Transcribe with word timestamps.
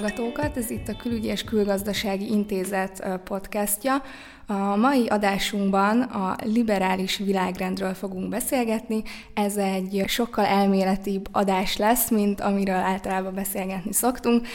hallgatókat! 0.00 0.56
Ez 0.56 0.70
itt 0.70 0.88
a 0.88 0.96
Külügyi 0.96 1.26
és 1.26 1.44
Külgazdasági 1.44 2.30
Intézet 2.30 3.20
podcastja. 3.24 4.02
A 4.46 4.76
mai 4.76 5.06
adásunkban 5.06 6.00
a 6.00 6.36
liberális 6.44 7.16
világrendről 7.16 7.94
fogunk 7.94 8.28
beszélgetni. 8.28 9.02
Ez 9.34 9.56
egy 9.56 10.04
sokkal 10.06 10.44
elméletibb 10.44 11.28
adás 11.32 11.76
lesz, 11.76 12.10
mint 12.10 12.40
amiről 12.40 12.74
általában 12.74 13.34
beszélgetni 13.34 13.92
szoktunk. 13.92 14.46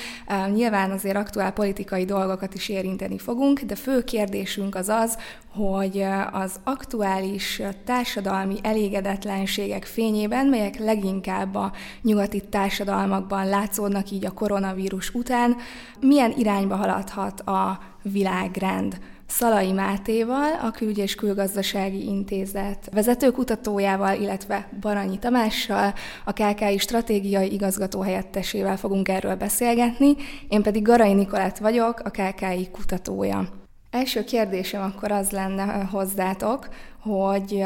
Nyilván 0.54 0.92
azért 0.92 1.16
aktuál 1.16 1.54
politikai 1.54 2.06
dolgokat 2.06 2.54
is 2.54 2.70
érinteni 2.70 3.18
fogunk, 3.18 3.60
de 3.60 3.76
fő 3.76 4.04
kérdésünk 4.04 4.76
az 4.76 4.90
az, 4.90 5.18
hogy 5.56 6.06
az 6.32 6.60
aktuális 6.64 7.62
társadalmi 7.86 8.56
elégedetlenségek 8.62 9.86
fényében, 9.86 10.48
melyek 10.48 10.80
leginkább 10.80 11.56
a 11.56 11.72
nyugati 12.02 12.42
társadalmakban 12.42 13.48
látszódnak 13.48 14.12
így 14.12 14.26
a 14.26 14.32
koronavírus 14.32 15.10
után, 15.10 15.56
milyen 16.00 16.34
irányba 16.38 16.76
haladhat 16.76 17.40
a 17.40 17.80
világrend. 18.02 19.00
Szalai 19.28 19.72
Mátéval, 19.72 20.54
a 20.62 20.72
Külügy 20.72 20.98
és 20.98 21.16
Külgazdasági 21.16 22.06
Intézet 22.06 22.90
vezetőkutatójával, 22.92 24.22
illetve 24.22 24.70
Baranyi 24.82 25.20
Tamással, 25.20 25.94
a 26.26 26.34
KKI 26.34 26.78
stratégiai 26.78 27.54
igazgató 27.54 28.02
helyettesével 28.02 28.78
fogunk 28.78 29.10
erről 29.10 29.36
beszélgetni, 29.36 30.16
én 30.50 30.62
pedig 30.62 30.84
Garai 30.84 31.14
Nikolát 31.14 31.60
vagyok, 31.60 32.00
a 32.00 32.10
KKI 32.10 32.70
kutatója. 32.72 33.63
Első 33.94 34.24
kérdésem 34.24 34.82
akkor 34.82 35.12
az 35.12 35.32
lenne 35.32 35.64
hozzátok, 35.84 36.70
hogy 37.00 37.62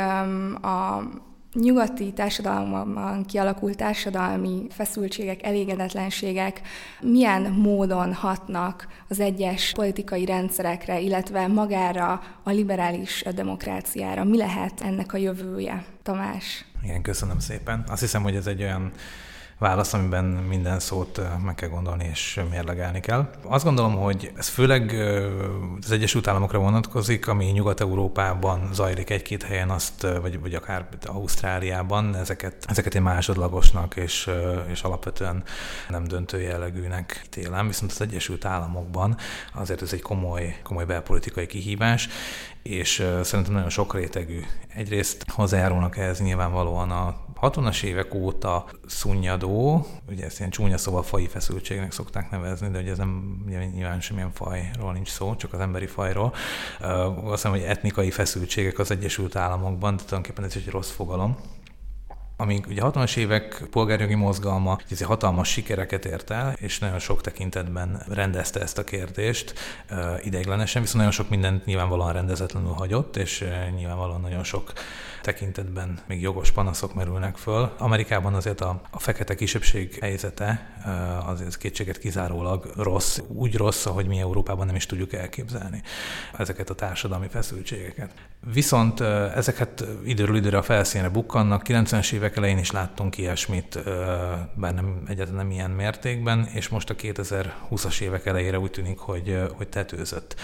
a 0.61 1.03
nyugati 1.53 2.13
társadalomban 2.13 3.25
kialakult 3.25 3.77
társadalmi 3.77 4.67
feszültségek, 4.69 5.43
elégedetlenségek 5.43 6.61
milyen 7.01 7.41
módon 7.41 8.13
hatnak 8.13 8.87
az 9.07 9.19
egyes 9.19 9.71
politikai 9.71 10.25
rendszerekre, 10.25 10.99
illetve 10.99 11.47
magára 11.47 12.21
a 12.43 12.49
liberális 12.49 13.23
demokráciára. 13.35 14.23
Mi 14.23 14.37
lehet 14.37 14.81
ennek 14.81 15.13
a 15.13 15.17
jövője? 15.17 15.85
Tamás. 16.03 16.65
Igen, 16.83 17.01
köszönöm 17.01 17.39
szépen. 17.39 17.83
Azt 17.87 18.01
hiszem, 18.01 18.23
hogy 18.23 18.35
ez 18.35 18.47
egy 18.47 18.61
olyan 18.61 18.91
válasz, 19.59 19.93
amiben 19.93 20.25
minden 20.25 20.79
szót 20.79 21.21
meg 21.45 21.55
kell 21.55 21.69
gondolni 21.69 22.07
és 22.11 22.39
mérlegelni 22.49 22.99
kell. 22.99 23.29
Azt 23.43 23.63
gondolom, 23.63 23.95
hogy 23.95 24.31
ez 24.35 24.47
főleg 24.47 24.91
az 25.81 25.91
Egyesült 25.91 26.27
Államokra 26.27 26.59
vonatkozik, 26.59 27.27
ami 27.27 27.45
Nyugat-Európában 27.45 28.69
zajlik 28.73 29.09
egy-két 29.09 29.43
helyen, 29.43 29.69
azt, 29.69 30.07
vagy, 30.21 30.39
vagy 30.39 30.53
akár 30.53 30.87
Ausztráliában, 31.05 32.15
ezeket, 32.15 32.65
ezeket 32.67 32.95
egy 32.95 33.01
másodlagosnak 33.01 33.95
és, 33.95 34.29
és 34.67 34.81
alapvetően 34.81 35.43
nem 35.89 36.03
döntő 36.03 36.41
jellegűnek 36.41 37.21
ítélem, 37.25 37.67
viszont 37.67 37.91
az 37.91 38.01
Egyesült 38.01 38.45
Államokban 38.45 39.17
azért 39.53 39.81
ez 39.81 39.93
egy 39.93 40.01
komoly, 40.01 40.59
komoly 40.63 40.85
belpolitikai 40.85 41.45
kihívás, 41.45 42.09
és 42.69 43.05
szerintem 43.21 43.53
nagyon 43.53 43.69
sok 43.69 43.93
rétegű. 43.93 44.41
Egyrészt 44.75 45.25
hozzájárulnak 45.29 45.97
ehhez 45.97 46.21
nyilvánvalóan 46.21 46.91
a 46.91 47.25
60-as 47.41 47.83
évek 47.83 48.13
óta 48.13 48.65
szunnyadó, 48.85 49.85
ugye 50.09 50.25
ezt 50.25 50.39
ilyen 50.39 50.51
csúnya 50.51 50.77
szóval 50.77 51.03
fai 51.03 51.27
feszültségnek 51.27 51.91
szokták 51.91 52.29
nevezni, 52.29 52.69
de 52.69 52.79
ugye 52.79 52.91
ez 52.91 52.97
nem 52.97 53.43
nyilván 53.73 54.01
semmilyen 54.01 54.31
fajról 54.31 54.93
nincs 54.93 55.09
szó, 55.09 55.35
csak 55.35 55.53
az 55.53 55.59
emberi 55.59 55.85
fajról. 55.85 56.33
Azt 56.79 57.29
hiszem, 57.29 57.51
hogy 57.51 57.61
etnikai 57.61 58.11
feszültségek 58.11 58.79
az 58.79 58.91
Egyesült 58.91 59.35
Államokban, 59.35 59.95
de 59.95 60.03
tulajdonképpen 60.03 60.43
ez 60.43 60.55
egy 60.55 60.69
rossz 60.69 60.91
fogalom 60.91 61.37
amíg 62.37 62.65
ugye 62.67 62.81
60-as 62.83 63.17
évek 63.17 63.63
polgárjogi 63.71 64.15
mozgalma 64.15 64.77
ez 64.89 65.01
hatalmas 65.01 65.49
sikereket 65.49 66.05
ért 66.05 66.29
el, 66.29 66.53
és 66.59 66.79
nagyon 66.79 66.99
sok 66.99 67.21
tekintetben 67.21 68.03
rendezte 68.09 68.61
ezt 68.61 68.77
a 68.77 68.83
kérdést 68.83 69.53
ideiglenesen, 70.23 70.81
viszont 70.81 70.97
nagyon 70.97 71.13
sok 71.13 71.29
mindent 71.29 71.65
nyilvánvalóan 71.65 72.13
rendezetlenül 72.13 72.71
hagyott, 72.71 73.15
és 73.17 73.45
nyilvánvalóan 73.75 74.21
nagyon 74.21 74.43
sok 74.43 74.73
tekintetben 75.27 75.99
még 76.05 76.21
jogos 76.21 76.51
panaszok 76.51 76.93
merülnek 76.93 77.37
föl. 77.37 77.71
Amerikában 77.77 78.33
azért 78.33 78.61
a, 78.61 78.81
a 78.89 78.99
fekete 78.99 79.35
kisebbség 79.35 79.97
helyzete 80.01 80.75
azért 81.25 81.57
kétséget 81.57 81.97
kizárólag 81.97 82.71
rossz, 82.75 83.19
úgy 83.27 83.55
rossz, 83.55 83.85
ahogy 83.85 84.07
mi 84.07 84.19
Európában 84.19 84.65
nem 84.65 84.75
is 84.75 84.85
tudjuk 84.85 85.13
elképzelni 85.13 85.81
ezeket 86.37 86.69
a 86.69 86.73
társadalmi 86.73 87.27
feszültségeket. 87.27 88.11
Viszont 88.53 88.99
ezeket 89.35 89.85
időről 90.05 90.35
időre 90.35 90.57
a 90.57 90.61
felszínre 90.61 91.09
bukkannak, 91.09 91.61
90-es 91.65 92.11
évek 92.11 92.37
elején 92.37 92.57
is 92.57 92.71
láttunk 92.71 93.17
ilyesmit, 93.17 93.79
bár 94.53 94.73
nem 94.73 95.03
egyáltalán 95.07 95.45
nem 95.45 95.51
ilyen 95.51 95.71
mértékben, 95.71 96.49
és 96.53 96.69
most 96.69 96.89
a 96.89 96.95
2020-as 96.95 98.01
évek 98.01 98.25
elejére 98.25 98.59
úgy 98.59 98.71
tűnik, 98.71 98.97
hogy, 98.97 99.41
hogy 99.57 99.67
tetőzött. 99.67 100.35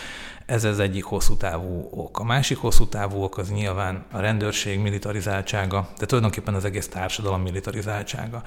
Ez 0.45 0.63
az 0.63 0.79
egyik 0.79 1.03
hosszú 1.03 1.37
távú 1.37 1.87
ok. 1.91 2.19
A 2.19 2.23
másik 2.23 2.57
hosszú 2.57 2.87
távú 2.87 3.23
ok 3.23 3.37
az 3.37 3.51
nyilván 3.51 4.05
a 4.11 4.19
rendőrség 4.19 4.72
militarizáltsága, 4.79 5.89
de 5.99 6.05
tulajdonképpen 6.05 6.53
az 6.53 6.65
egész 6.65 6.87
társadalom 6.87 7.41
militarizáltsága. 7.41 8.43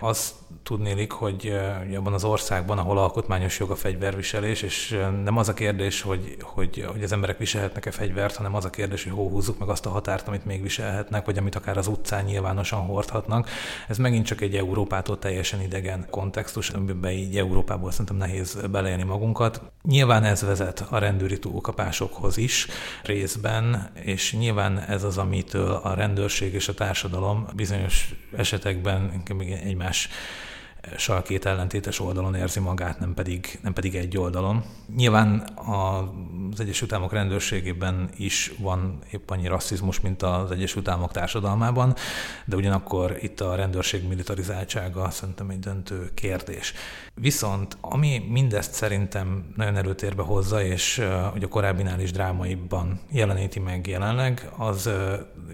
Az 0.00 0.34
tudnélik, 0.62 1.12
hogy 1.12 1.56
abban 1.96 2.12
az 2.12 2.24
országban, 2.24 2.78
ahol 2.78 2.98
alkotmányos 2.98 3.58
jog 3.58 3.70
a 3.70 3.76
fegyverviselés, 3.76 4.62
és 4.62 4.98
nem 5.24 5.36
az 5.36 5.48
a 5.48 5.54
kérdés, 5.54 6.00
hogy, 6.00 6.36
hogy, 6.40 6.84
hogy 6.92 7.02
az 7.02 7.12
emberek 7.12 7.38
viselhetnek-e 7.38 7.90
fegyvert, 7.90 8.36
hanem 8.36 8.54
az 8.54 8.64
a 8.64 8.70
kérdés, 8.70 9.02
hogy 9.02 9.12
hol 9.12 9.28
húzzuk 9.28 9.58
meg 9.58 9.68
azt 9.68 9.86
a 9.86 9.90
határt, 9.90 10.28
amit 10.28 10.44
még 10.44 10.62
viselhetnek, 10.62 11.24
vagy 11.24 11.38
amit 11.38 11.54
akár 11.54 11.76
az 11.76 11.86
utcán 11.86 12.24
nyilvánosan 12.24 12.80
hordhatnak. 12.80 13.48
Ez 13.88 13.98
megint 13.98 14.26
csak 14.26 14.40
egy 14.40 14.54
Európától 14.54 15.18
teljesen 15.18 15.60
idegen 15.60 16.06
kontextus, 16.10 16.70
amiben 16.70 17.10
így 17.10 17.36
Európából 17.36 17.90
szerintem 17.90 18.16
nehéz 18.16 18.58
beleélni 18.70 19.02
magunkat. 19.02 19.62
Nyilván 19.82 20.24
ez 20.24 20.42
vezet 20.42 20.86
a 20.90 20.98
rendőri 20.98 21.38
túlkapásokhoz 21.38 22.36
is 22.36 22.66
részben, 23.02 23.90
és 24.02 24.32
nyilván 24.32 24.78
ez 24.78 25.02
az, 25.02 25.18
amitől 25.64 25.92
a 25.92 25.94
rendőrség 25.94 26.54
és 26.54 26.68
a 26.68 26.74
társadalom 26.74 27.46
bizonyos 27.56 28.14
esetekben 28.36 29.22
egymás 29.64 30.08
két 31.24 31.46
ellentétes 31.46 32.00
oldalon 32.00 32.34
érzi 32.34 32.60
magát, 32.60 32.98
nem 32.98 33.14
pedig, 33.14 33.58
nem 33.62 33.72
pedig 33.72 33.94
egy 33.94 34.16
oldalon. 34.16 34.64
Nyilván 34.96 35.48
az 35.56 36.60
Egyesült 36.60 36.92
Államok 36.92 37.12
rendőrségében 37.12 38.08
is 38.16 38.52
van 38.58 38.98
épp 39.12 39.30
annyi 39.30 39.46
rasszizmus, 39.46 40.00
mint 40.00 40.22
az 40.22 40.50
Egyesült 40.50 40.88
Államok 40.88 41.12
társadalmában, 41.12 41.94
de 42.44 42.56
ugyanakkor 42.56 43.16
itt 43.20 43.40
a 43.40 43.54
rendőrség 43.54 44.08
militarizáltsága 44.08 45.10
szerintem 45.10 45.50
egy 45.50 45.58
döntő 45.58 46.10
kérdés. 46.14 46.74
Viszont 47.14 47.76
ami 47.80 48.24
mindezt 48.28 48.72
szerintem 48.72 49.52
nagyon 49.56 49.76
erőtérbe 49.76 50.22
hozza, 50.22 50.62
és 50.62 51.02
hogy 51.32 51.42
a 51.42 51.48
korábbinál 51.48 52.00
is 52.00 52.12
drámaibban 52.12 53.00
jeleníti 53.10 53.58
meg 53.58 53.86
jelenleg, 53.86 54.50
az 54.56 54.90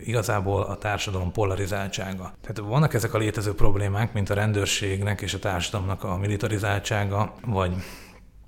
igazából 0.04 0.62
a 0.62 0.76
társadalom 0.76 1.32
polarizáltsága. 1.32 2.32
Tehát 2.40 2.70
vannak 2.70 2.94
ezek 2.94 3.14
a 3.14 3.18
létező 3.18 3.54
problémák, 3.54 4.12
mint 4.12 4.30
a 4.30 4.34
rendőrségnek 4.34 5.20
és 5.20 5.34
a 5.34 5.38
társadalomnak 5.38 6.04
a 6.04 6.16
militarizáltsága, 6.16 7.34
vagy 7.46 7.74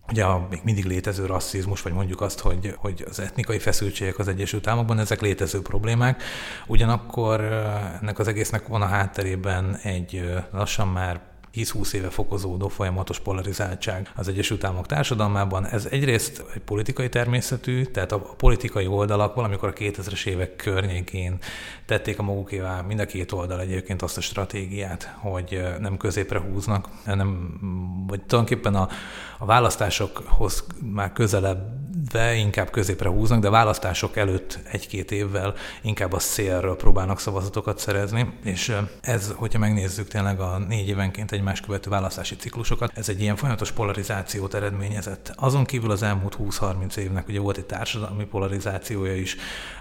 ugye 0.09 0.25
a 0.25 0.47
még 0.51 0.61
mindig 0.65 0.85
létező 0.85 1.27
rasszizmus, 1.27 1.83
vagy 1.83 1.93
mondjuk 1.93 2.21
azt, 2.21 2.41
hogy, 2.41 2.75
hogy 2.77 3.05
az 3.09 3.21
etnikai 3.21 3.59
feszültségek 3.59 4.19
az 4.19 4.29
Egyesült 4.29 4.67
Államokban, 4.67 4.99
ezek 4.99 5.21
létező 5.21 5.63
problémák. 5.63 6.23
Ugyanakkor 6.67 7.41
ennek 8.01 8.19
az 8.19 8.29
egésznek 8.29 8.67
van 8.67 8.83
a 8.83 8.87
hátterében 8.87 9.77
egy 9.83 10.31
lassan 10.53 10.89
már 10.89 11.21
10-20 11.55 11.93
éve 11.93 12.11
fokozódó 12.11 12.69
folyamatos 12.69 13.19
polarizáltság 13.19 14.11
az 14.17 14.29
Egyesült 14.29 14.65
Államok 14.65 14.87
társadalmában. 14.87 15.67
Ez 15.67 15.87
egyrészt 15.91 16.45
egy 16.55 16.61
politikai 16.61 17.09
természetű, 17.09 17.85
tehát 17.85 18.13
a 18.13 18.19
politikai 18.19 18.87
oldalak 18.87 19.35
valamikor 19.35 19.69
a 19.69 19.73
2000-es 19.73 20.27
évek 20.27 20.57
környékén 20.57 21.39
tették 21.87 22.19
a 22.19 22.23
magukévá 22.23 22.81
mind 22.81 23.01
a 23.01 23.07
két 23.07 23.33
oldal 23.33 23.61
egyébként 23.61 24.03
azt 24.03 24.17
a 24.17 24.21
stratégiát, 24.21 25.15
hogy 25.19 25.63
nem 25.81 25.97
középre 25.97 26.39
húznak, 26.39 26.89
nem, 27.05 27.59
vagy 28.07 28.23
tulajdonképpen 28.23 28.75
a, 28.75 28.89
a 29.39 29.45
választásokhoz 29.45 30.65
már 30.93 31.13
közelebb 31.13 31.82
de 32.11 32.35
inkább 32.35 32.71
középre 32.71 33.09
húznak, 33.09 33.41
de 33.41 33.51
választások 33.51 34.17
előtt 34.17 34.59
egy-két 34.71 35.11
évvel 35.11 35.55
inkább 35.83 36.13
a 36.13 36.19
szélről 36.19 36.77
próbálnak 36.77 37.21
szavazatokat 37.21 37.79
szerezni, 37.79 38.33
és 38.45 38.77
ez, 39.01 39.33
hogyha 39.37 39.59
megnézzük 39.59 40.09
tényleg 40.09 40.41
a 40.41 40.59
négy 40.59 40.89
évenként 40.89 41.33
egymás 41.33 41.61
követő 41.61 41.91
választási 41.91 42.37
ciklusokat, 42.37 42.93
ez 42.95 43.09
egy 43.09 43.21
ilyen 43.21 43.37
folyamatos 43.37 43.73
polarizációt 43.73 44.55
eredményezett. 44.55 45.33
Azon 45.37 45.65
kívül 45.65 45.91
az 45.91 46.03
elmúlt 46.03 46.37
20-30 46.41 46.97
évnek 46.97 47.29
ugye 47.29 47.41
volt 47.41 47.57
egy 47.57 47.65
társadalmi 47.65 48.25
polarizációja 48.25 49.17
is, 49.17 49.37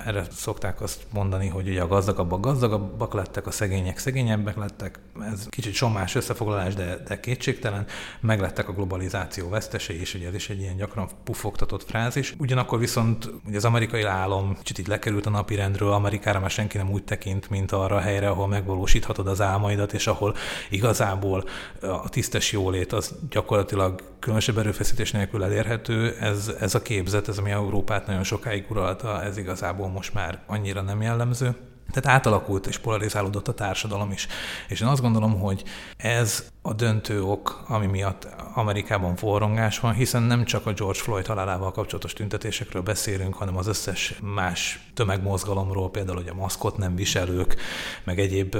erre 0.06 0.24
szokták 0.31 0.81
azt 0.81 1.06
mondani, 1.14 1.48
hogy 1.48 1.68
ugye 1.68 1.81
a 1.81 1.88
gazdagabbak 1.88 2.42
gazdagabbak 2.42 3.14
lettek, 3.14 3.48
a 3.48 3.52
szegények 3.52 3.98
szegényebbek 3.98 4.56
lettek, 4.56 5.00
ez 5.31 5.46
kicsit 5.50 5.74
somás 5.74 6.16
összefoglalás, 6.16 6.74
de, 6.74 6.98
de 7.07 7.19
kétségtelen, 7.19 7.86
meglettek 8.19 8.69
a 8.69 8.74
globalizáció 8.74 9.50
vesztesei, 9.50 10.00
és 10.00 10.14
ugye 10.14 10.28
ez 10.28 10.34
is 10.36 10.50
egy 10.50 10.60
ilyen 10.60 10.75
gyakran 10.75 11.10
pufogtatott 11.24 11.84
fráz, 11.84 12.00
fázis. 12.01 12.36
Ugyanakkor 12.38 12.80
viszont 12.80 13.31
ugye 13.48 13.57
az 13.57 13.65
amerikai 13.65 14.03
álom 14.03 14.57
kicsit 14.57 14.80
így 14.80 14.88
lekerült 14.88 15.25
a 15.25 15.30
napirendről, 15.30 15.92
Amerikára 15.92 16.39
már 16.39 16.50
senki 16.50 16.77
nem 16.77 16.92
úgy 16.92 17.03
tekint, 17.03 17.50
mint 17.50 17.71
arra 17.71 17.95
a 17.95 18.00
helyre, 18.00 18.30
ahol 18.30 18.48
megvalósíthatod 18.48 19.27
az 19.27 19.42
álmaidat, 19.42 19.94
és 19.94 20.07
ahol 20.07 20.36
igazából 20.69 21.44
a 21.81 22.09
tisztes 22.09 22.51
jólét 22.51 22.94
az 22.94 23.15
gyakorlatilag 23.30 24.01
különösebb 24.19 24.57
erőfeszítés 24.57 25.12
nélkül 25.12 25.44
elérhető. 25.44 26.15
Ez, 26.19 26.51
ez 26.59 26.75
a 26.75 26.81
képzet, 26.81 27.27
ez 27.27 27.38
ami 27.38 27.51
Európát 27.51 28.07
nagyon 28.07 28.24
sokáig 28.24 28.65
uralta, 28.69 29.24
ez 29.24 29.38
igazából 29.38 29.88
most 29.88 30.13
már 30.13 30.39
annyira 30.47 30.81
nem 30.81 31.01
jellemző. 31.01 31.56
Tehát 31.92 32.20
átalakult 32.20 32.68
és 32.68 32.78
polarizálódott 32.78 33.48
a 33.48 33.54
társadalom 33.54 34.12
is. 34.12 34.28
És 34.68 34.82
én 34.82 34.88
azt 34.88 35.02
gondolom, 35.02 35.40
hogy 35.40 35.64
ez 35.98 36.52
a 36.62 36.74
döntő 36.74 37.24
ok, 37.24 37.64
ami 37.68 37.86
miatt 37.86 38.28
Amerikában 38.54 39.16
forrongás 39.16 39.80
van, 39.80 39.94
hiszen 39.94 40.24
nem 40.24 40.44
csak 40.44 40.66
a 40.66 40.74
George 40.74 41.00
Floyd 41.00 41.26
halálával 41.26 41.72
kapcsolatos 41.72 42.14
tüntetésekről 42.14 42.82
beszélünk, 42.82 43.34
hanem 43.34 43.58
az 43.58 43.68
összes 43.68 44.14
más 44.22 44.80
tömegmozgalomról, 44.94 45.92
például 45.92 46.18
hogy 46.18 46.30
a 46.30 46.34
maszkot 46.34 46.78
nem 46.78 46.96
viselők, 46.96 47.56
meg 48.04 48.20
egyéb 48.20 48.56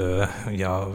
ugye 0.46 0.66
a, 0.66 0.94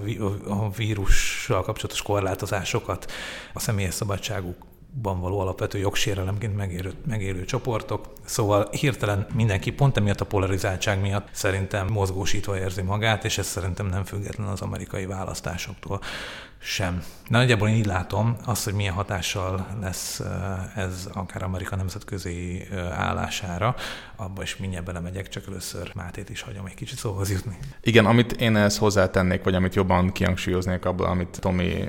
vírussal 0.78 1.64
kapcsolatos 1.64 2.02
korlátozásokat, 2.02 3.12
a 3.54 3.60
személyes 3.60 3.94
szabadságuk 3.94 4.67
ban 5.02 5.20
való 5.20 5.40
alapvető 5.40 5.78
jogsérelemként 5.78 6.56
megélő, 6.56 6.94
megélő 7.08 7.46
csoportok. 7.46 8.06
Szóval 8.26 8.68
hirtelen 8.72 9.28
mindenki 9.34 9.72
pont 9.72 9.98
emiatt 9.98 10.22
a 10.22 10.26
polarizáltság 10.26 11.02
miatt 11.02 11.28
szerintem 11.32 11.88
mozgósítva 11.88 12.58
érzi 12.58 12.82
magát, 12.82 13.26
és 13.26 13.38
ez 13.38 13.48
szerintem 13.48 13.86
nem 13.86 14.04
független 14.04 14.48
az 14.48 14.62
amerikai 14.62 15.06
választásoktól 15.06 16.02
sem. 16.60 17.04
De 17.30 17.38
nagyjából 17.38 17.70
én 17.70 17.76
így 17.76 17.86
látom 17.86 18.38
azt, 18.46 18.64
hogy 18.64 18.74
milyen 18.74 18.94
hatással 18.94 19.68
lesz 19.82 20.20
eh, 20.20 20.78
ez 20.78 21.10
akár 21.14 21.44
Amerika 21.44 21.76
nemzetközi 21.76 22.68
eh, 22.72 23.00
állására, 23.00 23.76
abba 24.16 24.42
is 24.42 24.58
mindjárt 24.58 24.86
belemegyek, 24.86 25.30
csak 25.30 25.48
először 25.48 25.92
Mátét 25.96 26.30
is 26.30 26.42
hagyom 26.42 26.66
egy 26.66 26.74
kicsit 26.74 26.98
szóhoz 26.98 27.32
jutni. 27.32 27.58
Igen, 27.82 28.06
amit 28.06 28.32
én 28.32 28.56
ezt 28.56 28.78
hozzátennék, 28.78 29.44
vagy 29.44 29.56
amit 29.56 29.76
jobban 29.76 30.12
kihangsúlyoznék 30.12 30.86
abból, 30.86 31.06
amit 31.06 31.40
Tomi 31.40 31.86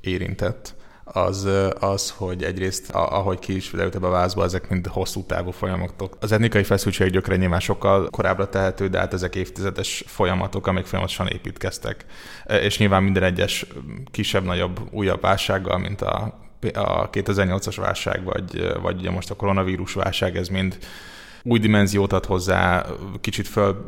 érintett, 0.00 0.74
az, 1.12 1.48
az, 1.80 2.10
hogy 2.16 2.42
egyrészt, 2.42 2.90
ahogy 2.90 3.38
ki 3.38 3.56
is 3.56 3.72
leült 3.72 3.94
a 3.94 4.00
vázba, 4.00 4.44
ezek 4.44 4.68
mind 4.68 4.86
hosszú 4.86 5.24
távú 5.24 5.50
folyamatok. 5.50 6.16
Az 6.20 6.32
etnikai 6.32 6.62
feszültség 6.62 7.10
gyökere 7.10 7.36
nyilván 7.36 7.60
sokkal 7.60 8.08
korábbra 8.10 8.48
tehető, 8.48 8.88
de 8.88 8.98
hát 8.98 9.12
ezek 9.12 9.34
évtizedes 9.34 10.04
folyamatok, 10.06 10.66
amik 10.66 10.84
folyamatosan 10.84 11.26
építkeztek. 11.26 12.04
És 12.46 12.78
nyilván 12.78 13.02
minden 13.02 13.22
egyes 13.22 13.66
kisebb-nagyobb, 14.10 14.80
újabb 14.90 15.20
válsággal, 15.20 15.78
mint 15.78 16.02
a 16.02 16.46
a 16.74 17.10
2008-as 17.10 17.76
válság, 17.76 18.24
vagy, 18.24 18.72
vagy 18.80 18.98
ugye 18.98 19.10
most 19.10 19.30
a 19.30 19.34
koronavírus 19.34 19.92
válság, 19.92 20.36
ez 20.36 20.48
mind 20.48 20.78
új 21.48 21.58
dimenziót 21.58 22.12
ad 22.12 22.24
hozzá, 22.24 22.86
kicsit 23.20 23.48
fel, 23.48 23.84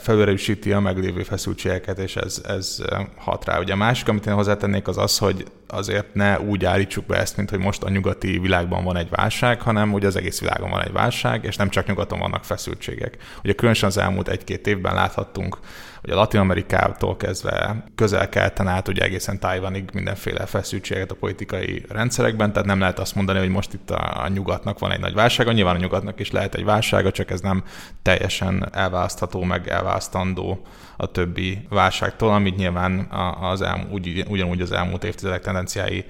felőrejűsíti 0.00 0.72
a 0.72 0.80
meglévő 0.80 1.22
feszültségeket, 1.22 1.98
és 1.98 2.16
ez, 2.16 2.42
ez 2.48 2.78
hat 3.16 3.44
rá. 3.44 3.58
Ugye 3.58 3.72
a 3.72 3.76
másik, 3.76 4.08
amit 4.08 4.26
én 4.26 4.34
hozzátennék, 4.34 4.88
az 4.88 4.98
az, 4.98 5.18
hogy 5.18 5.44
azért 5.68 6.14
ne 6.14 6.40
úgy 6.40 6.64
állítsuk 6.64 7.06
be 7.06 7.16
ezt, 7.16 7.36
mint 7.36 7.50
hogy 7.50 7.58
most 7.58 7.82
a 7.82 7.88
nyugati 7.88 8.38
világban 8.38 8.84
van 8.84 8.96
egy 8.96 9.10
válság, 9.10 9.60
hanem 9.60 9.90
hogy 9.90 10.04
az 10.04 10.16
egész 10.16 10.40
világon 10.40 10.70
van 10.70 10.82
egy 10.82 10.92
válság, 10.92 11.44
és 11.44 11.56
nem 11.56 11.68
csak 11.68 11.86
nyugaton 11.86 12.18
vannak 12.18 12.44
feszültségek. 12.44 13.16
Ugye 13.44 13.52
különösen 13.52 13.88
az 13.88 13.98
elmúlt 13.98 14.28
egy-két 14.28 14.66
évben 14.66 14.94
láthattunk 14.94 15.58
hogy 16.06 16.14
a 16.14 16.18
Latin 16.18 16.40
Amerikától 16.40 17.16
kezdve 17.16 17.84
közel-keleten 17.94 18.68
át, 18.68 18.88
ugye 18.88 19.02
egészen 19.02 19.38
Tajvanig 19.38 19.90
mindenféle 19.92 20.46
feszültséget 20.46 21.10
a 21.10 21.14
politikai 21.14 21.84
rendszerekben, 21.88 22.52
tehát 22.52 22.68
nem 22.68 22.80
lehet 22.80 22.98
azt 22.98 23.14
mondani, 23.14 23.38
hogy 23.38 23.48
most 23.48 23.72
itt 23.72 23.90
a, 23.90 24.22
a 24.22 24.28
nyugatnak 24.28 24.78
van 24.78 24.92
egy 24.92 25.00
nagy 25.00 25.14
válsága, 25.14 25.52
nyilván 25.52 25.76
a 25.76 25.78
nyugatnak 25.78 26.20
is 26.20 26.30
lehet 26.30 26.54
egy 26.54 26.64
válsága, 26.64 27.10
csak 27.10 27.30
ez 27.30 27.40
nem 27.40 27.64
teljesen 28.02 28.68
elválasztható, 28.72 29.42
meg 29.42 29.68
elválasztandó 29.68 30.66
a 30.96 31.10
többi 31.10 31.66
válságtól, 31.68 32.30
amit 32.30 32.56
nyilván 32.56 32.98
az 33.40 33.62
elmúlt, 33.62 33.92
úgy, 33.92 34.24
ugyanúgy 34.28 34.60
az 34.60 34.72
elmúlt 34.72 35.04
évtizedek 35.04 35.42
tendenciái 35.42 36.04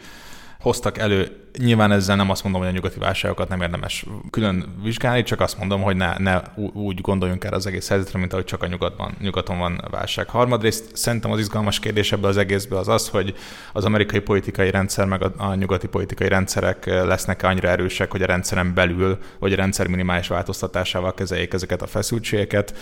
hoztak 0.60 0.98
elő 0.98 1.45
Nyilván 1.58 1.92
ezzel 1.92 2.16
nem 2.16 2.30
azt 2.30 2.42
mondom, 2.42 2.60
hogy 2.60 2.70
a 2.70 2.74
nyugati 2.74 2.98
válságokat 2.98 3.48
nem 3.48 3.60
érdemes 3.60 4.06
külön 4.30 4.74
vizsgálni, 4.82 5.22
csak 5.22 5.40
azt 5.40 5.58
mondom, 5.58 5.82
hogy 5.82 5.96
ne, 5.96 6.18
ne 6.18 6.40
úgy 6.72 7.00
gondoljunk 7.00 7.44
erre 7.44 7.56
az 7.56 7.66
egész 7.66 7.88
helyzetre, 7.88 8.18
mint 8.18 8.32
ahogy 8.32 8.44
csak 8.44 8.62
a 8.62 8.66
nyugatban, 8.66 9.16
nyugaton 9.20 9.58
van 9.58 9.84
válság. 9.90 10.28
Harmadrészt 10.28 10.96
szerintem 10.96 11.30
az 11.30 11.38
izgalmas 11.38 11.78
kérdés 11.78 12.12
ebből 12.12 12.30
az 12.30 12.36
egészből 12.36 12.78
az 12.78 12.88
az, 12.88 13.08
hogy 13.08 13.34
az 13.72 13.84
amerikai 13.84 14.20
politikai 14.20 14.70
rendszer 14.70 15.06
meg 15.06 15.22
a, 15.22 15.32
a 15.36 15.54
nyugati 15.54 15.86
politikai 15.86 16.28
rendszerek 16.28 16.86
lesznek-e 16.86 17.46
annyira 17.48 17.68
erősek, 17.68 18.10
hogy 18.10 18.22
a 18.22 18.26
rendszeren 18.26 18.74
belül, 18.74 19.18
vagy 19.38 19.52
a 19.52 19.56
rendszer 19.56 19.86
minimális 19.86 20.28
változtatásával 20.28 21.14
kezeljék 21.14 21.52
ezeket 21.52 21.82
a 21.82 21.86
feszültségeket. 21.86 22.74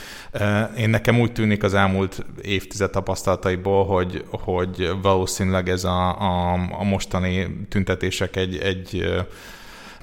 Én 0.77 0.91
nekem 0.91 1.20
úgy 1.20 1.32
tűnik 1.32 1.62
az 1.62 1.75
elmúlt 1.75 2.25
évtized 2.43 2.91
tapasztalataiból, 2.91 3.85
hogy, 3.87 4.25
hogy 4.31 4.91
valószínűleg 5.03 5.69
ez 5.69 5.85
a, 5.85 6.20
a, 6.20 6.53
a 6.70 6.85
mostani 6.85 7.67
tüntetések 7.69 8.37
egy, 8.37 8.62
egy 8.64 9.06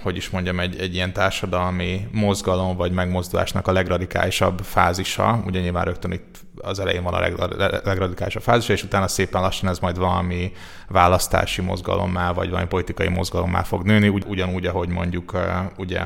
hogy 0.02 0.16
is 0.16 0.30
mondjam, 0.30 0.60
egy, 0.60 0.80
egy 0.80 0.94
ilyen 0.94 1.14
társadalmi 1.14 2.08
mozgalom 2.12 2.76
vagy 2.76 2.92
megmozdulásnak 2.92 3.68
a 3.68 3.72
legradikálisabb 3.72 4.60
fázisa. 4.60 5.44
Ugye 5.46 5.60
nyilván 5.60 5.86
rögtön 5.86 6.12
itt 6.12 6.38
az 6.58 6.80
elején 6.80 7.04
van 7.04 7.14
a 7.14 7.48
legradikálisabb 7.84 8.42
fázis, 8.44 8.70
és 8.70 8.84
utána 8.84 9.08
szépen 9.08 9.42
lassan 9.42 9.70
ez 9.70 9.80
majd 9.80 9.98
valami 9.98 10.52
választási 10.88 11.62
mozgalommá, 11.62 12.32
vagy 12.32 12.50
valami 12.50 12.68
politikai 12.68 13.08
mozgalommá 13.08 13.64
fog 13.64 13.84
nőni, 13.84 14.08
ugy, 14.08 14.24
ugyanúgy, 14.28 14.66
ahogy 14.66 14.90
mondjuk 14.90 15.38
ugye 15.78 16.00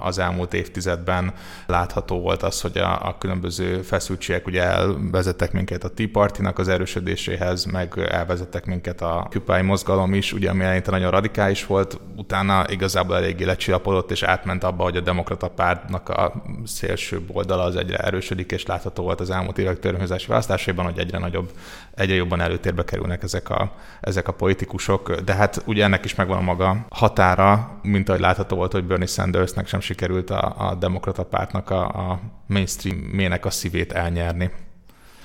az 0.00 0.18
elmúlt 0.18 0.54
évtizedben 0.54 1.32
látható 1.66 2.20
volt 2.20 2.42
az, 2.42 2.60
hogy 2.60 2.78
a, 2.78 3.06
a 3.06 3.16
különböző 3.18 3.82
feszültségek 3.82 4.46
ugye 4.46 4.62
elvezettek 4.62 5.52
minket 5.52 5.84
a 5.84 5.88
Tea 5.88 6.06
Party-nak 6.12 6.58
az 6.58 6.68
erősödéséhez, 6.68 7.64
meg 7.64 7.92
elvezettek 8.08 8.64
minket 8.64 9.00
a 9.00 9.22
Occupy 9.26 9.62
mozgalom 9.62 10.14
is, 10.14 10.32
ugye 10.32 10.50
ami 10.50 10.64
eleinte 10.64 10.90
nagyon 10.90 11.10
radikális 11.10 11.66
volt, 11.66 12.00
utána 12.16 12.64
igazából 12.68 13.16
eléggé 13.16 13.44
lecsillapodott, 13.44 14.10
és 14.10 14.22
átment 14.22 14.64
abba, 14.64 14.82
hogy 14.82 14.96
a 14.96 15.00
demokrata 15.00 15.48
pártnak 15.48 16.08
a 16.08 16.42
szélső 16.64 17.20
oldala 17.32 17.62
az 17.62 17.76
egyre 17.76 17.96
erősödik, 17.96 18.52
és 18.52 18.66
látható 18.66 19.02
volt 19.02 19.20
az 19.20 19.30
elmúlt 19.30 19.58
évek 19.58 19.78
törvényhozási 19.90 20.26
választásaiban, 20.26 20.84
hogy 20.84 20.98
egyre 20.98 21.18
nagyobb, 21.18 21.50
egyre 21.94 22.14
jobban 22.14 22.40
előtérbe 22.40 22.84
kerülnek 22.84 23.22
ezek 23.22 23.50
a, 23.50 23.72
ezek 24.00 24.28
a 24.28 24.32
politikusok, 24.32 25.14
de 25.14 25.34
hát 25.34 25.62
ugye 25.66 25.84
ennek 25.84 26.04
is 26.04 26.14
megvan 26.14 26.38
a 26.38 26.40
maga 26.40 26.86
határa, 26.90 27.78
mint 27.82 28.08
ahogy 28.08 28.20
látható 28.20 28.56
volt, 28.56 28.72
hogy 28.72 28.84
Bernie 28.84 29.06
Sandersnek 29.06 29.66
sem 29.66 29.80
sikerült 29.80 30.30
a, 30.30 30.54
a 30.68 30.74
demokrata 30.74 31.24
pártnak 31.24 31.70
a, 31.70 32.10
a 32.10 32.20
mainstream-mének 32.46 33.44
a 33.44 33.50
szívét 33.50 33.92
elnyerni. 33.92 34.50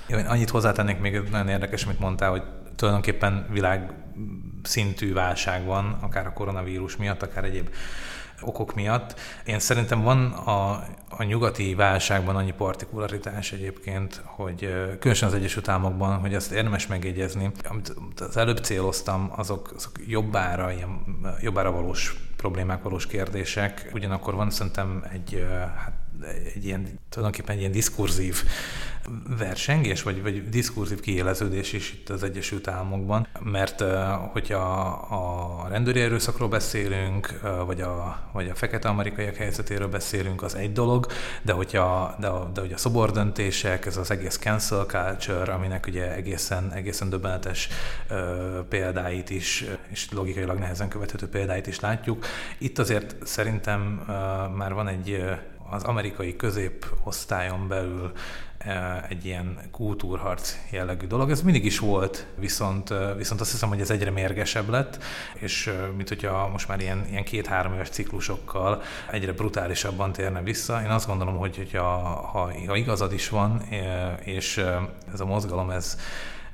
Én 0.08 0.26
annyit 0.26 0.50
hozzátennék 0.50 1.00
még 1.00 1.22
nagyon 1.32 1.48
érdekes, 1.48 1.84
amit 1.84 2.00
mondtál, 2.00 2.30
hogy 2.30 2.44
tulajdonképpen 2.76 3.48
világ 3.52 3.90
szintű 4.64 5.14
válság 5.14 5.66
van, 5.66 5.98
akár 6.02 6.26
a 6.28 6.34
koronavírus 6.34 6.96
miatt, 6.96 7.22
akár 7.22 7.44
egyéb 7.44 7.70
okok 8.46 8.76
miatt. 8.76 9.20
Én 9.46 9.60
szerintem 9.60 10.02
van 10.02 10.32
a, 10.32 10.84
a 11.10 11.24
nyugati 11.24 11.76
válságban 11.76 12.36
annyi 12.36 12.52
partikularitás 12.52 13.52
egyébként, 13.52 14.22
hogy 14.26 14.60
különösen 15.00 15.28
az 15.28 15.34
Egyesült 15.34 15.68
Államokban, 15.68 16.20
hogy 16.20 16.36
azt 16.36 16.52
érdemes 16.52 16.88
megjegyezni. 16.88 17.52
Amit 17.70 17.94
az 18.20 18.38
előbb 18.38 18.58
céloztam, 18.58 19.32
azok, 19.36 19.74
azok 19.76 19.92
jobbára, 20.08 20.72
ilyen, 20.72 21.02
jobbára 21.42 21.72
valós 21.72 22.16
problémák, 22.38 22.84
valós 22.84 23.08
kérdések. 23.08 23.90
Ugyanakkor 23.94 24.36
van 24.36 24.50
szerintem 24.50 25.04
egy, 25.14 25.48
hát 25.76 26.05
egy 26.56 26.66
ilyen, 26.66 27.00
tulajdonképpen 27.10 27.56
egy 27.56 27.60
ilyen 27.60 27.72
diskurzív 27.72 28.44
versengés, 29.38 30.04
vagy, 30.04 30.22
vagy 30.22 30.50
diskurzív 30.50 31.00
kiéleződés 31.00 31.74
is 31.74 31.94
itt 31.94 32.10
az 32.10 32.24
Egyesült 32.24 32.68
Államokban, 32.68 33.28
mert 33.44 33.84
hogyha 34.32 34.58
a 35.10 35.68
rendőri 35.70 36.00
erőszakról 36.00 36.48
beszélünk, 36.48 37.40
vagy 37.66 37.82
a, 37.82 38.20
vagy 38.32 38.50
a 38.50 38.56
fekete 38.56 38.88
amerikaiak 38.88 39.36
helyzetéről 39.36 39.88
beszélünk, 39.88 40.44
az 40.44 40.56
egy 40.56 40.72
dolog, 40.72 41.08
de 41.42 41.54
hogyha 41.54 42.16
de, 42.20 42.30
de 42.54 42.62
hogy 42.62 42.74
a 42.74 42.78
szobordöntések, 42.78 43.86
ez 43.86 43.98
az 43.98 44.12
egész 44.12 44.38
cancel 44.38 44.86
culture, 44.86 45.54
aminek 45.54 45.88
ugye 45.88 46.14
egészen, 46.14 46.72
egészen 46.74 47.10
döbbenetes 47.10 47.70
példáit 48.70 49.30
is, 49.30 49.66
és 49.90 50.12
logikailag 50.12 50.58
nehezen 50.58 50.88
követhető 50.88 51.28
példáit 51.28 51.68
is 51.68 51.80
látjuk. 51.80 52.26
Itt 52.58 52.80
azért 52.80 53.16
szerintem 53.28 53.82
már 54.56 54.74
van 54.74 54.88
egy 54.88 55.24
az 55.70 55.84
amerikai 55.84 56.36
középosztályon 56.36 57.68
belül 57.68 58.12
e, 58.58 59.06
egy 59.10 59.26
ilyen 59.26 59.60
kultúrharc 59.72 60.58
jellegű 60.72 61.08
dolog. 61.08 61.32
Ez 61.32 61.42
mindig 61.42 61.66
is 61.66 61.80
volt, 61.80 62.28
viszont, 62.36 62.90
e, 62.90 63.14
viszont 63.14 63.42
azt 63.42 63.52
hiszem, 63.52 63.70
hogy 63.70 63.82
ez 63.82 63.90
egyre 63.90 64.12
mérgesebb 64.12 64.70
lett, 64.70 65.04
és 65.34 65.68
e, 65.68 65.88
mint 65.96 66.08
hogyha 66.08 66.48
most 66.48 66.68
már 66.68 66.80
ilyen, 66.80 67.06
ilyen 67.10 67.24
két-három 67.24 67.74
éves 67.74 67.90
ciklusokkal 67.90 68.82
egyre 69.12 69.32
brutálisabban 69.32 70.12
térne 70.12 70.42
vissza. 70.42 70.82
Én 70.82 70.90
azt 70.90 71.08
gondolom, 71.08 71.38
hogy 71.38 71.58
hogyha, 71.58 71.84
ha, 72.32 72.52
ha 72.68 72.76
igazad 72.76 73.14
is 73.14 73.30
van, 73.30 73.62
és 74.24 74.58
ez 75.14 75.20
a 75.20 75.26
mozgalom, 75.26 75.70
ez, 75.70 75.98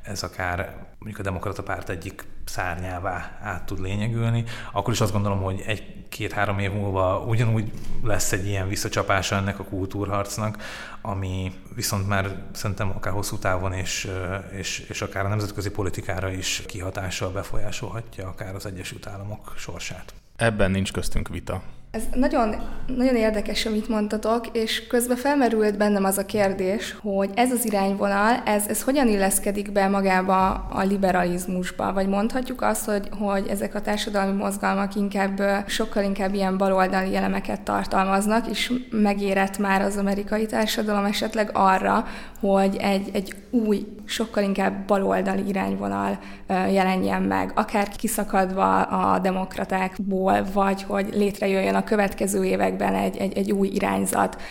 ez 0.02 0.24
akár 0.24 0.86
mondjuk 1.00 1.20
a 1.20 1.30
demokrata 1.30 1.64
párt 1.64 1.90
egyik 1.90 2.24
szárnyává 2.46 3.40
át 3.42 3.66
tud 3.66 3.80
lényegülni, 3.80 4.44
akkor 4.72 4.94
is 4.94 5.02
azt 5.02 5.12
gondolom, 5.12 5.42
hogy 5.42 5.64
egy 5.66 6.01
két-három 6.12 6.60
év 6.60 6.72
múlva 6.72 7.20
ugyanúgy 7.20 7.72
lesz 8.04 8.32
egy 8.32 8.48
ilyen 8.48 8.68
visszacsapása 8.68 9.36
ennek 9.36 9.60
a 9.60 9.64
kultúrharcnak, 9.64 10.58
ami 11.02 11.52
viszont 11.76 12.08
már 12.08 12.44
szerintem 12.52 12.90
akár 12.90 13.14
hosszú 13.14 13.38
távon 13.38 13.74
és, 13.74 14.12
és, 14.52 14.80
és 14.80 15.02
akár 15.02 15.26
a 15.26 15.30
nemzetközi 15.30 15.70
politikára 15.70 16.30
is 16.32 16.64
kihatással 16.68 17.32
befolyásolhatja 17.32 18.28
akár 18.28 18.56
az 18.56 18.66
Egyesült 18.66 19.08
Államok 19.08 19.54
sorsát. 19.58 20.14
Ebben 20.36 20.72
nincs 20.72 20.92
köztünk 20.92 21.28
vita. 21.28 21.62
Ez 21.92 22.04
nagyon, 22.16 22.56
nagyon 22.88 23.16
érdekes, 23.16 23.66
amit 23.66 23.88
mondtatok, 23.88 24.48
és 24.52 24.88
közben 24.88 25.18
felmerült 25.18 25.78
bennem 25.78 26.04
az 26.04 26.18
a 26.18 26.26
kérdés, 26.26 26.96
hogy 27.02 27.30
ez 27.36 27.52
az 27.52 27.66
irányvonal, 27.66 28.42
ez, 28.46 28.68
ez 28.68 28.84
hogyan 28.84 29.08
illeszkedik 29.08 29.72
be 29.72 29.88
magába 29.88 30.50
a 30.54 30.84
liberalizmusba, 30.84 31.94
vagy 31.94 32.08
mondhatjuk 32.08 32.62
azt, 32.62 32.86
hogy, 32.86 33.10
hogy 33.20 33.48
ezek 33.48 33.76
a 33.76 33.82
társadalmi 33.82 34.38
mozgalmak 34.38 34.96
inkább, 34.96 35.42
sokkal 35.68 36.04
inkább 36.04 36.34
ilyen 36.34 36.58
baloldali 36.58 37.16
elemeket 37.16 37.62
tartalmaznak, 37.62 38.48
és 38.48 38.74
megérett 38.90 39.58
már 39.58 39.82
az 39.82 39.98
amerikai 39.98 40.46
társadalom 40.46 41.06
esetleg 41.06 41.50
arra, 41.54 42.06
hogy 42.40 42.76
egy, 42.76 43.10
egy 43.14 43.36
új, 43.50 43.86
sokkal 44.06 44.44
inkább 44.44 44.86
baloldali 44.86 45.48
irányvonal 45.48 46.20
jelenjen 46.48 47.22
meg, 47.22 47.52
akár 47.56 47.88
kiszakadva 47.90 48.82
a 48.82 49.20
demokratákból, 49.20 50.44
vagy 50.54 50.84
hogy 50.84 51.10
létrejöjjön 51.14 51.76
a 51.76 51.81
következő 51.84 52.46
években 52.46 52.96
egy, 52.96 53.18
egy, 53.18 53.38
egy 53.38 53.52
új 53.52 53.68
irányzat. 53.68 54.42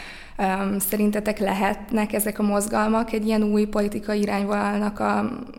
Szerintetek 0.79 1.39
lehetnek 1.39 2.13
ezek 2.13 2.39
a 2.39 2.43
mozgalmak 2.43 3.13
egy 3.13 3.27
ilyen 3.27 3.43
új 3.43 3.65
politikai 3.65 4.21
irányvonalnak 4.21 5.01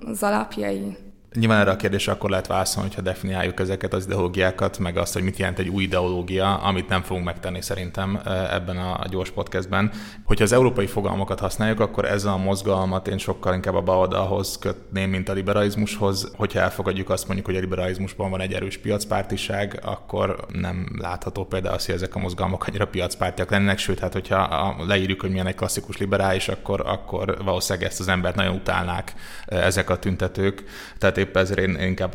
az 0.06 0.24
alapjai? 0.24 0.98
Nyilván 1.40 1.60
erre 1.60 1.72
a 1.72 1.76
kérdésre 1.76 2.12
akkor 2.12 2.30
lehet 2.30 2.48
válaszolni, 2.48 2.90
hogyha 2.90 3.02
definiáljuk 3.02 3.60
ezeket 3.60 3.94
az 3.94 4.06
ideológiákat, 4.06 4.80
meg 4.80 4.98
azt, 4.98 5.14
hogy 5.14 5.24
mit 5.24 5.38
jelent 5.38 5.60
egy 5.60 5.68
új 5.68 5.84
ideológia, 5.84 6.56
amit 6.56 6.88
nem 6.90 7.02
fogunk 7.02 7.26
megtenni 7.26 7.62
szerintem 7.62 8.22
e, 8.26 8.54
ebben 8.54 8.78
a 8.78 9.06
gyors 9.10 9.32
podcastben. 9.32 9.92
Hogyha 10.24 10.44
az 10.44 10.52
európai 10.52 10.88
fogalmakat 10.88 11.40
használjuk, 11.40 11.80
akkor 11.80 12.06
ez 12.06 12.26
a 12.26 12.38
mozgalmat 12.38 13.08
én 13.08 13.18
sokkal 13.18 13.54
inkább 13.54 13.76
a 13.76 13.82
baloldalhoz 13.82 14.58
kötném, 14.60 15.10
mint 15.10 15.30
a 15.30 15.34
liberalizmushoz. 15.34 16.32
Hogyha 16.36 16.60
elfogadjuk 16.60 17.10
azt 17.10 17.26
mondjuk, 17.26 17.48
hogy 17.48 17.56
a 17.56 17.60
liberalizmusban 17.60 18.30
van 18.30 18.42
egy 18.42 18.54
erős 18.54 18.78
piacpártiság, 18.78 19.80
akkor 19.84 20.46
nem 20.54 20.88
látható 21.00 21.46
például 21.46 21.76
az, 21.76 21.86
hogy 21.86 21.96
ezek 21.96 22.16
a 22.16 22.20
mozgalmak 22.20 22.68
annyira 22.68 22.88
piacpártiak 22.88 23.50
lennének, 23.52 23.78
sőt, 23.78 24.00
hát 24.00 24.14
hogyha 24.14 24.76
leírjuk, 24.88 25.22
hogy 25.22 25.32
milyen 25.32 25.48
egy 25.48 25.56
klasszikus 25.56 25.98
liberális, 25.98 26.48
akkor, 26.48 26.82
akkor 26.86 27.38
valószínűleg 27.44 27.88
ezt 27.88 28.00
az 28.00 28.08
embert 28.08 28.36
nagyon 28.36 28.56
utálnák 28.56 29.14
e, 29.46 29.56
ezek 29.56 29.90
a 29.90 30.00
tüntetők. 30.00 30.64
Tehát 30.98 31.20
épp 31.22 31.38
ezért 31.38 31.60
én 31.60 31.78
inkább 31.80 32.14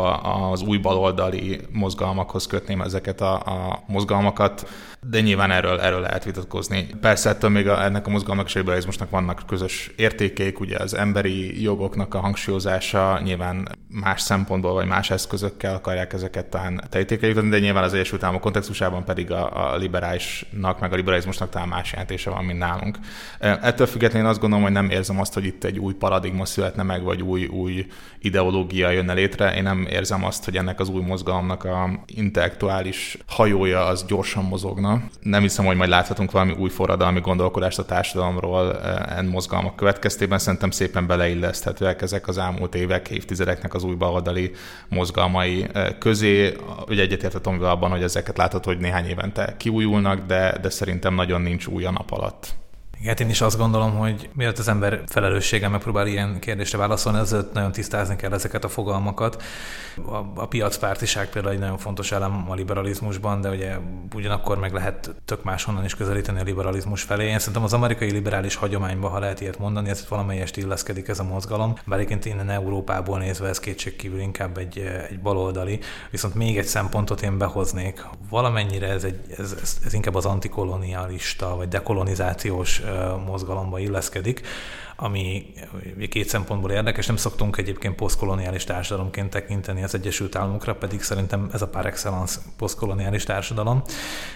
az 0.53 0.63
új 0.63 0.79
baloldali 0.79 1.61
mozgalmakhoz 1.73 2.47
kötném 2.47 2.81
ezeket 2.81 3.21
a, 3.21 3.35
a 3.35 3.83
mozgalmakat, 3.87 4.69
de 5.11 5.21
nyilván 5.21 5.51
erről, 5.51 5.81
erről 5.81 6.01
lehet 6.01 6.25
vitatkozni. 6.25 6.87
Persze 7.01 7.29
ettől 7.29 7.51
még 7.51 7.69
a, 7.69 7.85
ennek 7.85 8.07
a 8.07 8.11
mozgalmak 8.11 8.47
és 8.47 8.55
a 8.55 8.59
liberalizmusnak 8.59 9.11
vannak 9.11 9.43
közös 9.47 9.91
értékeik, 9.97 10.61
ugye 10.61 10.77
az 10.77 10.95
emberi 10.95 11.63
jogoknak 11.63 12.15
a 12.15 12.19
hangsúlyozása 12.19 13.21
nyilván 13.23 13.69
más 13.89 14.21
szempontból 14.21 14.73
vagy 14.73 14.87
más 14.87 15.11
eszközökkel 15.11 15.75
akarják 15.75 16.13
ezeket 16.13 16.47
talán 16.47 16.85
terítékeljük, 16.91 17.41
de 17.49 17.59
nyilván 17.59 17.85
az 17.85 17.95
Egyesült 17.95 18.23
Államok 18.23 18.43
kontextusában 18.43 19.05
pedig 19.05 19.31
a, 19.31 19.73
a 19.73 19.77
liberálisnak, 19.77 20.81
meg 20.81 20.93
a 20.93 20.97
liberalizmusnak 20.97 21.51
talán 21.51 21.69
más 21.69 21.93
jelentése 21.93 22.31
van, 22.31 22.45
mint 22.45 22.59
nálunk. 22.59 22.99
Ettől 23.39 23.87
függetlenül 23.87 24.29
azt 24.29 24.41
gondolom, 24.41 24.65
hogy 24.65 24.75
nem 24.75 24.91
érzem 24.91 25.21
azt, 25.21 25.35
hogy 25.35 25.45
itt 25.45 25.65
egy 25.65 25.79
új 25.79 25.95
paradigma 25.95 26.45
születne 26.45 26.83
meg, 26.83 27.03
vagy 27.03 27.23
új, 27.23 27.47
új 27.47 27.87
ideológia 28.19 28.91
jönne 28.91 29.13
létre. 29.13 29.55
Én 29.55 29.63
nem 29.63 29.87
érzem 29.91 30.25
azt, 30.25 30.45
hogy 30.45 30.57
ennek 30.57 30.81
az 30.81 30.89
új 30.89 31.03
mozgalomnak 31.03 31.65
a 31.65 31.91
intellektuális 32.07 33.19
hajója 33.27 33.85
az 33.85 34.05
gyorsan 34.07 34.45
mozogna. 34.45 34.96
Nem 35.21 35.43
hiszem, 35.43 35.65
hogy 35.65 35.77
majd 35.77 35.91
láthatunk 35.91 36.31
valami 36.31 36.53
új 36.53 36.69
forradalmi 36.69 37.21
gondolkodást 37.21 37.79
a 37.79 37.85
társadalomról 37.85 38.81
en 39.09 39.25
mozgalmak 39.25 39.77
következtében. 39.77 40.39
Szerintem 40.39 40.71
szépen 40.71 41.07
beleilleszthetőek 41.07 42.03
ezek 42.03 42.29
az 42.29 42.39
elmúlt 42.39 42.75
évek, 42.75 43.09
évtizedeknek 43.09 43.75
az 43.75 43.85
új 43.85 43.95
baloldali 43.95 44.51
mozgalmai 44.89 45.67
közé. 45.99 46.57
Ugye 46.89 47.03
egyetértek 47.03 47.41
Tomival 47.41 47.71
abban, 47.71 47.91
hogy 47.91 48.03
ezeket 48.03 48.37
látható, 48.37 48.71
hogy 48.71 48.81
néhány 48.81 49.07
évente 49.07 49.55
kiújulnak, 49.57 50.27
de, 50.27 50.59
de 50.63 50.71
szerintem 50.71 51.15
nagyon 51.15 51.41
nincs 51.41 51.67
új 51.67 51.85
a 51.85 51.91
nap 51.91 52.13
alatt. 52.13 52.55
Hát 53.05 53.21
én 53.21 53.29
is 53.29 53.41
azt 53.41 53.57
gondolom, 53.57 53.97
hogy 53.97 54.31
mielőtt 54.33 54.59
az 54.59 54.69
ember 54.69 55.03
felelősséggel 55.07 55.71
megpróbál 55.71 56.07
ilyen 56.07 56.39
kérdésre 56.39 56.79
válaszolni, 56.79 57.19
azért 57.19 57.53
nagyon 57.53 57.73
tisztázni 57.73 58.17
kell 58.17 58.33
ezeket 58.33 58.65
a 58.65 58.69
fogalmakat. 58.69 59.43
A, 60.07 60.17
a 60.35 60.47
piacpártiság 60.47 61.29
például 61.31 61.55
egy 61.55 61.61
nagyon 61.61 61.79
fontos 61.79 62.13
elem 62.13 62.51
a 62.51 62.55
liberalizmusban, 62.55 63.41
de 63.41 63.51
ugye 63.51 63.77
ugyanakkor 64.15 64.59
meg 64.59 64.73
lehet 64.73 65.15
tök 65.25 65.45
máshonnan 65.45 65.85
is 65.85 65.95
közelíteni 65.95 66.41
a 66.41 66.43
liberalizmus 66.43 67.03
felé. 67.03 67.29
Én 67.29 67.39
szerintem 67.39 67.63
az 67.63 67.73
amerikai 67.73 68.11
liberális 68.11 68.55
hagyományban, 68.55 69.11
ha 69.11 69.19
lehet 69.19 69.41
ilyet 69.41 69.59
mondani, 69.59 69.89
ez 69.89 70.07
valamelyest 70.09 70.57
illeszkedik 70.57 71.09
ez 71.09 71.19
a 71.19 71.25
mozgalom. 71.25 71.75
Bár 71.85 71.99
egyébként 71.99 72.25
innen 72.25 72.51
Európából 72.51 73.19
nézve 73.19 73.49
ez 73.49 73.61
kétségkívül 73.61 74.21
inkább 74.21 74.59
egy, 74.59 74.79
egy 75.11 75.21
baloldali. 75.21 75.81
Viszont 76.11 76.35
még 76.35 76.59
egy 76.59 76.67
szempontot 76.67 77.23
én 77.23 77.39
behoznék. 77.39 78.07
Valamennyire 78.31 78.89
ez, 78.89 79.05
egy, 79.05 79.21
ez, 79.39 79.57
ez, 79.63 79.79
ez 79.85 79.95
inkább 79.95 80.15
az 80.15 80.27
antikolonialista 80.27 81.57
vagy 81.57 81.69
dekolonizációs 81.69 82.83
mozgalomba 83.27 83.79
illeszkedik, 83.79 84.41
ami 84.97 85.47
két 86.09 86.29
szempontból 86.29 86.71
érdekes. 86.71 87.07
Nem 87.07 87.17
szoktunk 87.17 87.57
egyébként 87.57 87.95
posztkoloniális 87.95 88.65
társadalomként 88.65 89.31
tekinteni 89.31 89.83
az 89.83 89.95
Egyesült 89.95 90.37
Államokra, 90.37 90.75
pedig 90.75 91.03
szerintem 91.03 91.51
ez 91.53 91.63
a 91.63 91.69
par 91.69 91.87
excellence 91.87 92.41
posztkoloniális 92.57 93.25
társadalom. 93.25 93.83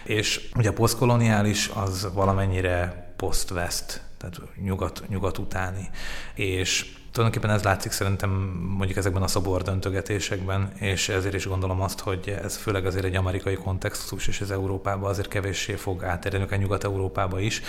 És 0.04 0.49
ugye 0.57 0.69
a 0.69 0.73
posztkoloniális 0.73 1.71
az 1.75 2.09
valamennyire 2.14 3.12
post-west, 3.16 4.02
tehát 4.19 4.40
nyugat, 4.62 5.02
nyugat 5.09 5.38
utáni. 5.38 5.90
És 6.35 6.99
Tulajdonképpen 7.12 7.57
ez 7.57 7.62
látszik 7.62 7.93
szerintem 7.93 8.31
mondjuk 8.76 8.99
ezekben 8.99 9.23
a 9.23 9.26
szobor 9.26 9.62
döntögetésekben, 9.62 10.73
és 10.79 11.09
ezért 11.09 11.35
is 11.35 11.47
gondolom 11.47 11.81
azt, 11.81 12.00
hogy 12.00 12.38
ez 12.43 12.57
főleg 12.57 12.87
azért 12.87 13.05
egy 13.05 13.17
amerikai 13.17 13.55
kontextus, 13.55 14.29
és 14.29 14.40
ez 14.40 14.50
Európában 14.50 15.11
azért 15.11 15.29
kevéssé 15.29 15.73
fog 15.73 16.05
átterjedni, 16.05 16.47
akár 16.47 16.59
Nyugat-Európába 16.59 17.40
is, 17.40 17.62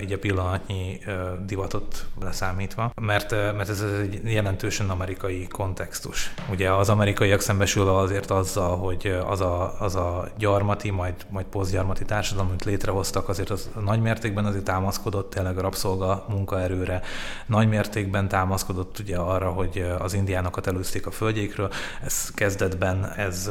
így 0.00 0.12
a 0.12 0.18
pillanatnyi 0.18 1.00
divatot 1.46 2.04
leszámítva, 2.20 2.92
mert, 3.00 3.30
mert 3.30 3.68
ez 3.68 3.80
egy 3.80 4.20
jelentősen 4.24 4.90
amerikai 4.90 5.48
kontextus. 5.48 6.34
Ugye 6.50 6.72
az 6.72 6.88
amerikaiak 6.88 7.40
szembesülve 7.40 7.96
azért 7.96 8.30
azzal, 8.30 8.76
hogy 8.76 9.16
az 9.26 9.40
a, 9.40 9.80
az 9.80 9.94
a 9.94 10.28
gyarmati, 10.38 10.90
majd, 10.90 11.14
majd 11.30 11.46
posztgyarmati 11.46 12.04
társadalom, 12.04 12.48
amit 12.48 12.64
létrehoztak, 12.64 13.28
azért 13.28 13.50
az 13.50 13.70
nagy 13.84 14.00
mértékben 14.00 14.44
azért 14.44 14.64
támaszkodott 14.64 15.30
tényleg 15.30 15.58
a 15.58 15.60
rabszolga 15.60 16.24
munkaerőre, 16.28 17.02
nagy 17.46 17.68
mértékben 17.68 18.28
támaszkodott 18.28 18.83
vonatkozott 18.84 18.98
ugye 18.98 19.16
arra, 19.16 19.50
hogy 19.50 19.86
az 19.98 20.14
indiánokat 20.14 20.66
előzték 20.66 21.06
a 21.06 21.10
földjékről. 21.10 21.70
Ez 22.02 22.30
kezdetben 22.30 23.12
ez 23.16 23.50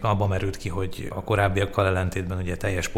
abban 0.00 0.28
merült 0.28 0.56
ki, 0.56 0.68
hogy 0.68 1.08
a 1.10 1.24
korábbiakkal 1.24 1.86
ellentétben 1.86 2.38
ugye 2.38 2.56
teljes 2.56 2.88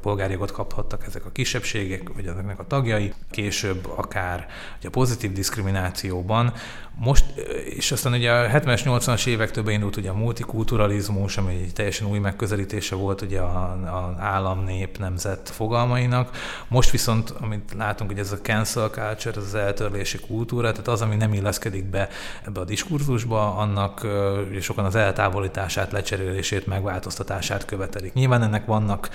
polgárjogot 0.00 0.52
kaphattak 0.52 1.06
ezek 1.06 1.24
a 1.24 1.30
kisebbségek, 1.30 2.08
vagy 2.14 2.26
ezeknek 2.26 2.58
a 2.58 2.66
tagjai. 2.66 3.12
Később 3.30 3.88
akár 3.96 4.46
a 4.84 4.90
pozitív 4.90 5.32
diszkriminációban 5.32 6.52
most, 7.00 7.24
és 7.64 7.92
aztán 7.92 8.12
ugye 8.12 8.32
a 8.32 8.48
70-es, 8.48 8.80
80-as 8.84 9.26
évektől 9.26 9.64
beindult 9.64 9.96
ugye 9.96 10.10
a 10.10 10.14
multikulturalizmus, 10.14 11.36
ami 11.36 11.52
egy 11.54 11.72
teljesen 11.72 12.06
új 12.06 12.18
megközelítése 12.18 12.94
volt 12.94 13.22
ugye 13.22 13.40
az 13.40 14.18
állam, 14.18 14.64
nép, 14.64 14.98
nemzet 14.98 15.48
fogalmainak. 15.48 16.30
Most 16.68 16.90
viszont, 16.90 17.30
amit 17.40 17.74
látunk, 17.76 18.10
hogy 18.10 18.18
ez 18.20 18.32
a 18.32 18.38
cancel 18.38 18.88
culture, 18.88 19.36
ez 19.36 19.44
az 19.44 19.54
eltörlési 19.54 20.18
kultúra, 20.18 20.70
tehát 20.70 20.88
az, 20.88 21.02
ami 21.02 21.16
nem 21.16 21.32
illeszkedik 21.32 21.84
be 21.84 22.08
ebbe 22.46 22.60
a 22.60 22.64
diskurzusba, 22.64 23.56
annak 23.56 24.06
ugye 24.50 24.60
sokan 24.60 24.84
az 24.84 24.94
eltávolítását, 24.94 25.92
lecserélését, 25.92 26.66
megváltoztatását 26.66 27.64
követelik. 27.64 28.12
Nyilván 28.12 28.42
ennek 28.42 28.66
vannak 28.66 29.08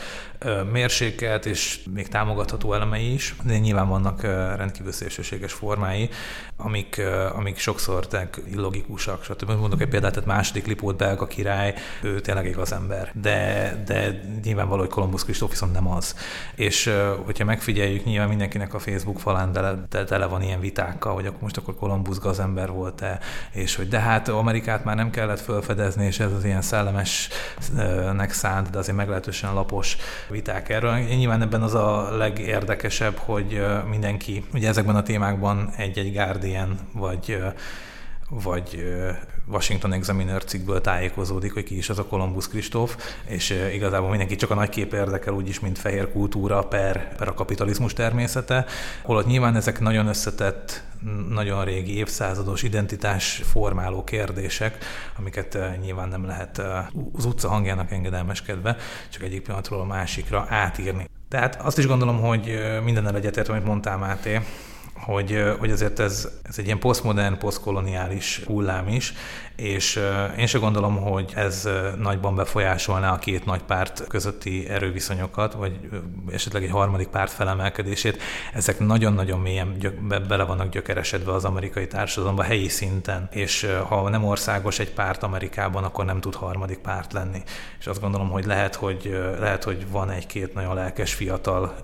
mérsékelt 0.71 1.45
és 1.45 1.79
még 1.93 2.07
támogatható 2.07 2.73
elemei 2.73 3.13
is, 3.13 3.35
de 3.43 3.57
nyilván 3.57 3.87
vannak 3.87 4.21
rendkívül 4.57 4.91
szélsőséges 4.91 5.53
formái, 5.53 6.09
amik, 6.57 7.01
amik 7.35 7.57
sokszor 7.79 8.07
illogikusak, 8.51 9.23
stb. 9.23 9.51
Mondok 9.51 9.81
egy 9.81 9.87
példát, 9.87 10.11
tehát 10.11 10.27
második 10.27 10.65
Lipót 10.67 10.97
belga 10.97 11.27
király, 11.27 11.73
ő 12.01 12.19
tényleg 12.19 12.45
igaz 12.45 12.71
ember, 12.71 13.11
de, 13.21 13.83
de 13.85 14.21
nyilvánvaló, 14.43 14.79
hogy 14.81 14.89
Kolumbusz 14.89 15.23
Kristóf 15.23 15.49
viszont 15.49 15.73
nem 15.73 15.87
az. 15.87 16.15
És 16.55 16.93
hogyha 17.25 17.45
megfigyeljük, 17.45 18.05
nyilván 18.05 18.27
mindenkinek 18.27 18.73
a 18.73 18.79
Facebook 18.79 19.19
falán 19.19 19.51
tele, 19.51 20.05
tele 20.05 20.25
van 20.25 20.41
ilyen 20.41 20.59
vitákkal, 20.59 21.13
hogy 21.13 21.25
akkor 21.25 21.41
most 21.41 21.57
akkor 21.57 21.75
Kolumbusz 21.75 22.19
gazember 22.19 22.71
volt-e, 22.71 23.19
és 23.51 23.75
hogy 23.75 23.87
de 23.87 23.99
hát 23.99 24.27
Amerikát 24.27 24.83
már 24.83 24.95
nem 24.95 25.09
kellett 25.09 25.39
felfedezni, 25.39 26.05
és 26.05 26.19
ez 26.19 26.31
az 26.31 26.45
ilyen 26.45 26.61
szellemesnek 26.61 28.31
szánt, 28.31 28.69
de 28.69 28.77
azért 28.77 28.97
meglehetősen 28.97 29.53
lapos 29.53 29.97
viták 30.29 30.69
erről. 30.69 30.97
Nyilván 30.97 31.41
ebben 31.41 31.61
az 31.61 31.73
a 31.73 32.17
legérdekesebb, 32.17 33.17
hogy 33.17 33.65
mindenki 33.89 34.45
ugye 34.53 34.67
ezekben 34.67 34.95
a 34.95 35.03
témákban 35.03 35.69
egy-egy 35.77 36.13
Guardian 36.13 36.77
vagy 36.93 37.37
vagy 38.29 38.83
Washington 39.47 39.93
Examiner 39.93 40.43
cikkből 40.43 40.81
tájékozódik, 40.81 41.53
hogy 41.53 41.63
ki 41.63 41.77
is 41.77 41.89
az 41.89 41.99
a 41.99 42.05
Columbus 42.05 42.47
Kristóf, 42.47 42.97
és 43.25 43.49
igazából 43.73 44.09
mindenki 44.09 44.35
csak 44.35 44.49
a 44.49 44.55
nagy 44.55 44.69
kép 44.69 44.93
érdekel, 44.93 45.33
úgyis, 45.33 45.59
mint 45.59 45.77
fehér 45.77 46.11
kultúra 46.11 46.63
per, 46.63 47.15
per 47.15 47.27
a 47.27 47.33
kapitalizmus 47.33 47.93
természete, 47.93 48.65
holott 49.01 49.25
nyilván 49.25 49.55
ezek 49.55 49.79
nagyon 49.79 50.07
összetett, 50.07 50.83
nagyon 51.29 51.65
régi 51.65 51.97
évszázados 51.97 52.63
identitás 52.63 53.41
formáló 53.45 54.03
kérdések, 54.03 54.77
amiket 55.17 55.57
nyilván 55.81 56.09
nem 56.09 56.25
lehet 56.25 56.61
az 57.13 57.25
utca 57.25 57.49
hangjának 57.49 57.91
engedelmeskedve, 57.91 58.75
csak 59.09 59.21
egyik 59.21 59.41
pillanatról 59.41 59.79
a 59.79 59.85
másikra 59.85 60.45
átírni. 60.49 61.09
Tehát 61.29 61.61
azt 61.61 61.77
is 61.77 61.87
gondolom, 61.87 62.19
hogy 62.19 62.59
minden 62.83 63.15
egyetért, 63.15 63.49
amit 63.49 63.65
mondtál 63.65 63.97
Máté, 63.97 64.39
hogy, 65.05 65.43
hogy 65.59 65.71
azért 65.71 65.99
ez, 65.99 66.29
ez 66.43 66.57
egy 66.57 66.65
ilyen 66.65 66.79
posztmodern, 66.79 67.37
posztkoloniális 67.37 68.41
hullám 68.45 68.87
is, 68.87 69.13
és 69.55 69.99
én 70.37 70.47
se 70.47 70.57
gondolom, 70.57 70.95
hogy 70.95 71.31
ez 71.35 71.69
nagyban 71.97 72.35
befolyásolná 72.35 73.13
a 73.13 73.19
két 73.19 73.45
nagy 73.45 73.61
párt 73.61 74.07
közötti 74.07 74.69
erőviszonyokat, 74.69 75.53
vagy 75.53 75.79
esetleg 76.31 76.63
egy 76.63 76.69
harmadik 76.69 77.07
párt 77.07 77.31
felemelkedését. 77.31 78.21
Ezek 78.53 78.79
nagyon-nagyon 78.79 79.39
mélyen 79.39 79.77
be, 80.07 80.19
bele 80.19 80.43
vannak 80.43 80.69
gyökeresedve 80.69 81.33
az 81.33 81.45
amerikai 81.45 81.87
társadalomban 81.87 82.45
helyi 82.45 82.67
szinten, 82.67 83.27
és 83.31 83.67
ha 83.87 84.09
nem 84.09 84.23
országos 84.23 84.79
egy 84.79 84.91
párt 84.91 85.23
Amerikában, 85.23 85.83
akkor 85.83 86.05
nem 86.05 86.19
tud 86.19 86.35
harmadik 86.35 86.77
párt 86.77 87.13
lenni. 87.13 87.43
És 87.79 87.87
azt 87.87 88.01
gondolom, 88.01 88.29
hogy 88.29 88.45
lehet, 88.45 88.75
hogy, 88.75 89.17
lehet, 89.39 89.63
hogy 89.63 89.89
van 89.91 90.09
egy-két 90.09 90.53
nagyon 90.53 90.75
lelkes 90.75 91.13
fiatal 91.13 91.75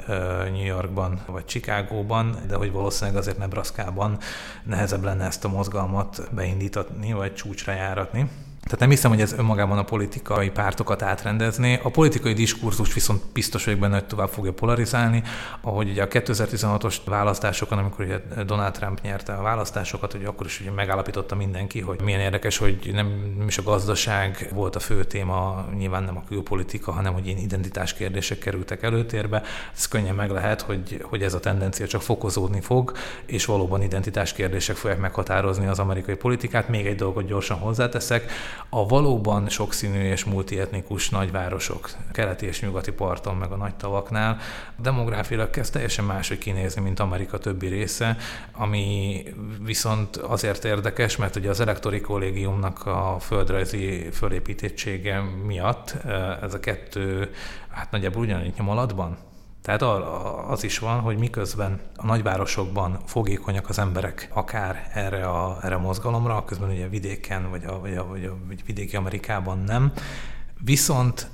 New 0.51 0.65
Yorkban 0.65 1.19
vagy 1.25 1.45
Chicagóban, 1.45 2.37
de 2.47 2.55
hogy 2.55 2.71
valószínűleg 2.71 3.08
azért 3.15 3.37
Nebraskában 3.37 4.17
nehezebb 4.63 5.03
lenne 5.03 5.25
ezt 5.25 5.45
a 5.45 5.47
mozgalmat 5.47 6.27
beindítani, 6.31 7.13
vagy 7.13 7.33
csúcsra 7.33 7.73
járatni. 7.73 8.29
Tehát 8.69 8.83
nem 8.83 8.89
hiszem, 8.89 9.11
hogy 9.11 9.21
ez 9.21 9.33
önmagában 9.33 9.77
a 9.77 9.83
politikai 9.83 10.49
pártokat 10.49 11.01
átrendezné. 11.01 11.79
A 11.83 11.89
politikai 11.89 12.33
diskurzus 12.33 12.93
viszont 12.93 13.21
biztos 13.33 13.65
vagyok 13.65 13.79
benne, 13.79 13.93
hogy 13.93 14.05
tovább 14.05 14.29
fogja 14.29 14.53
polarizálni. 14.53 15.23
Ahogy 15.61 15.89
ugye 15.89 16.03
a 16.03 16.07
2016-os 16.07 16.95
választásokon, 17.05 17.77
amikor 17.77 18.05
ugye 18.05 18.43
Donald 18.43 18.73
Trump 18.73 19.01
nyerte 19.01 19.33
a 19.33 19.41
választásokat, 19.41 20.11
hogy 20.11 20.25
akkor 20.25 20.45
is 20.45 20.59
ugye 20.59 20.71
megállapította 20.71 21.35
mindenki, 21.35 21.79
hogy 21.81 22.01
milyen 22.01 22.19
érdekes, 22.19 22.57
hogy 22.57 22.89
nem 22.93 23.43
is 23.47 23.57
a 23.57 23.63
gazdaság 23.63 24.49
volt 24.53 24.75
a 24.75 24.79
fő 24.79 25.03
téma, 25.03 25.65
nyilván 25.77 26.03
nem 26.03 26.17
a 26.17 26.23
külpolitika, 26.27 26.91
hanem 26.91 27.13
hogy 27.13 27.25
ilyen 27.25 27.37
identitás 27.37 27.93
kérdések 27.93 28.39
kerültek 28.39 28.83
előtérbe. 28.83 29.41
Ez 29.75 29.87
könnyen 29.87 30.15
meg 30.15 30.29
lehet, 30.29 30.61
hogy, 30.61 31.03
hogy 31.03 31.21
ez 31.21 31.33
a 31.33 31.39
tendencia 31.39 31.87
csak 31.87 32.01
fokozódni 32.01 32.61
fog, 32.61 32.91
és 33.25 33.45
valóban 33.45 33.81
identitás 33.81 34.33
kérdések 34.33 34.75
fogják 34.75 34.99
meghatározni 34.99 35.67
az 35.67 35.79
amerikai 35.79 36.15
politikát. 36.15 36.69
Még 36.69 36.85
egy 36.85 36.95
dolgot 36.95 37.25
gyorsan 37.25 37.57
hozzáteszek 37.57 38.31
a 38.69 38.87
valóban 38.87 39.49
sokszínű 39.49 39.99
és 39.99 40.23
multietnikus 40.23 41.09
nagyvárosok, 41.09 41.89
keleti 42.11 42.45
és 42.45 42.61
nyugati 42.61 42.91
parton, 42.91 43.35
meg 43.35 43.51
a 43.51 43.55
nagy 43.55 43.75
tavaknál, 43.75 44.37
demográfilag 44.77 45.49
kezd 45.49 45.71
teljesen 45.73 46.05
máshogy 46.05 46.37
kinézni, 46.37 46.81
mint 46.81 46.99
Amerika 46.99 47.37
többi 47.37 47.67
része, 47.67 48.17
ami 48.51 49.23
viszont 49.63 50.15
azért 50.17 50.65
érdekes, 50.65 51.15
mert 51.15 51.35
ugye 51.35 51.49
az 51.49 51.59
elektori 51.59 52.01
kollégiumnak 52.01 52.85
a 52.85 53.17
földrajzi 53.19 54.09
fölépítettsége 54.11 55.19
miatt 55.45 55.95
eh, 56.05 56.41
ez 56.41 56.53
a 56.53 56.59
kettő 56.59 57.31
hát 57.69 57.91
nagyjából 57.91 58.21
ugyanúgy 58.21 58.53
nyom 58.57 58.69
alatban, 58.69 59.17
tehát 59.61 59.81
az 60.47 60.63
is 60.63 60.79
van, 60.79 60.99
hogy 60.99 61.17
miközben 61.17 61.79
a 61.95 62.05
nagyvárosokban 62.05 62.99
fogékonyak 63.05 63.69
az 63.69 63.79
emberek 63.79 64.29
akár 64.33 64.89
erre 64.93 65.27
a, 65.27 65.57
erre 65.61 65.75
a 65.75 65.79
mozgalomra, 65.79 66.45
közben 66.45 66.69
ugye 66.69 66.87
vidéken 66.87 67.49
vagy 67.49 67.65
a, 67.65 67.79
vagy, 67.79 67.95
a, 67.95 68.07
vagy 68.07 68.25
a 68.25 68.37
vagy 68.47 68.65
vidéki 68.65 68.95
Amerikában 68.95 69.57
nem, 69.57 69.93
viszont 70.63 71.29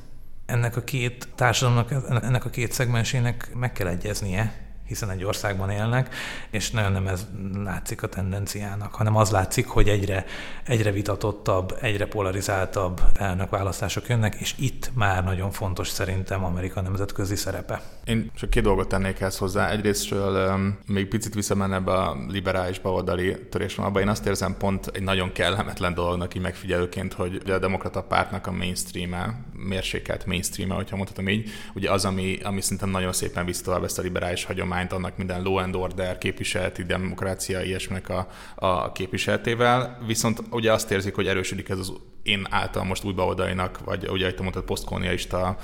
ennek 0.45 0.75
a 0.75 0.81
két 0.81 1.27
társadalomnak, 1.35 1.91
ennek 2.23 2.45
a 2.45 2.49
két 2.49 2.71
szegmensének 2.71 3.51
meg 3.53 3.71
kell 3.71 3.87
egyeznie, 3.87 4.64
hiszen 4.87 5.09
egy 5.09 5.23
országban 5.23 5.69
élnek, 5.69 6.15
és 6.49 6.71
nagyon 6.71 6.91
nem 6.91 7.07
ez 7.07 7.27
látszik 7.63 8.03
a 8.03 8.07
tendenciának, 8.07 8.93
hanem 8.93 9.15
az 9.15 9.31
látszik, 9.31 9.67
hogy 9.67 9.89
egyre, 9.89 10.25
egyre 10.65 10.91
vitatottabb, 10.91 11.77
egyre 11.81 12.05
polarizáltabb 12.05 13.01
választások 13.49 14.07
jönnek, 14.07 14.35
és 14.35 14.53
itt 14.57 14.91
már 14.93 15.23
nagyon 15.23 15.51
fontos 15.51 15.87
szerintem 15.87 16.43
Amerika 16.43 16.81
nemzetközi 16.81 17.35
szerepe. 17.35 17.81
Én 18.05 18.31
csak 18.35 18.49
két 18.49 18.63
dolgot 18.63 18.87
tennék 18.87 19.19
ezt 19.19 19.37
hozzá. 19.37 19.69
Egyrésztről 19.69 20.53
um, 20.53 20.77
még 20.87 21.07
picit 21.07 21.33
visszamenne 21.33 21.75
ebbe 21.75 21.91
a 21.91 22.17
liberális 22.27 22.79
baloldali 22.79 23.47
törésvonalba. 23.49 23.99
Én 23.99 24.07
azt 24.07 24.25
érzem 24.25 24.57
pont 24.57 24.87
egy 24.87 25.03
nagyon 25.03 25.31
kellemetlen 25.31 25.93
dolognak 25.93 26.35
így 26.35 26.41
megfigyelőként, 26.41 27.13
hogy 27.13 27.41
a 27.49 27.59
demokrata 27.59 28.03
pártnak 28.03 28.47
a 28.47 28.51
mainstream-e, 28.51 29.39
mérsékelt 29.53 30.25
mainstream 30.25 30.69
hogyha 30.69 30.95
mondhatom 30.95 31.27
így, 31.27 31.49
ugye 31.73 31.91
az, 31.91 32.05
ami, 32.05 32.39
ami 32.43 32.61
szerintem 32.61 32.89
nagyon 32.89 33.13
szépen 33.13 33.45
visz 33.45 33.61
tovább 33.61 33.83
ezt 33.83 33.99
a 33.99 34.01
liberális 34.01 34.43
hagyományt, 34.43 34.74
kormányt, 34.75 34.91
annak 34.91 35.17
minden 35.17 35.43
law 35.43 35.57
and 35.57 35.75
order 35.75 36.17
képviseleti 36.17 36.83
demokrácia 36.83 37.61
ilyesminek 37.61 38.09
a, 38.09 38.27
a 38.55 38.91
képviseletével, 38.91 39.97
viszont 40.05 40.41
ugye 40.49 40.71
azt 40.71 40.91
érzik, 40.91 41.15
hogy 41.15 41.27
erősödik 41.27 41.69
ez 41.69 41.79
az 41.79 41.93
én 42.23 42.47
által 42.49 42.83
most 42.83 43.03
új 43.03 43.13
baloldalinak, 43.13 43.79
vagy 43.85 44.07
ugye 44.09 44.27
itt 44.27 44.41
mondtad 44.41 44.63
posztkolonialista 44.63 45.57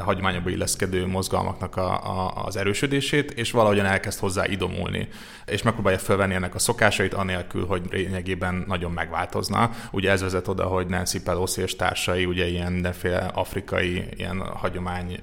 hagyományokba 0.00 0.50
illeszkedő 0.50 1.06
mozgalmaknak 1.06 1.76
a, 1.76 1.92
a, 1.92 2.44
az 2.44 2.56
erősödését, 2.56 3.30
és 3.30 3.50
valahogyan 3.50 3.86
elkezd 3.86 4.18
hozzá 4.18 4.46
idomulni, 4.46 5.08
és 5.44 5.62
megpróbálja 5.62 5.98
felvenni 5.98 6.34
ennek 6.34 6.54
a 6.54 6.58
szokásait, 6.58 7.14
anélkül, 7.14 7.66
hogy 7.66 7.82
lényegében 7.90 8.64
nagyon 8.66 8.92
megváltozna. 8.92 9.70
Ugye 9.90 10.10
ez 10.10 10.20
vezet 10.20 10.48
oda, 10.48 10.64
hogy 10.64 10.86
Nancy 10.86 11.22
Pelosi 11.22 11.62
és 11.62 11.76
társai 11.76 12.24
ugye 12.24 12.46
ilyen 12.48 12.72
mindenféle 12.72 13.30
afrikai, 13.34 14.04
ilyen 14.16 14.40
hagyomány 14.40 15.20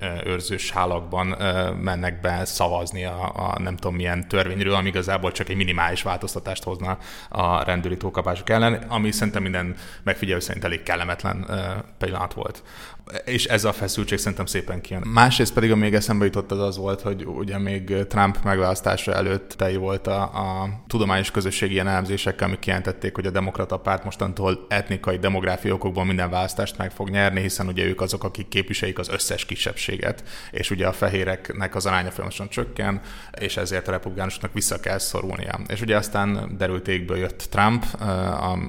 hálakban 0.73 1.41
eh, 1.41 1.73
mennek 1.73 2.21
be 2.21 2.45
szavazni 2.45 3.05
a, 3.05 3.31
a 3.35 3.59
nem 3.59 3.75
tudom 3.75 3.95
milyen 3.95 4.27
törvényről, 4.27 4.73
ami 4.73 4.87
igazából 4.87 5.31
csak 5.31 5.49
egy 5.49 5.55
minimális 5.55 6.01
változtatást 6.01 6.63
hozna 6.63 6.97
a 7.29 7.63
rendőri 7.63 7.97
túlkapások 7.97 8.49
ellen, 8.49 8.73
ami 8.73 9.11
szerintem 9.11 9.41
minden 9.41 9.75
megfigyelő 10.03 10.39
szerint 10.39 10.63
elég 10.63 10.83
kellemetlen 10.83 11.45
pillanat 11.97 12.33
volt 12.33 12.63
és 13.25 13.45
ez 13.45 13.63
a 13.63 13.73
feszültség 13.73 14.17
szerintem 14.17 14.45
szépen 14.45 14.81
kijön. 14.81 15.01
Másrészt 15.07 15.53
pedig, 15.53 15.71
a 15.71 15.75
még 15.75 15.93
eszembe 15.93 16.25
jutott, 16.25 16.51
az 16.51 16.59
az 16.59 16.77
volt, 16.77 17.01
hogy 17.01 17.25
ugye 17.25 17.57
még 17.57 18.05
Trump 18.07 18.43
megválasztása 18.43 19.13
előtt 19.13 19.49
tei 19.49 19.75
volt 19.75 20.07
a, 20.07 20.21
a 20.21 20.69
tudományos 20.87 21.31
közösség 21.31 21.71
ilyen 21.71 21.87
elemzésekkel, 21.87 22.47
amik 22.47 22.59
kijelentették, 22.59 23.15
hogy 23.15 23.25
a 23.25 23.29
demokrata 23.29 23.77
párt 23.77 24.03
mostantól 24.03 24.65
etnikai, 24.69 25.17
demográfiai 25.17 25.73
okokból 25.73 26.05
minden 26.05 26.29
választást 26.29 26.77
meg 26.77 26.91
fog 26.91 27.09
nyerni, 27.09 27.41
hiszen 27.41 27.67
ugye 27.67 27.85
ők 27.85 28.01
azok, 28.01 28.23
akik 28.23 28.47
képviselik 28.47 28.99
az 28.99 29.09
összes 29.09 29.45
kisebbséget, 29.45 30.23
és 30.51 30.71
ugye 30.71 30.87
a 30.87 30.93
fehéreknek 30.93 31.75
az 31.75 31.85
aránya 31.85 32.09
folyamatosan 32.09 32.49
csökken, 32.49 33.01
és 33.39 33.57
ezért 33.57 33.87
a 33.87 33.91
republikánusoknak 33.91 34.53
vissza 34.53 34.79
kell 34.79 34.97
szorulnia. 34.97 35.59
És 35.67 35.81
ugye 35.81 35.97
aztán 35.97 36.55
derültékből 36.57 37.17
jött 37.17 37.47
Trump, 37.49 37.85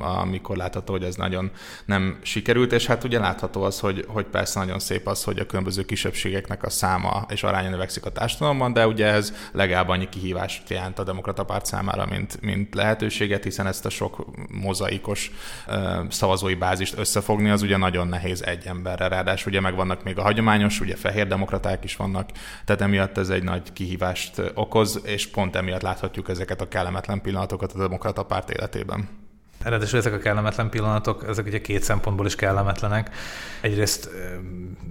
amikor 0.01 0.57
látható, 0.57 0.93
hogy 0.93 1.03
ez 1.03 1.15
nagyon 1.15 1.51
nem 1.85 2.19
sikerült, 2.23 2.73
és 2.73 2.87
hát 2.87 3.05
ugye 3.05 3.19
látható 3.19 3.63
az, 3.63 3.81
hogy, 3.81 4.05
hogy 4.09 4.26
hogy 4.27 4.35
persze 4.35 4.59
nagyon 4.59 4.79
szép 4.79 5.07
az, 5.07 5.25
hogy 5.25 5.39
a 5.39 5.47
különböző 5.47 5.85
kisebbségeknek 5.85 6.63
a 6.63 6.71
száma 6.71 7.27
és 7.29 7.43
aránya 7.43 7.71
növekszik 7.71 8.05
a 8.05 8.11
társadalomban, 8.11 8.73
de 8.73 8.87
ugye 8.87 9.07
ez 9.07 9.33
legalább 9.53 9.89
annyi 9.89 10.09
kihívást 10.09 10.71
jelent 10.71 10.99
a 10.99 11.05
demokrata 11.05 11.45
párt 11.45 11.67
számára, 11.67 12.07
mint, 12.07 12.41
mint 12.41 12.75
lehetőséget, 12.75 13.45
hiszen 13.45 13.67
ezt 13.67 13.87
a 13.87 13.91
sok 13.91 14.27
mozaikos 14.51 15.31
szavazói 16.09 16.55
bázist 16.55 16.99
összefogni, 16.99 17.51
az 17.51 17.63
ugye 17.63 17.77
nagyon 17.77 18.09
nehéz 18.09 18.43
egy 18.43 18.67
emberre. 18.67 19.09
Ráadásul 19.09 19.53
ugye 19.53 19.61
megvannak 19.61 20.03
még 20.03 20.19
a 20.19 20.23
hagyományos, 20.23 20.81
ugye 20.81 20.97
fehér 20.97 21.27
demokraták 21.27 21.85
is 21.85 21.97
vannak, 21.97 22.31
tehát 22.65 22.83
emiatt 22.83 23.19
ez 23.19 23.29
egy 23.29 23.43
nagy 23.43 23.73
kihívást 23.73 24.43
okoz, 24.55 25.01
és 25.05 25.27
pont 25.27 25.57
emiatt 25.57 25.83
láthatjuk 25.83 26.29
ezeket 26.29 26.61
a 26.61 26.69
kellemetlen 26.69 27.21
pillanatokat 27.21 27.73
a 27.73 27.79
demokrata 27.79 28.23
párt 28.23 28.51
életében. 28.51 29.26
Eredetileg 29.63 30.01
ezek 30.07 30.13
a 30.13 30.23
kellemetlen 30.23 30.71
pillanatok, 30.71 31.25
ezek 31.29 31.47
ugye 31.47 31.61
két 31.61 31.83
szempontból 31.83 32.27
is 32.27 32.35
kellemetlenek. 32.35 33.11
Egyrészt 33.61 34.11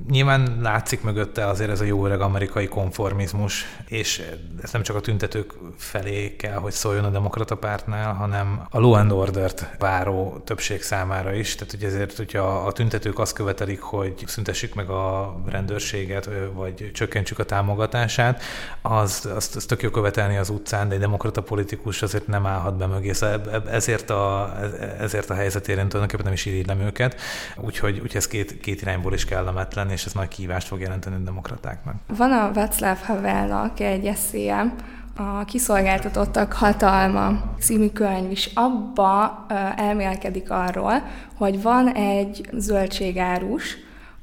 nyilván 0.09 0.57
látszik 0.61 1.01
mögötte 1.01 1.47
azért 1.47 1.69
ez 1.69 1.81
a 1.81 1.83
jó 1.83 2.05
öreg 2.05 2.21
amerikai 2.21 2.67
konformizmus, 2.67 3.65
és 3.85 4.23
ez 4.61 4.71
nem 4.71 4.81
csak 4.81 4.95
a 4.95 4.99
tüntetők 4.99 5.53
felé 5.77 6.35
kell, 6.35 6.57
hogy 6.57 6.71
szóljon 6.71 7.03
a 7.03 7.09
demokrata 7.09 7.55
pártnál, 7.55 8.13
hanem 8.13 8.65
a 8.69 8.79
law 8.79 8.91
and 8.91 9.11
order-t 9.11 9.75
váró 9.79 10.41
többség 10.43 10.81
számára 10.81 11.33
is. 11.33 11.55
Tehát 11.55 11.73
ugye 11.73 11.87
ezért, 11.87 12.17
hogyha 12.17 12.65
a 12.65 12.71
tüntetők 12.71 13.19
azt 13.19 13.33
követelik, 13.33 13.81
hogy 13.81 14.23
szüntessük 14.25 14.73
meg 14.73 14.89
a 14.89 15.35
rendőrséget, 15.45 16.29
vagy 16.53 16.91
csökkentsük 16.93 17.39
a 17.39 17.43
támogatását, 17.43 18.41
az, 18.81 19.29
azt, 19.35 19.55
azt 19.55 19.67
tök 19.67 19.81
jó 19.81 19.89
követelni 19.89 20.37
az 20.37 20.49
utcán, 20.49 20.87
de 20.87 20.93
egy 20.93 21.01
demokrata 21.01 21.41
politikus 21.41 22.01
azért 22.01 22.27
nem 22.27 22.45
állhat 22.45 22.77
be 22.77 22.85
mögé. 22.85 23.11
Szóval 23.11 23.63
ezért 23.69 24.09
a, 24.09 24.54
ezért 24.99 25.29
a 25.29 25.33
helyzetért 25.33 25.77
tulajdonképpen 25.77 26.25
nem 26.25 26.33
is 26.33 26.45
irigylem 26.45 26.79
őket, 26.79 27.21
úgyhogy, 27.57 27.93
úgyhogy 27.93 28.15
ez 28.15 28.27
két, 28.27 28.59
két 28.59 28.81
irányból 28.81 29.13
is 29.13 29.25
kellemetlen, 29.25 29.89
és 29.89 30.05
ez 30.05 30.13
nagy 30.13 30.27
kívást 30.27 30.67
fog 30.67 30.79
jelenteni 30.79 31.15
a 31.15 31.19
demokratáknak. 31.19 31.95
Van 32.07 32.31
a 32.31 32.51
Václav 32.53 32.97
Havelnak 33.03 33.79
egy 33.79 34.05
eszéje, 34.05 34.73
a 35.17 35.45
Kiszolgáltatottak 35.45 36.53
hatalma 36.53 37.43
című 37.59 37.89
könyv 37.89 38.31
is 38.31 38.49
abba 38.53 39.45
elmélkedik 39.75 40.51
arról, 40.51 41.03
hogy 41.37 41.61
van 41.61 41.87
egy 41.93 42.49
zöldségárus, 42.53 43.77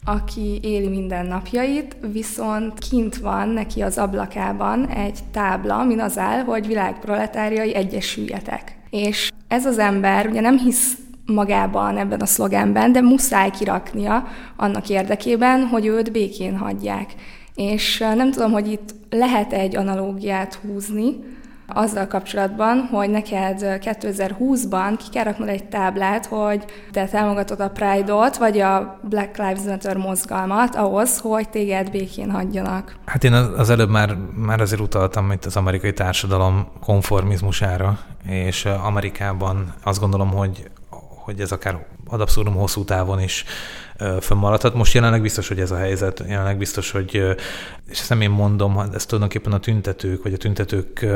aki 0.05 0.61
éli 0.63 0.89
minden 0.89 1.27
napjait, 1.27 1.97
viszont 2.13 2.79
kint 2.79 3.17
van 3.17 3.49
neki 3.49 3.83
az 3.83 3.99
ablakában 3.99 4.89
egy 4.89 5.19
tábla, 5.31 5.85
min 5.85 6.01
az 6.01 6.19
áll, 6.19 6.43
hogy 6.43 6.67
világproletáriai 6.67 7.75
egyesüljetek. 7.75 8.77
És 8.91 9.31
ez 9.53 9.67
az 9.67 9.79
ember 9.79 10.27
ugye 10.27 10.41
nem 10.41 10.59
hisz 10.59 10.97
magában 11.27 11.99
ebben 11.99 12.21
a 12.21 12.27
szlogenben, 12.27 12.93
de 12.93 13.01
muszáj 13.01 13.51
kiraknia 13.51 14.27
annak 14.57 14.89
érdekében, 14.89 15.67
hogy 15.67 15.87
őt 15.87 16.13
békén 16.13 16.57
hagyják. 16.57 17.15
És 17.55 17.99
nem 17.99 18.31
tudom, 18.31 18.53
hogy 18.53 18.73
itt 18.73 18.95
lehet 19.11 19.53
egy 19.53 19.77
analógiát 19.77 20.55
húzni, 20.55 21.17
azzal 21.75 22.07
kapcsolatban, 22.07 22.89
hogy 22.91 23.11
neked 23.11 23.61
2020-ban 23.61 24.95
ki 24.99 25.05
kell 25.13 25.25
raknod 25.25 25.49
egy 25.49 25.65
táblát, 25.65 26.27
hogy 26.27 26.65
te 26.91 27.07
támogatod 27.07 27.61
a 27.61 27.71
Pride-ot, 27.71 28.37
vagy 28.37 28.61
a 28.61 28.99
Black 29.03 29.37
Lives 29.37 29.63
Matter 29.67 29.97
mozgalmat 29.97 30.75
ahhoz, 30.75 31.19
hogy 31.19 31.49
téged 31.49 31.91
békén 31.91 32.31
hagyjanak. 32.31 32.97
Hát 33.05 33.25
én 33.25 33.33
az 33.33 33.71
előbb 33.71 33.91
már, 33.91 34.17
már 34.35 34.61
azért 34.61 34.81
utaltam 34.81 35.33
itt 35.33 35.45
az 35.45 35.57
amerikai 35.57 35.93
társadalom 35.93 36.67
konformizmusára, 36.81 37.99
és 38.27 38.65
Amerikában 38.65 39.75
azt 39.83 40.01
gondolom, 40.01 40.31
hogy 40.31 40.71
hogy 41.25 41.41
ez 41.41 41.53
akár 41.53 41.87
ad 42.07 42.21
abszurdum 42.21 42.55
hosszú 42.55 42.85
távon 42.85 43.21
is 43.21 43.45
fönnmaradhat. 44.21 44.75
Most 44.75 44.95
jelenleg 44.95 45.23
biztos, 45.23 45.49
hogy 45.49 45.61
ez 45.61 45.71
a 45.71 45.77
helyzet, 45.77 46.25
jelenleg 46.29 46.59
biztos, 46.59 46.91
hogy, 46.91 47.15
és 47.89 48.01
ezt 48.01 48.09
nem 48.09 48.21
én 48.21 48.31
mondom, 48.31 48.79
ez 48.95 49.07
tulajdonképpen 49.07 49.53
a 49.53 49.61
tüntetők, 49.61 50.23
vagy 50.23 50.33
a 50.33 50.37
tüntetők 50.37 51.07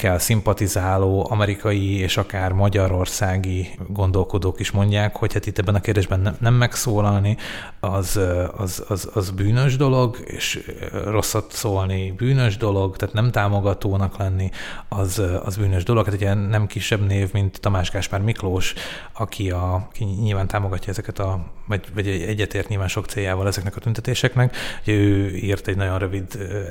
kell 0.00 0.18
szimpatizáló 0.18 1.26
amerikai 1.30 1.98
és 1.98 2.16
akár 2.16 2.52
magyarországi 2.52 3.68
gondolkodók 3.88 4.60
is 4.60 4.70
mondják, 4.70 5.16
hogy 5.16 5.32
hát 5.32 5.46
itt 5.46 5.58
ebben 5.58 5.74
a 5.74 5.80
kérdésben 5.80 6.20
nem, 6.20 6.36
nem 6.40 6.54
megszólalni, 6.54 7.36
az, 7.80 8.20
az, 8.56 8.84
az, 8.88 9.10
az 9.14 9.30
bűnös 9.30 9.76
dolog, 9.76 10.18
és 10.24 10.72
rosszat 11.04 11.52
szólni 11.52 12.12
bűnös 12.16 12.56
dolog, 12.56 12.96
tehát 12.96 13.14
nem 13.14 13.30
támogatónak 13.30 14.16
lenni, 14.16 14.50
az, 14.88 15.22
az 15.44 15.56
bűnös 15.56 15.84
dolog. 15.84 16.04
Hát 16.04 16.14
ugye 16.14 16.34
nem 16.34 16.66
kisebb 16.66 17.06
név, 17.06 17.32
mint 17.32 17.60
Tamás 17.60 17.90
Gáspár 17.90 18.20
Miklós, 18.20 18.74
aki, 19.12 19.50
a, 19.50 19.74
aki 19.74 20.04
nyilván 20.04 20.46
támogatja 20.46 20.92
ezeket 20.92 21.18
a, 21.18 21.46
vagy, 21.66 21.84
vagy 21.94 22.08
egyetért 22.08 22.68
nyilván 22.68 22.88
sok 22.88 23.06
céljával 23.06 23.46
ezeknek 23.46 23.76
a 23.76 23.80
tüntetéseknek. 23.80 24.56
Ugye 24.82 24.92
ő 24.92 25.36
írt 25.36 25.68
egy 25.68 25.76
nagyon 25.76 25.98
rövid 25.98 26.26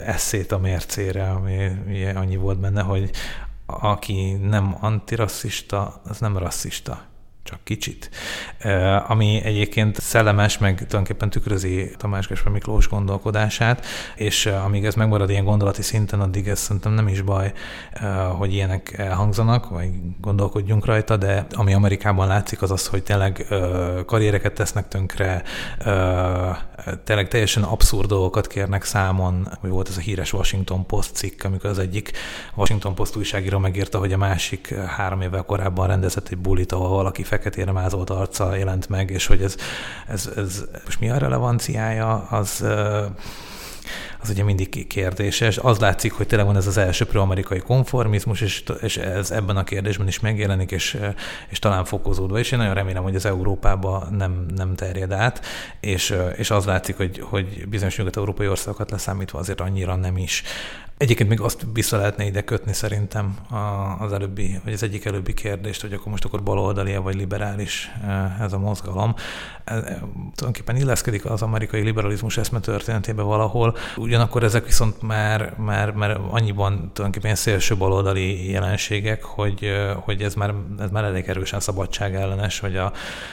eszét 0.05 0.51
a 0.51 0.57
mércére, 0.57 1.29
ami 1.29 1.71
annyi 2.15 2.35
volt 2.35 2.59
benne, 2.59 2.81
hogy 2.81 3.09
aki 3.65 4.33
nem 4.33 4.77
antirasszista, 4.79 6.01
az 6.03 6.19
nem 6.19 6.37
rasszista 6.37 7.07
csak 7.49 7.59
kicsit. 7.63 8.09
Ami 9.07 9.41
egyébként 9.43 10.01
szellemes, 10.01 10.57
meg 10.57 10.75
tulajdonképpen 10.75 11.29
tükrözi 11.29 11.91
Tamás 11.97 12.27
Gáspár 12.27 12.53
Miklós 12.53 12.87
gondolkodását, 12.87 13.85
és 14.15 14.45
amíg 14.45 14.85
ez 14.85 14.95
megmarad 14.95 15.29
ilyen 15.29 15.43
gondolati 15.43 15.81
szinten, 15.81 16.19
addig 16.19 16.47
ez 16.47 16.59
szerintem 16.59 16.91
nem 16.91 17.07
is 17.07 17.21
baj, 17.21 17.53
hogy 18.37 18.53
ilyenek 18.53 18.97
elhangzanak, 18.97 19.69
vagy 19.69 19.89
gondolkodjunk 20.21 20.85
rajta, 20.85 21.17
de 21.17 21.45
ami 21.51 21.73
Amerikában 21.73 22.27
látszik, 22.27 22.61
az 22.61 22.71
az, 22.71 22.87
hogy 22.87 23.03
tényleg 23.03 23.45
karriereket 24.05 24.53
tesznek 24.53 24.87
tönkre, 24.87 25.43
tényleg 27.03 27.27
teljesen 27.27 27.63
abszurd 27.63 28.07
dolgokat 28.07 28.47
kérnek 28.47 28.83
számon, 28.83 29.47
hogy 29.59 29.69
volt 29.69 29.89
ez 29.89 29.97
a 29.97 29.99
híres 29.99 30.33
Washington 30.33 30.85
Post 30.85 31.15
cikk, 31.15 31.43
amikor 31.43 31.69
az 31.69 31.79
egyik 31.79 32.11
Washington 32.55 32.95
Post 32.95 33.15
újságíró 33.15 33.57
megírta, 33.57 33.99
hogy 33.99 34.13
a 34.13 34.17
másik 34.17 34.73
három 34.75 35.21
évvel 35.21 35.43
korábban 35.43 35.87
rendezett 35.87 36.27
egy 36.29 36.37
bulit, 36.37 36.71
ahol 36.71 36.89
valaki 36.89 37.23
feketére 37.23 37.71
mázolt 37.71 38.09
arca 38.09 38.55
jelent 38.55 38.89
meg, 38.89 39.09
és 39.09 39.25
hogy 39.25 39.41
ez, 39.41 39.55
ez, 40.07 40.29
ez 40.35 40.63
most 40.83 40.99
mi 40.99 41.09
a 41.09 41.17
relevanciája, 41.17 42.15
az 42.15 42.65
az 44.21 44.29
ugye 44.29 44.43
mindig 44.43 44.87
kérdéses. 44.87 45.57
Az 45.57 45.79
látszik, 45.79 46.13
hogy 46.13 46.27
tényleg 46.27 46.47
van 46.47 46.57
ez 46.57 46.67
az 46.67 46.77
első 46.77 47.05
pro-amerikai 47.05 47.59
konformizmus, 47.59 48.41
és, 48.41 48.63
és 48.81 48.97
ez 48.97 49.31
ebben 49.31 49.57
a 49.57 49.63
kérdésben 49.63 50.07
is 50.07 50.19
megjelenik, 50.19 50.71
és, 50.71 50.97
és 51.49 51.59
talán 51.59 51.85
fokozódva, 51.85 52.39
és 52.39 52.51
én 52.51 52.59
nagyon 52.59 52.73
remélem, 52.73 53.03
hogy 53.03 53.15
az 53.15 53.25
Európába 53.25 54.07
nem, 54.11 54.45
nem 54.55 54.75
terjed 54.75 55.11
át, 55.11 55.45
és, 55.79 56.15
és 56.35 56.51
az 56.51 56.65
látszik, 56.65 56.97
hogy, 56.97 57.19
hogy 57.19 57.67
bizonyos 57.67 57.97
nyugat-európai 57.97 58.47
országokat 58.47 58.91
leszámítva 58.91 59.39
azért 59.39 59.61
annyira 59.61 59.95
nem 59.95 60.17
is. 60.17 60.43
Egyébként 60.99 61.29
még 61.29 61.41
azt 61.41 61.65
vissza 61.73 61.97
lehetne 61.97 62.25
ide 62.25 62.41
kötni 62.41 62.73
szerintem 62.73 63.37
az 63.99 64.13
előbbi, 64.13 64.59
vagy 64.63 64.73
az 64.73 64.83
egyik 64.83 65.05
előbbi 65.05 65.33
kérdést, 65.33 65.81
hogy 65.81 65.93
akkor 65.93 66.11
most 66.11 66.25
akkor 66.25 66.43
baloldali 66.43 66.95
vagy 66.95 67.15
liberális 67.15 67.91
e, 68.07 68.37
ez 68.41 68.53
a 68.53 68.57
mozgalom. 68.57 69.15
E, 69.63 69.73
e, 69.73 69.81
tulajdonképpen 70.11 70.75
illeszkedik 70.75 71.25
az 71.25 71.41
amerikai 71.41 71.81
liberalizmus 71.81 72.37
eszme 72.37 72.59
történetébe 72.59 73.21
valahol, 73.21 73.75
ugyanakkor 73.97 74.43
ezek 74.43 74.65
viszont 74.65 75.01
már, 75.01 75.53
már, 75.57 75.91
már 75.91 76.19
annyiban 76.29 76.91
tulajdonképpen 76.93 77.35
szélső 77.35 77.77
baloldali 77.77 78.51
jelenségek, 78.51 79.23
hogy, 79.23 79.71
hogy 79.95 80.21
ez, 80.21 80.33
már, 80.33 80.53
ez 80.79 80.89
már 80.89 81.03
elég 81.03 81.27
erősen 81.27 81.59
szabadság 81.59 82.15
ellenes, 82.15 82.59
vagy, 82.59 82.77
a, 82.77 82.91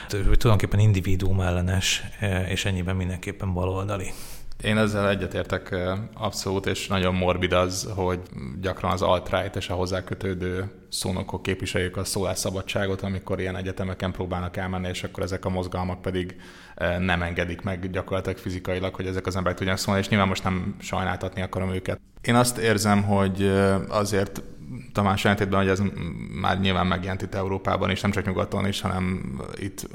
tulajdonképpen 0.09 0.81
individuum 0.81 1.40
ellenes, 1.40 2.02
és 2.48 2.64
ennyiben 2.64 2.96
mindenképpen 2.96 3.52
baloldali. 3.52 4.12
Én 4.62 4.76
ezzel 4.76 5.08
egyetértek 5.08 5.76
abszolút, 6.14 6.66
és 6.66 6.86
nagyon 6.86 7.14
morbid 7.14 7.52
az, 7.52 7.92
hogy 7.94 8.20
gyakran 8.60 8.92
az 8.92 9.02
alt-right 9.02 9.56
és 9.56 9.68
a 9.68 9.74
hozzá 9.74 10.04
kötődő 10.04 10.70
szónokok 10.88 11.42
képviseljük 11.42 11.96
a 11.96 12.04
szólásszabadságot, 12.04 13.02
amikor 13.02 13.40
ilyen 13.40 13.56
egyetemeken 13.56 14.12
próbálnak 14.12 14.56
elmenni, 14.56 14.88
és 14.88 15.04
akkor 15.04 15.22
ezek 15.22 15.44
a 15.44 15.48
mozgalmak 15.48 16.02
pedig 16.02 16.36
nem 16.98 17.22
engedik 17.22 17.62
meg 17.62 17.90
gyakorlatilag 17.90 18.38
fizikailag, 18.38 18.94
hogy 18.94 19.06
ezek 19.06 19.26
az 19.26 19.36
emberek 19.36 19.56
tudjanak 19.56 19.80
szólni, 19.80 20.00
és 20.00 20.08
nyilván 20.08 20.28
most 20.28 20.44
nem 20.44 20.76
sajnáltatni 20.80 21.42
akarom 21.42 21.72
őket. 21.72 22.00
Én 22.20 22.34
azt 22.34 22.58
érzem, 22.58 23.02
hogy 23.02 23.52
azért 23.88 24.42
Tamás 24.96 25.24
ellentétben, 25.24 25.61
hogy 25.61 25.68
ez 25.68 25.82
már 26.40 26.61
nyilván 26.61 26.87
megjelent 26.87 27.22
itt 27.22 27.35
Európában 27.35 27.90
is, 27.90 28.00
nem 28.00 28.11
csak 28.11 28.26
nyugaton 28.26 28.66
is, 28.66 28.80
hanem 28.80 29.37
itt 29.56 29.88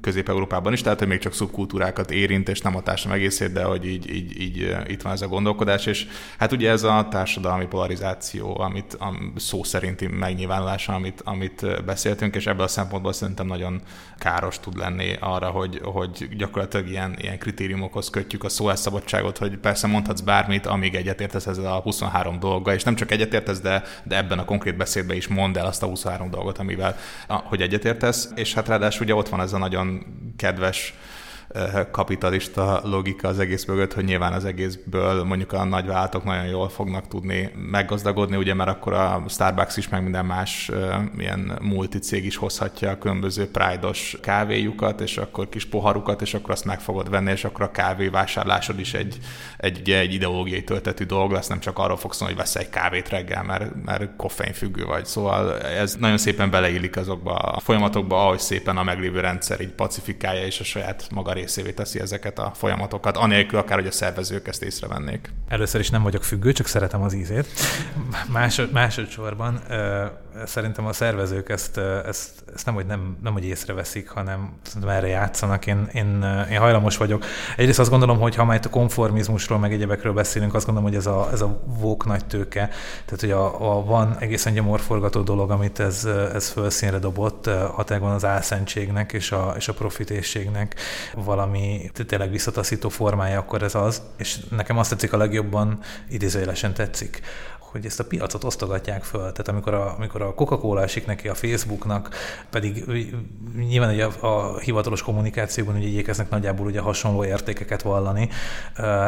Közép-Európában 0.00 0.72
is, 0.72 0.82
tehát 0.82 0.98
hogy 0.98 1.08
még 1.08 1.18
csak 1.18 1.32
szubkultúrákat 1.32 2.10
érint, 2.10 2.48
és 2.48 2.60
nem 2.60 2.76
a 2.76 2.82
társadalom 2.82 3.20
egészét, 3.20 3.52
de 3.52 3.64
hogy 3.64 3.86
így, 3.86 4.14
így, 4.14 4.40
így 4.40 4.76
itt 4.86 5.02
van 5.02 5.12
ez 5.12 5.22
a 5.22 5.28
gondolkodás, 5.28 5.86
és 5.86 6.06
hát 6.38 6.52
ugye 6.52 6.70
ez 6.70 6.82
a 6.82 7.06
társadalmi 7.10 7.66
polarizáció, 7.66 8.60
amit 8.60 8.94
a 8.94 9.14
szó 9.36 9.62
szerinti 9.62 10.06
megnyilvánulása, 10.06 10.94
amit, 10.94 11.20
amit 11.24 11.84
beszéltünk, 11.84 12.34
és 12.34 12.46
ebből 12.46 12.64
a 12.64 12.68
szempontból 12.68 13.12
szerintem 13.12 13.46
nagyon 13.46 13.82
káros 14.18 14.60
tud 14.60 14.76
lenni 14.76 15.16
arra, 15.20 15.50
hogy, 15.50 15.80
hogy 15.82 16.28
gyakorlatilag 16.36 16.88
ilyen, 16.88 17.16
ilyen 17.20 17.38
kritériumokhoz 17.38 18.10
kötjük 18.10 18.44
a 18.44 18.48
szólásszabadságot, 18.48 19.38
hogy 19.38 19.56
persze 19.56 19.86
mondhatsz 19.86 20.20
bármit, 20.20 20.66
amíg 20.66 20.94
egyetértesz 20.94 21.46
ezzel 21.46 21.72
a 21.72 21.80
23 21.80 22.38
dolga, 22.38 22.74
és 22.74 22.82
nem 22.82 22.94
csak 22.94 23.10
egyetértesz, 23.10 23.60
de 23.60 23.82
de 24.04 24.22
ebben 24.24 24.38
a 24.38 24.44
konkrét 24.44 24.76
beszédben 24.76 25.16
is 25.16 25.28
mondd 25.28 25.58
el 25.58 25.66
azt 25.66 25.82
a 25.82 25.86
23 25.86 26.30
dolgot, 26.30 26.58
amivel, 26.58 26.96
hogy 27.28 27.62
egyetértesz, 27.62 28.28
és 28.34 28.54
hát 28.54 28.68
ráadásul 28.68 29.04
ugye 29.04 29.14
ott 29.14 29.28
van 29.28 29.40
ez 29.40 29.52
a 29.52 29.58
nagyon 29.58 30.06
kedves 30.36 30.94
kapitalista 31.90 32.80
logika 32.84 33.28
az 33.28 33.38
egész 33.38 33.64
mögött, 33.64 33.92
hogy 33.92 34.04
nyilván 34.04 34.32
az 34.32 34.44
egészből 34.44 35.24
mondjuk 35.24 35.52
a 35.52 35.64
nagyvállalatok 35.64 36.24
nagyon 36.24 36.46
jól 36.46 36.68
fognak 36.68 37.08
tudni 37.08 37.50
meggazdagodni, 37.70 38.36
ugye 38.36 38.54
mert 38.54 38.70
akkor 38.70 38.92
a 38.92 39.24
Starbucks 39.28 39.76
is, 39.76 39.88
meg 39.88 40.02
minden 40.02 40.24
más 40.24 40.70
ilyen 41.18 41.58
multicég 41.62 42.24
is 42.24 42.36
hozhatja 42.36 42.90
a 42.90 42.98
különböző 42.98 43.50
Pride-os 43.50 44.16
kávéjukat, 44.20 45.00
és 45.00 45.16
akkor 45.16 45.48
kis 45.48 45.64
poharukat, 45.64 46.22
és 46.22 46.34
akkor 46.34 46.50
azt 46.50 46.64
meg 46.64 46.80
fogod 46.80 47.10
venni, 47.10 47.30
és 47.30 47.44
akkor 47.44 47.64
a 47.64 47.70
kávé 47.70 48.08
vásárlásod 48.08 48.78
is 48.78 48.94
egy, 48.94 49.18
egy, 49.56 49.90
egy 49.90 50.14
ideológiai 50.14 50.64
töltetű 50.64 51.04
dolog 51.04 51.30
lesz, 51.30 51.46
nem 51.46 51.60
csak 51.60 51.78
arról 51.78 51.96
fogsz 51.96 52.20
hogy 52.20 52.36
vesz 52.36 52.56
egy 52.56 52.68
kávét 52.70 53.08
reggel, 53.08 53.42
mert, 53.42 53.84
mert 53.84 54.16
koffeinfüggő 54.16 54.84
vagy. 54.84 55.04
Szóval 55.04 55.58
ez 55.60 55.94
nagyon 55.94 56.18
szépen 56.18 56.50
beleillik 56.50 56.96
azokba 56.96 57.34
a 57.34 57.60
folyamatokba, 57.60 58.24
ahogy 58.24 58.38
szépen 58.38 58.76
a 58.76 58.82
meglévő 58.82 59.20
rendszer 59.20 59.60
így 59.60 59.72
pacifikálja, 59.72 60.46
és 60.46 60.60
a 60.60 60.64
saját 60.64 61.06
maga 61.10 61.32
részévé 61.44 61.72
teszi 61.72 62.00
ezeket 62.00 62.38
a 62.38 62.52
folyamatokat, 62.54 63.16
anélkül 63.16 63.58
akár, 63.58 63.78
hogy 63.78 63.86
a 63.86 63.90
szervezők 63.90 64.48
ezt 64.48 64.62
észrevennék. 64.62 65.32
Először 65.48 65.80
is 65.80 65.90
nem 65.90 66.02
vagyok 66.02 66.24
függő, 66.24 66.52
csak 66.52 66.66
szeretem 66.66 67.02
az 67.02 67.12
ízét. 67.14 67.46
Másod, 68.32 68.72
másodszorban 68.72 69.62
szerintem 70.46 70.86
a 70.86 70.92
szervezők 70.92 71.48
ezt, 71.48 71.78
ezt, 71.78 72.44
ezt 72.54 72.66
nem, 72.66 72.74
hogy 72.74 72.86
nem, 72.86 73.16
nem, 73.22 73.32
hogy 73.32 73.44
észreveszik, 73.44 74.08
hanem 74.08 74.52
szerintem 74.62 74.90
erre 74.90 75.06
játszanak. 75.06 75.66
Én, 75.66 75.88
én, 75.92 76.24
én 76.50 76.58
hajlamos 76.58 76.96
vagyok. 76.96 77.24
Egyrészt 77.56 77.78
azt 77.78 77.90
gondolom, 77.90 78.18
hogy 78.18 78.34
ha 78.34 78.44
majd 78.44 78.64
a 78.64 78.68
konformizmusról, 78.68 79.58
meg 79.58 79.72
egyebekről 79.72 80.12
beszélünk, 80.12 80.54
azt 80.54 80.66
gondolom, 80.66 80.90
hogy 80.90 80.98
ez 80.98 81.06
a, 81.06 81.28
ez 81.32 81.40
a 81.40 81.60
vók 81.64 82.04
nagy 82.06 82.24
tőke. 82.26 82.68
Tehát, 83.04 83.20
hogy 83.20 83.30
a, 83.30 83.76
a 83.76 83.84
van 83.84 84.16
egészen 84.18 84.54
gyomorforgató 84.54 85.20
dolog, 85.20 85.50
amit 85.50 85.80
ez, 85.80 86.04
ez 86.34 86.48
felszínre 86.48 86.98
dobott, 86.98 87.50
hatágon 87.74 88.10
az 88.10 88.24
álszentségnek 88.24 89.12
és 89.12 89.32
a, 89.32 89.54
és 89.56 89.68
a 89.68 89.74
profitészségnek, 89.74 90.76
valami 91.34 91.90
tényleg 92.06 92.30
visszataszító 92.30 92.88
formája, 92.88 93.38
akkor 93.38 93.62
ez 93.62 93.74
az. 93.74 94.02
És 94.16 94.38
nekem 94.50 94.78
azt 94.78 94.90
tetszik 94.90 95.12
a 95.12 95.16
legjobban, 95.16 95.78
idézőjelesen 96.08 96.74
tetszik, 96.74 97.20
hogy 97.74 97.86
ezt 97.86 98.00
a 98.00 98.04
piacot 98.04 98.44
osztogatják 98.44 99.04
föl. 99.04 99.20
Tehát 99.20 99.48
amikor 99.48 99.74
a, 99.74 99.94
amikor 99.96 100.22
a 100.22 100.34
Coca-Cola 100.34 100.82
esik 100.82 101.06
neki 101.06 101.28
a 101.28 101.34
Facebooknak, 101.34 102.08
pedig 102.50 102.84
nyilván 103.56 103.92
ugye 103.92 104.04
a, 104.04 104.26
a 104.26 104.58
hivatalos 104.58 105.02
kommunikációban 105.02 105.76
ugye 105.76 105.86
igyekeznek 105.86 106.30
nagyjából 106.30 106.66
ugye 106.66 106.80
hasonló 106.80 107.24
értékeket 107.24 107.82
vallani. 107.82 108.28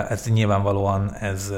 Ez 0.09 0.25
nyilvánvalóan 0.25 1.15
ez, 1.15 1.53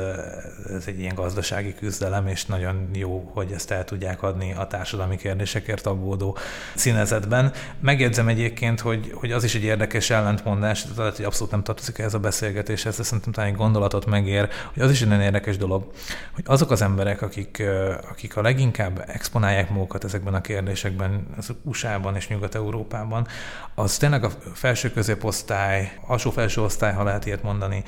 ez 0.76 0.84
egy 0.86 1.00
ilyen 1.00 1.14
gazdasági 1.14 1.74
küzdelem, 1.74 2.26
és 2.26 2.46
nagyon 2.46 2.88
jó, 2.92 3.30
hogy 3.34 3.52
ezt 3.52 3.70
el 3.70 3.84
tudják 3.84 4.22
adni 4.22 4.54
a 4.54 4.66
társadalmi 4.66 5.16
kérdésekért 5.16 5.86
aggódó 5.86 6.36
színezetben. 6.74 7.52
Megjegyzem 7.80 8.28
egyébként, 8.28 8.80
hogy, 8.80 9.12
hogy 9.14 9.32
az 9.32 9.44
is 9.44 9.54
egy 9.54 9.62
érdekes 9.64 10.10
ellentmondás, 10.10 10.86
tehát 10.96 11.16
hogy 11.16 11.24
abszolút 11.24 11.52
nem 11.52 11.62
tartozik 11.62 11.98
ehhez 11.98 12.14
a 12.14 12.18
beszélgetéshez, 12.18 12.96
de 12.96 13.02
szerintem 13.02 13.32
talán 13.32 13.50
egy 13.50 13.56
gondolatot 13.56 14.06
megér, 14.06 14.48
hogy 14.74 14.82
az 14.82 14.90
is 14.90 15.02
egy 15.02 15.08
nagyon 15.08 15.22
érdekes 15.22 15.56
dolog, 15.56 15.90
hogy 16.34 16.44
azok 16.46 16.70
az 16.70 16.82
emberek, 16.82 16.96
emberek, 16.98 17.22
akik, 17.22 17.62
akik 18.10 18.36
a 18.36 18.42
leginkább 18.42 19.04
exponálják 19.06 19.70
magukat 19.70 20.04
ezekben 20.04 20.34
a 20.34 20.40
kérdésekben, 20.40 21.26
az 21.36 21.54
USA-ban 21.62 22.16
és 22.16 22.28
Nyugat-Európában, 22.28 23.26
az 23.74 23.96
tényleg 23.96 24.24
a 24.24 24.30
felső 24.54 24.90
középosztály, 24.90 25.98
alsó-felső 26.06 26.62
osztály, 26.62 26.92
ha 26.92 27.02
lehet 27.02 27.26
ilyet 27.26 27.42
mondani, 27.42 27.82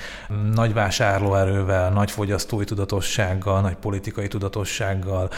nagy 0.53 0.73
vásárlóerővel, 0.73 1.91
nagy 1.91 2.11
fogyasztói 2.11 2.65
tudatossággal, 2.65 3.61
nagy 3.61 3.77
politikai 3.77 4.29
tudatossággal, 4.29 5.31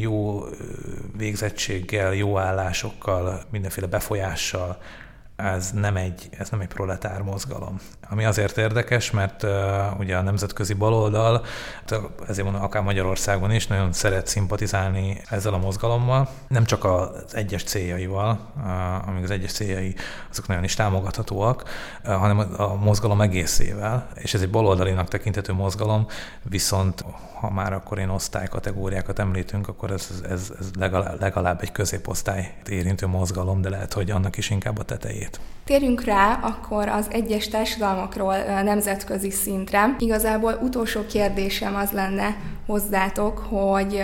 jó 0.00 0.44
végzettséggel, 1.16 2.14
jó 2.14 2.38
állásokkal, 2.38 3.42
mindenféle 3.50 3.86
befolyással, 3.86 4.78
ez 5.38 5.70
nem 5.70 5.96
egy, 5.96 6.28
ez 6.30 6.50
nem 6.50 6.60
egy 6.60 6.68
proletár 6.68 7.22
mozgalom. 7.22 7.80
Ami 8.10 8.24
azért 8.24 8.56
érdekes, 8.56 9.10
mert 9.10 9.42
uh, 9.42 9.50
ugye 9.98 10.16
a 10.16 10.22
nemzetközi 10.22 10.74
baloldal, 10.74 11.44
ezért 12.28 12.44
mondom, 12.44 12.62
akár 12.62 12.82
Magyarországon 12.82 13.52
is 13.52 13.66
nagyon 13.66 13.92
szeret 13.92 14.26
szimpatizálni 14.26 15.20
ezzel 15.28 15.52
a 15.54 15.58
mozgalommal, 15.58 16.28
nem 16.48 16.64
csak 16.64 16.84
az 16.84 17.34
egyes 17.34 17.62
céljaival, 17.62 18.38
uh, 18.56 19.08
amíg 19.08 19.22
az 19.22 19.30
egyes 19.30 19.52
céljai 19.52 19.94
azok 20.30 20.46
nagyon 20.46 20.64
is 20.64 20.74
támogathatóak, 20.74 21.62
uh, 22.04 22.12
hanem 22.12 22.38
a, 22.56 22.74
mozgalom 22.74 23.20
egészével, 23.20 24.08
és 24.14 24.34
ez 24.34 24.42
egy 24.42 24.50
baloldalinak 24.50 25.08
tekintető 25.08 25.52
mozgalom, 25.52 26.06
viszont 26.42 27.04
ha 27.40 27.50
már 27.50 27.72
akkor 27.72 27.98
én 27.98 28.08
osztálykategóriákat 28.08 29.18
említünk, 29.18 29.68
akkor 29.68 29.90
ez, 29.90 30.22
ez, 30.28 30.52
ez 30.60 30.70
legalább, 30.78 31.20
legalább 31.20 31.62
egy 31.62 31.72
középosztály 31.72 32.54
érintő 32.68 33.06
mozgalom, 33.06 33.60
de 33.60 33.68
lehet, 33.68 33.92
hogy 33.92 34.10
annak 34.10 34.36
is 34.36 34.50
inkább 34.50 34.78
a 34.78 34.82
tetejét. 34.82 35.27
Térjünk 35.64 36.04
rá 36.04 36.32
akkor 36.42 36.88
az 36.88 37.06
egyes 37.10 37.48
társadalmakról 37.48 38.36
nemzetközi 38.62 39.30
szintre. 39.30 39.96
Igazából 39.98 40.58
utolsó 40.62 41.00
kérdésem 41.06 41.76
az 41.76 41.90
lenne 41.90 42.36
hozzátok, 42.66 43.38
hogy 43.38 44.02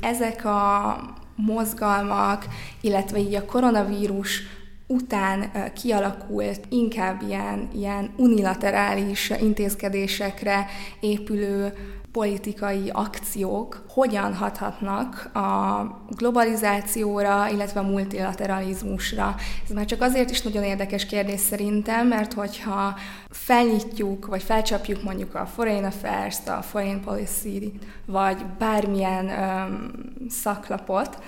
ezek 0.00 0.44
a 0.44 0.96
mozgalmak, 1.34 2.46
illetve 2.80 3.18
így 3.18 3.34
a 3.34 3.44
koronavírus 3.44 4.42
után 4.86 5.52
kialakult 5.74 6.60
inkább 6.68 7.22
ilyen, 7.28 7.68
ilyen 7.74 8.10
unilaterális 8.16 9.32
intézkedésekre 9.40 10.66
épülő 11.00 11.72
politikai 12.18 12.90
akciók 12.92 13.84
hogyan 13.88 14.34
hathatnak 14.34 15.30
a 15.34 15.82
globalizációra, 16.16 17.48
illetve 17.48 17.80
a 17.80 17.82
multilateralizmusra. 17.82 19.34
Ez 19.64 19.74
már 19.74 19.84
csak 19.84 20.02
azért 20.02 20.30
is 20.30 20.42
nagyon 20.42 20.62
érdekes 20.62 21.06
kérdés 21.06 21.40
szerintem, 21.40 22.06
mert 22.06 22.32
hogyha 22.32 22.94
felnyitjuk, 23.28 24.26
vagy 24.26 24.42
felcsapjuk 24.42 25.02
mondjuk 25.02 25.34
a 25.34 25.46
Foreign 25.46 25.84
Affairs-t, 25.84 26.48
a 26.48 26.62
Foreign 26.62 27.00
Policy, 27.00 27.72
vagy 28.06 28.44
bármilyen 28.58 29.28
öm, 29.28 29.90
szaklapot, 30.28 31.18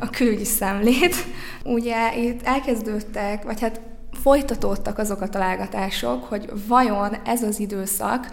a 0.00 0.10
külügyi 0.10 0.44
szemlét, 0.44 1.14
ugye 1.64 2.16
itt 2.16 2.42
elkezdődtek, 2.42 3.44
vagy 3.44 3.60
hát 3.60 3.80
folytatódtak 4.22 4.98
azok 4.98 5.20
a 5.20 5.28
találgatások, 5.28 6.24
hogy 6.24 6.52
vajon 6.68 7.16
ez 7.24 7.42
az 7.42 7.60
időszak 7.60 8.26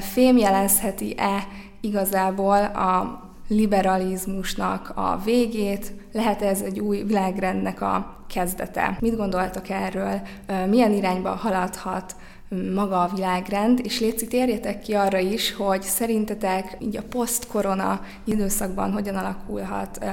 fémjelezheti-e 0.00 1.46
igazából 1.80 2.64
a 2.64 3.20
liberalizmusnak 3.48 4.92
a 4.94 5.20
végét, 5.24 5.92
lehet 6.12 6.42
ez 6.42 6.60
egy 6.60 6.80
új 6.80 7.02
világrendnek 7.02 7.80
a 7.80 8.24
kezdete. 8.28 8.96
Mit 9.00 9.16
gondoltak 9.16 9.68
erről? 9.68 10.20
Milyen 10.68 10.92
irányba 10.92 11.30
haladhat 11.30 12.16
maga 12.74 13.02
a 13.02 13.10
világrend, 13.14 13.80
és 13.82 14.00
létszik 14.00 14.28
térjetek 14.28 14.80
ki 14.80 14.94
arra 14.94 15.18
is, 15.18 15.54
hogy 15.54 15.82
szerintetek 15.82 16.76
így 16.78 16.96
a 16.96 17.02
post-korona 17.10 18.00
időszakban 18.24 18.92
hogyan 18.92 19.16
alakulhat 19.16 20.04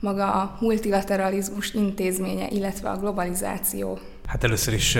maga 0.00 0.32
a 0.32 0.56
multilateralizmus 0.60 1.74
intézménye, 1.74 2.48
illetve 2.48 2.88
a 2.90 2.96
globalizáció. 2.96 3.98
Hát 4.30 4.44
először 4.44 4.74
is 4.74 4.98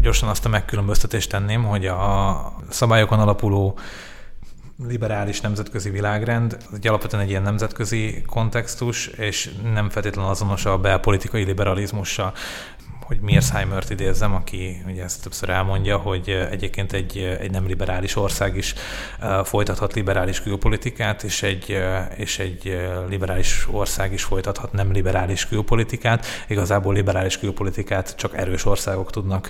gyorsan 0.00 0.28
azt 0.28 0.44
a 0.44 0.48
megkülönböztetést 0.48 1.30
tenném, 1.30 1.64
hogy 1.64 1.86
a 1.86 2.52
szabályokon 2.68 3.20
alapuló 3.20 3.78
liberális 4.88 5.40
nemzetközi 5.40 5.90
világrend, 5.90 6.56
egy 6.74 6.86
alapvetően 6.86 7.22
egy 7.22 7.28
ilyen 7.28 7.42
nemzetközi 7.42 8.22
kontextus, 8.26 9.06
és 9.06 9.50
nem 9.72 9.88
feltétlenül 9.88 10.30
azonos 10.30 10.64
a 10.64 10.78
belpolitikai 10.78 11.44
liberalizmussal 11.44 12.32
hogy 13.08 13.20
Mearsheimer-t 13.20 13.90
idézzem, 13.90 14.34
aki 14.34 14.82
ugye 14.86 15.02
ezt 15.02 15.22
többször 15.22 15.48
elmondja, 15.48 15.96
hogy 15.96 16.28
egyébként 16.50 16.92
egy, 16.92 17.18
egy 17.40 17.50
nem 17.50 17.66
liberális 17.66 18.16
ország 18.16 18.56
is 18.56 18.74
folytathat 19.44 19.92
liberális 19.92 20.42
külpolitikát, 20.42 21.22
és 21.22 21.42
egy, 21.42 21.78
és 22.16 22.38
egy 22.38 22.88
liberális 23.08 23.66
ország 23.70 24.12
is 24.12 24.22
folytathat 24.22 24.72
nem 24.72 24.92
liberális 24.92 25.46
külpolitikát. 25.46 26.26
Igazából 26.48 26.94
liberális 26.94 27.38
külpolitikát 27.38 28.16
csak 28.16 28.36
erős 28.36 28.64
országok 28.64 29.10
tudnak 29.10 29.48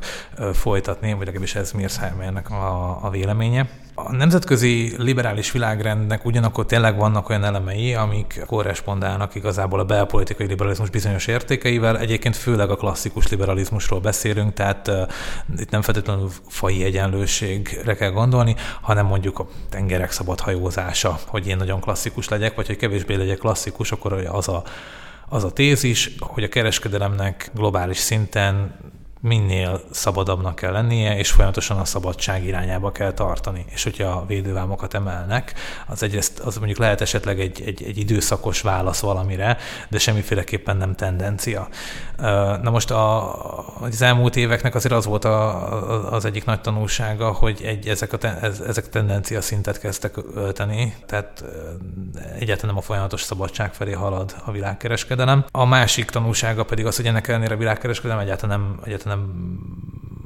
folytatni, 0.52 1.12
vagy 1.12 1.26
legalábbis 1.26 1.54
ez 1.54 1.72
Mearsheimernek 1.72 2.50
a, 2.50 2.98
a 3.04 3.10
véleménye. 3.10 3.68
A 4.04 4.12
nemzetközi 4.12 4.94
liberális 4.98 5.52
világrendnek 5.52 6.24
ugyanakkor 6.24 6.66
tényleg 6.66 6.96
vannak 6.96 7.28
olyan 7.28 7.44
elemei, 7.44 7.94
amik 7.94 8.42
korrespondálnak 8.46 9.34
igazából 9.34 9.80
a 9.80 9.84
belpolitikai 9.84 10.46
liberalizmus 10.46 10.90
bizonyos 10.90 11.26
értékeivel, 11.26 11.98
egyébként 11.98 12.36
főleg 12.36 12.70
a 12.70 12.76
klasszikus 12.76 13.28
liberalizmusról 13.28 14.00
beszélünk, 14.00 14.52
tehát 14.52 14.88
uh, 14.88 15.08
itt 15.58 15.70
nem 15.70 15.82
feltétlenül 15.82 16.30
fai 16.48 16.84
egyenlőségre 16.84 17.94
kell 17.94 18.10
gondolni, 18.10 18.56
hanem 18.80 19.06
mondjuk 19.06 19.38
a 19.38 19.46
tengerek 19.68 20.10
szabad 20.10 20.40
hajózása, 20.40 21.18
hogy 21.26 21.46
én 21.46 21.56
nagyon 21.56 21.80
klasszikus 21.80 22.28
legyek, 22.28 22.54
vagy 22.54 22.66
hogy 22.66 22.76
kevésbé 22.76 23.14
legyek 23.14 23.38
klasszikus, 23.38 23.92
akkor 23.92 24.12
az 24.12 24.48
a 24.48 24.62
az 25.30 25.44
a 25.44 25.50
tézis, 25.50 26.10
hogy 26.18 26.42
a 26.42 26.48
kereskedelemnek 26.48 27.50
globális 27.54 27.96
szinten 27.96 28.74
minél 29.20 29.80
szabadabbnak 29.90 30.54
kell 30.54 30.72
lennie, 30.72 31.18
és 31.18 31.30
folyamatosan 31.30 31.78
a 31.78 31.84
szabadság 31.84 32.44
irányába 32.44 32.92
kell 32.92 33.12
tartani. 33.12 33.64
És 33.68 33.82
hogyha 33.82 34.10
a 34.10 34.26
védővámokat 34.26 34.94
emelnek, 34.94 35.54
az, 35.86 36.02
egyrészt, 36.02 36.38
az 36.38 36.56
mondjuk 36.56 36.78
lehet 36.78 37.00
esetleg 37.00 37.40
egy, 37.40 37.62
egy, 37.66 37.82
egy 37.82 37.98
időszakos 37.98 38.60
válasz 38.60 39.00
valamire, 39.00 39.56
de 39.88 39.98
semmiféleképpen 39.98 40.76
nem 40.76 40.94
tendencia. 40.94 41.68
Na 42.62 42.70
most 42.70 42.90
a, 42.90 43.34
az 43.80 44.02
elmúlt 44.02 44.36
éveknek 44.36 44.74
azért 44.74 44.94
az 44.94 45.04
volt 45.04 45.24
a, 45.24 46.12
az 46.12 46.24
egyik 46.24 46.44
nagy 46.44 46.60
tanulsága, 46.60 47.32
hogy 47.32 47.60
egy, 47.64 47.88
ezek, 47.88 48.12
a, 48.12 48.18
ezek 48.66 48.84
a 48.84 48.88
tendencia 48.88 49.40
szintet 49.40 49.80
kezdtek 49.80 50.16
ölteni, 50.34 50.94
tehát 51.06 51.44
egyáltalán 52.38 52.74
nem 52.74 52.76
a 52.76 52.86
folyamatos 52.86 53.22
szabadság 53.22 53.74
felé 53.74 53.92
halad 53.92 54.34
a 54.44 54.50
világkereskedelem. 54.50 55.44
A 55.50 55.64
másik 55.64 56.10
tanulsága 56.10 56.64
pedig 56.64 56.86
az, 56.86 56.96
hogy 56.96 57.06
ennek 57.06 57.28
ellenére 57.28 57.54
a 57.54 57.58
világkereskedelem 57.58 58.22
egyáltalán 58.22 58.60
nem, 58.60 58.80
egyáltalán 58.84 59.07
nem 59.08 59.48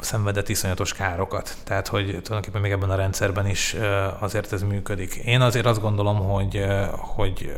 szenvedett 0.01 0.49
iszonyatos 0.49 0.93
károkat. 0.93 1.57
Tehát, 1.65 1.89
hogy 1.89 2.05
tulajdonképpen 2.07 2.61
még 2.61 2.71
ebben 2.71 2.91
a 2.91 2.95
rendszerben 2.95 3.47
is 3.47 3.77
azért 4.19 4.53
ez 4.53 4.63
működik. 4.63 5.15
Én 5.15 5.41
azért 5.41 5.67
azt 5.67 5.81
gondolom, 5.81 6.19
hogy, 6.19 6.65
hogy 6.93 7.53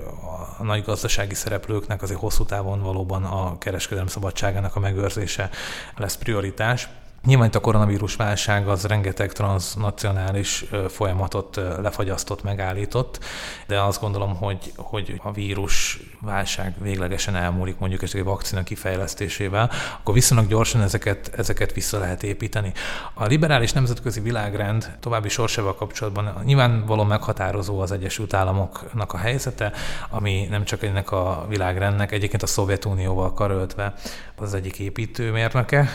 a 0.58 0.62
nagy 0.62 0.82
gazdasági 0.84 1.34
szereplőknek 1.34 2.02
azért 2.02 2.20
hosszú 2.20 2.44
távon 2.44 2.82
valóban 2.82 3.24
a 3.24 3.58
kereskedelem 3.58 4.06
szabadságának 4.06 4.76
a 4.76 4.80
megőrzése 4.80 5.50
lesz 5.96 6.16
prioritás. 6.16 6.88
Nyilván 7.24 7.46
itt 7.46 7.54
a 7.54 7.60
koronavírus 7.60 8.16
válság 8.16 8.68
az 8.68 8.84
rengeteg 8.84 9.32
transnacionális 9.32 10.64
folyamatot 10.88 11.56
lefagyasztott, 11.56 12.42
megállított, 12.42 13.24
de 13.66 13.80
azt 13.80 14.00
gondolom, 14.00 14.36
hogy, 14.36 14.72
hogy 14.76 15.20
a 15.22 15.32
vírus 15.32 16.00
válság 16.24 16.74
véglegesen 16.78 17.36
elmúlik 17.36 17.78
mondjuk 17.78 18.02
egy 18.02 18.24
vakcina 18.24 18.62
kifejlesztésével, 18.62 19.70
akkor 20.00 20.14
viszonylag 20.14 20.48
gyorsan 20.48 20.82
ezeket, 20.82 21.30
ezeket 21.36 21.72
vissza 21.72 21.98
lehet 21.98 22.22
építeni. 22.22 22.72
A 23.14 23.24
liberális 23.24 23.72
nemzetközi 23.72 24.20
világrend 24.20 24.96
további 25.00 25.28
sorsával 25.28 25.74
kapcsolatban 25.74 26.34
nyilvánvalóan 26.44 27.06
meghatározó 27.06 27.80
az 27.80 27.92
Egyesült 27.92 28.34
Államoknak 28.34 29.12
a 29.12 29.16
helyzete, 29.16 29.72
ami 30.10 30.46
nem 30.50 30.64
csak 30.64 30.82
ennek 30.82 31.10
a 31.12 31.46
világrendnek, 31.48 32.12
egyébként 32.12 32.42
a 32.42 32.46
Szovjetunióval 32.46 33.32
karöltve 33.32 33.94
az 34.36 34.54
egyik 34.54 34.78
építőmérnöke, 34.78 35.88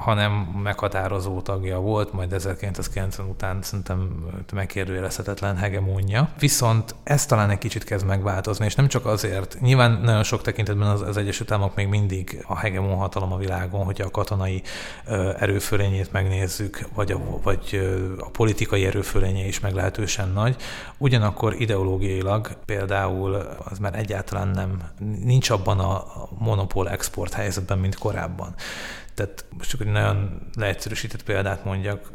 hanem 0.00 0.32
meghatározó 0.62 1.40
tagja 1.40 1.78
volt, 1.78 2.12
majd 2.12 2.32
1990 2.32 3.28
után 3.28 3.62
szerintem 3.62 4.24
megkérdőjelezhetetlen 4.52 5.56
hegemónia. 5.56 6.28
Viszont 6.38 6.94
ez 7.02 7.26
talán 7.26 7.50
egy 7.50 7.58
kicsit 7.58 7.84
kezd 7.84 8.06
megváltozni, 8.06 8.64
és 8.64 8.74
nem 8.74 8.88
csak 8.88 9.06
azért, 9.06 9.39
nyilván 9.60 10.00
nagyon 10.02 10.22
sok 10.22 10.42
tekintetben 10.42 10.88
az, 10.88 11.00
az 11.00 11.16
Egyesült 11.16 11.50
Államok 11.50 11.74
még 11.74 11.86
mindig 11.86 12.44
a 12.46 12.58
hegemon 12.58 12.96
hatalom 12.96 13.32
a 13.32 13.36
világon, 13.36 13.84
hogyha 13.84 14.06
a 14.06 14.10
katonai 14.10 14.62
erőfölényét 15.38 16.12
megnézzük, 16.12 16.88
vagy 16.94 17.12
a, 17.12 17.20
vagy 17.42 17.80
a 18.18 18.30
politikai 18.30 18.86
erőfölénye 18.86 19.46
is 19.46 19.60
meglehetősen 19.60 20.28
nagy. 20.28 20.56
Ugyanakkor 20.98 21.54
ideológiailag 21.58 22.56
például 22.64 23.34
az 23.70 23.78
már 23.78 23.98
egyáltalán 23.98 24.48
nem, 24.48 24.82
nincs 25.24 25.50
abban 25.50 25.78
a 25.78 26.04
monopól 26.38 26.90
export 26.90 27.32
helyzetben, 27.32 27.78
mint 27.78 27.98
korábban. 27.98 28.54
Tehát 29.20 29.44
most 29.56 29.70
csak 29.70 29.80
egy 29.80 29.86
nagyon 29.86 30.40
leegyszerűsített 30.56 31.22
példát 31.22 31.64
mondjak, 31.64 32.10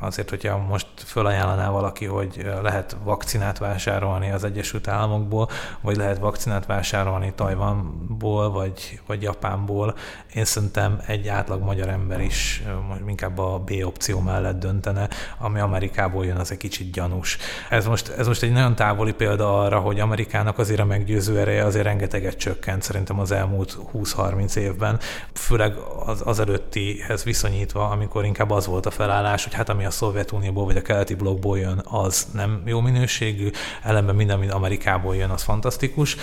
azért, 0.00 0.30
hogyha 0.30 0.58
most 0.58 0.86
fölajánlaná 0.96 1.70
valaki, 1.70 2.04
hogy 2.04 2.46
lehet 2.62 2.96
vakcinát 3.04 3.58
vásárolni 3.58 4.30
az 4.30 4.44
Egyesült 4.44 4.88
Államokból, 4.88 5.48
vagy 5.80 5.96
lehet 5.96 6.18
vakcinát 6.18 6.66
vásárolni 6.66 7.32
Tajvanból, 7.34 8.50
vagy, 8.50 9.00
vagy 9.06 9.22
Japánból, 9.22 9.96
én 10.34 10.44
szerintem 10.44 11.00
egy 11.06 11.28
átlag 11.28 11.62
magyar 11.62 11.88
ember 11.88 12.20
is 12.20 12.62
most 12.88 13.00
inkább 13.06 13.38
a 13.38 13.58
B 13.58 13.72
opció 13.84 14.20
mellett 14.20 14.58
döntene, 14.58 15.08
ami 15.38 15.60
Amerikából 15.60 16.24
jön, 16.24 16.36
az 16.36 16.50
egy 16.50 16.56
kicsit 16.56 16.92
gyanús. 16.92 17.38
Ez 17.70 17.86
most, 17.86 18.08
ez 18.08 18.26
most 18.26 18.42
egy 18.42 18.52
nagyon 18.52 18.74
távoli 18.74 19.12
példa 19.12 19.60
arra, 19.60 19.78
hogy 19.78 20.00
Amerikának 20.00 20.58
azért 20.58 20.80
a 20.80 20.84
meggyőző 20.84 21.38
ereje 21.38 21.64
azért 21.64 21.84
rengeteget 21.84 22.36
csökkent 22.36 22.82
szerintem 22.82 23.18
az 23.18 23.30
elmúlt 23.30 23.78
20-30 23.92 24.56
évben, 24.56 24.98
főleg 25.32 25.74
az, 26.06 26.15
az 26.24 26.40
előttihez 26.40 27.24
viszonyítva, 27.24 27.88
amikor 27.88 28.24
inkább 28.24 28.50
az 28.50 28.66
volt 28.66 28.86
a 28.86 28.90
felállás, 28.90 29.44
hogy 29.44 29.54
hát 29.54 29.68
ami 29.68 29.84
a 29.84 29.90
Szovjetunióból 29.90 30.64
vagy 30.64 30.76
a 30.76 30.82
keleti 30.82 31.14
blokkból 31.14 31.58
jön, 31.58 31.82
az 31.84 32.26
nem 32.32 32.62
jó 32.64 32.80
minőségű, 32.80 33.50
ellenben 33.82 34.14
minden, 34.14 34.36
ami 34.36 34.48
Amerikából 34.48 35.16
jön, 35.16 35.30
az 35.30 35.42
fantasztikus. 35.42 36.16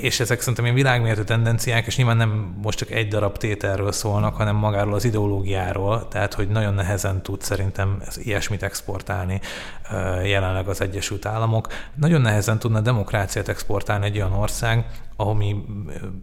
És 0.00 0.20
ezek 0.20 0.38
szerintem 0.40 0.64
ilyen 0.64 0.76
világméretű 0.76 1.22
tendenciák, 1.22 1.86
és 1.86 1.96
nyilván 1.96 2.16
nem 2.16 2.54
most 2.62 2.78
csak 2.78 2.90
egy 2.90 3.08
darab 3.08 3.36
tételről 3.36 3.92
szólnak, 3.92 4.36
hanem 4.36 4.56
magáról 4.56 4.94
az 4.94 5.04
ideológiáról, 5.04 6.08
tehát 6.08 6.34
hogy 6.34 6.48
nagyon 6.48 6.74
nehezen 6.74 7.22
tud 7.22 7.42
szerintem 7.42 8.02
ilyesmit 8.16 8.62
exportálni 8.62 9.40
jelenleg 10.24 10.68
az 10.68 10.80
Egyesült 10.80 11.26
Államok. 11.26 11.68
Nagyon 11.94 12.20
nehezen 12.20 12.58
tudna 12.58 12.80
demokráciát 12.80 13.48
exportálni 13.48 14.04
egy 14.06 14.16
olyan 14.16 14.32
ország, 14.32 14.86
ami 15.16 15.64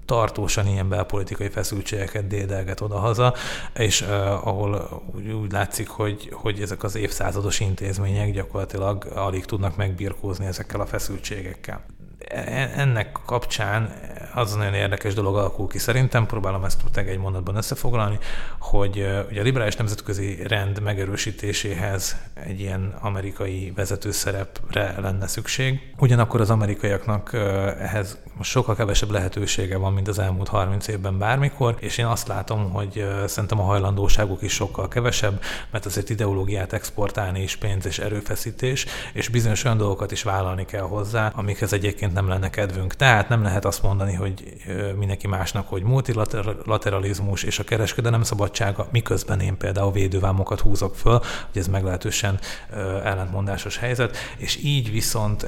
tartósan 0.05 0.67
ilyen 0.67 0.89
belpolitikai 0.89 1.49
feszültségeket 1.49 2.27
dédelget 2.27 2.81
oda-haza, 2.81 3.33
és 3.73 4.01
uh, 4.01 4.47
ahol 4.47 5.01
úgy, 5.15 5.31
úgy 5.31 5.51
látszik, 5.51 5.87
hogy, 5.87 6.29
hogy 6.33 6.61
ezek 6.61 6.83
az 6.83 6.95
évszázados 6.95 7.59
intézmények 7.59 8.31
gyakorlatilag 8.31 9.05
alig 9.15 9.45
tudnak 9.45 9.75
megbirkózni 9.75 10.45
ezekkel 10.45 10.79
a 10.79 10.85
feszültségekkel. 10.85 11.85
E, 12.27 12.71
ennek 12.75 13.11
kapcsán 13.25 13.93
az 14.33 14.53
nagyon 14.53 14.73
érdekes 14.73 15.13
dolog 15.13 15.35
alakul 15.35 15.67
ki 15.67 15.77
szerintem, 15.77 16.25
próbálom 16.25 16.63
ezt 16.63 16.81
egy 16.93 17.17
mondatban 17.17 17.55
összefoglalni, 17.55 18.17
hogy 18.59 18.97
ugye 19.29 19.39
a 19.39 19.43
liberális 19.43 19.75
nemzetközi 19.75 20.43
rend 20.47 20.81
megerősítéséhez 20.81 22.17
egy 22.33 22.59
ilyen 22.59 22.95
amerikai 23.01 23.73
vezető 23.75 24.11
szerepre 24.11 24.95
lenne 25.01 25.27
szükség. 25.27 25.93
Ugyanakkor 25.97 26.41
az 26.41 26.49
amerikaiaknak 26.49 27.33
ehhez 27.79 28.17
most 28.37 28.49
sokkal 28.49 28.75
kevesebb 28.75 29.11
lehetősége 29.11 29.77
van, 29.77 29.93
mint 29.93 30.07
az 30.07 30.19
elmúlt 30.19 30.47
30 30.47 30.87
évben 30.87 31.17
bármikor, 31.17 31.75
és 31.79 31.97
én 31.97 32.05
azt 32.05 32.27
látom, 32.27 32.71
hogy 32.71 33.07
szerintem 33.25 33.59
a 33.59 33.63
hajlandóságuk 33.63 34.41
is 34.41 34.53
sokkal 34.53 34.87
kevesebb, 34.87 35.41
mert 35.71 35.85
azért 35.85 36.09
ideológiát 36.09 36.73
exportálni 36.73 37.41
is 37.41 37.55
pénz 37.55 37.85
és 37.85 37.99
erőfeszítés, 37.99 38.85
és 39.13 39.29
bizonyos 39.29 39.63
olyan 39.63 39.77
dolgokat 39.77 40.11
is 40.11 40.23
vállalni 40.23 40.65
kell 40.65 40.81
hozzá, 40.81 41.31
amikhez 41.35 41.73
egyébként 41.73 42.13
nem 42.13 42.27
lenne 42.27 42.49
kedvünk. 42.49 42.95
Tehát 42.95 43.29
nem 43.29 43.43
lehet 43.43 43.65
azt 43.65 43.83
mondani, 43.83 44.13
hogy 44.13 44.22
mindenki 44.97 45.27
másnak, 45.27 45.67
hogy 45.67 45.83
multilateralizmus 45.83 47.43
és 47.43 47.59
a 47.59 47.63
kereskedelem 47.63 48.23
szabadsága, 48.23 48.87
miközben 48.91 49.39
én 49.39 49.57
például 49.57 49.91
védővámokat 49.91 50.59
húzok 50.59 50.95
föl, 50.95 51.21
hogy 51.51 51.61
ez 51.61 51.67
meglehetősen 51.67 52.39
ellentmondásos 53.03 53.77
helyzet, 53.77 54.17
és 54.37 54.55
így 54.63 54.91
viszont 54.91 55.47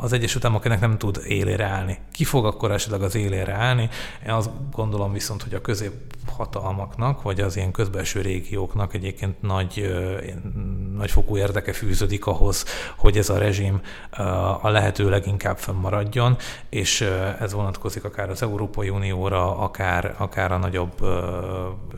az 0.00 0.12
Egyesült 0.12 0.44
Államok 0.44 0.64
ennek 0.64 0.80
nem 0.80 0.98
tud 0.98 1.20
élére 1.26 1.64
állni. 1.64 1.98
Ki 2.12 2.24
fog 2.24 2.46
akkor 2.46 2.70
esetleg 2.70 3.02
az 3.02 3.14
élére 3.14 3.52
állni? 3.52 3.88
Én 4.26 4.32
azt 4.32 4.50
gondolom 4.70 5.12
viszont, 5.12 5.42
hogy 5.42 5.54
a 5.54 5.60
középhatalmaknak, 6.36 7.22
vagy 7.22 7.40
az 7.40 7.56
ilyen 7.56 7.70
közbelső 7.70 8.20
régióknak 8.20 8.94
egyébként 8.94 9.42
nagy, 9.42 9.94
nagyfokú 10.96 11.36
érdeke 11.36 11.72
fűződik 11.72 12.26
ahhoz, 12.26 12.64
hogy 12.96 13.16
ez 13.16 13.28
a 13.28 13.38
rezsim 13.38 13.80
a 14.62 14.68
lehető 14.68 15.08
leginkább 15.08 15.58
fönnmaradjon, 15.58 16.36
és 16.68 17.00
ez 17.40 17.52
vonatkozik 17.52 18.04
akár 18.04 18.30
az 18.30 18.42
Európai 18.42 18.88
Unióra, 18.88 19.58
akár, 19.58 20.14
akár 20.18 20.52
a 20.52 20.58
nagyobb 20.58 20.92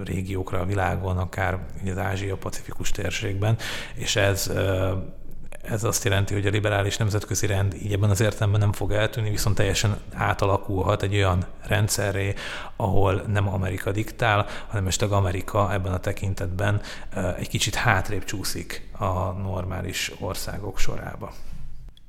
régiókra 0.04 0.60
a 0.60 0.64
világon, 0.64 1.18
akár 1.18 1.58
az 1.86 1.98
Ázsia-Pacifikus 1.98 2.90
térségben, 2.90 3.56
és 3.94 4.16
ez 4.16 4.52
ez 5.68 5.84
azt 5.84 6.04
jelenti, 6.04 6.34
hogy 6.34 6.46
a 6.46 6.50
liberális 6.50 6.96
nemzetközi 6.96 7.46
rend 7.46 7.74
így 7.74 7.92
ebben 7.92 8.10
az 8.10 8.20
értelemben 8.20 8.60
nem 8.60 8.72
fog 8.72 8.92
eltűnni, 8.92 9.30
viszont 9.30 9.56
teljesen 9.56 9.96
átalakulhat 10.14 11.02
egy 11.02 11.14
olyan 11.14 11.44
rendszerré, 11.66 12.34
ahol 12.76 13.24
nem 13.26 13.48
Amerika 13.48 13.92
diktál, 13.92 14.46
hanem 14.66 14.86
esetleg 14.86 15.10
Amerika 15.10 15.72
ebben 15.72 15.92
a 15.92 15.98
tekintetben 15.98 16.80
egy 17.38 17.48
kicsit 17.48 17.74
hátrébb 17.74 18.24
csúszik 18.24 18.88
a 18.98 19.30
normális 19.30 20.12
országok 20.20 20.78
sorába. 20.78 21.32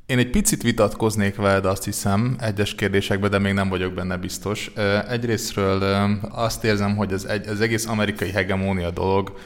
Én 0.05 0.17
egy 0.17 0.29
picit 0.29 0.61
vitatkoznék 0.61 1.35
veled, 1.35 1.65
azt 1.65 1.83
hiszem, 1.83 2.35
egyes 2.39 2.75
kérdésekben, 2.75 3.29
de 3.29 3.39
még 3.39 3.53
nem 3.53 3.69
vagyok 3.69 3.93
benne 3.93 4.17
biztos. 4.17 4.71
Egyrésztről 5.09 5.83
azt 6.31 6.63
érzem, 6.63 6.95
hogy 6.95 7.13
az, 7.13 7.25
egy, 7.25 7.47
az 7.47 7.61
egész 7.61 7.87
amerikai 7.87 8.31
hegemónia 8.31 8.91
dolog 8.91 9.37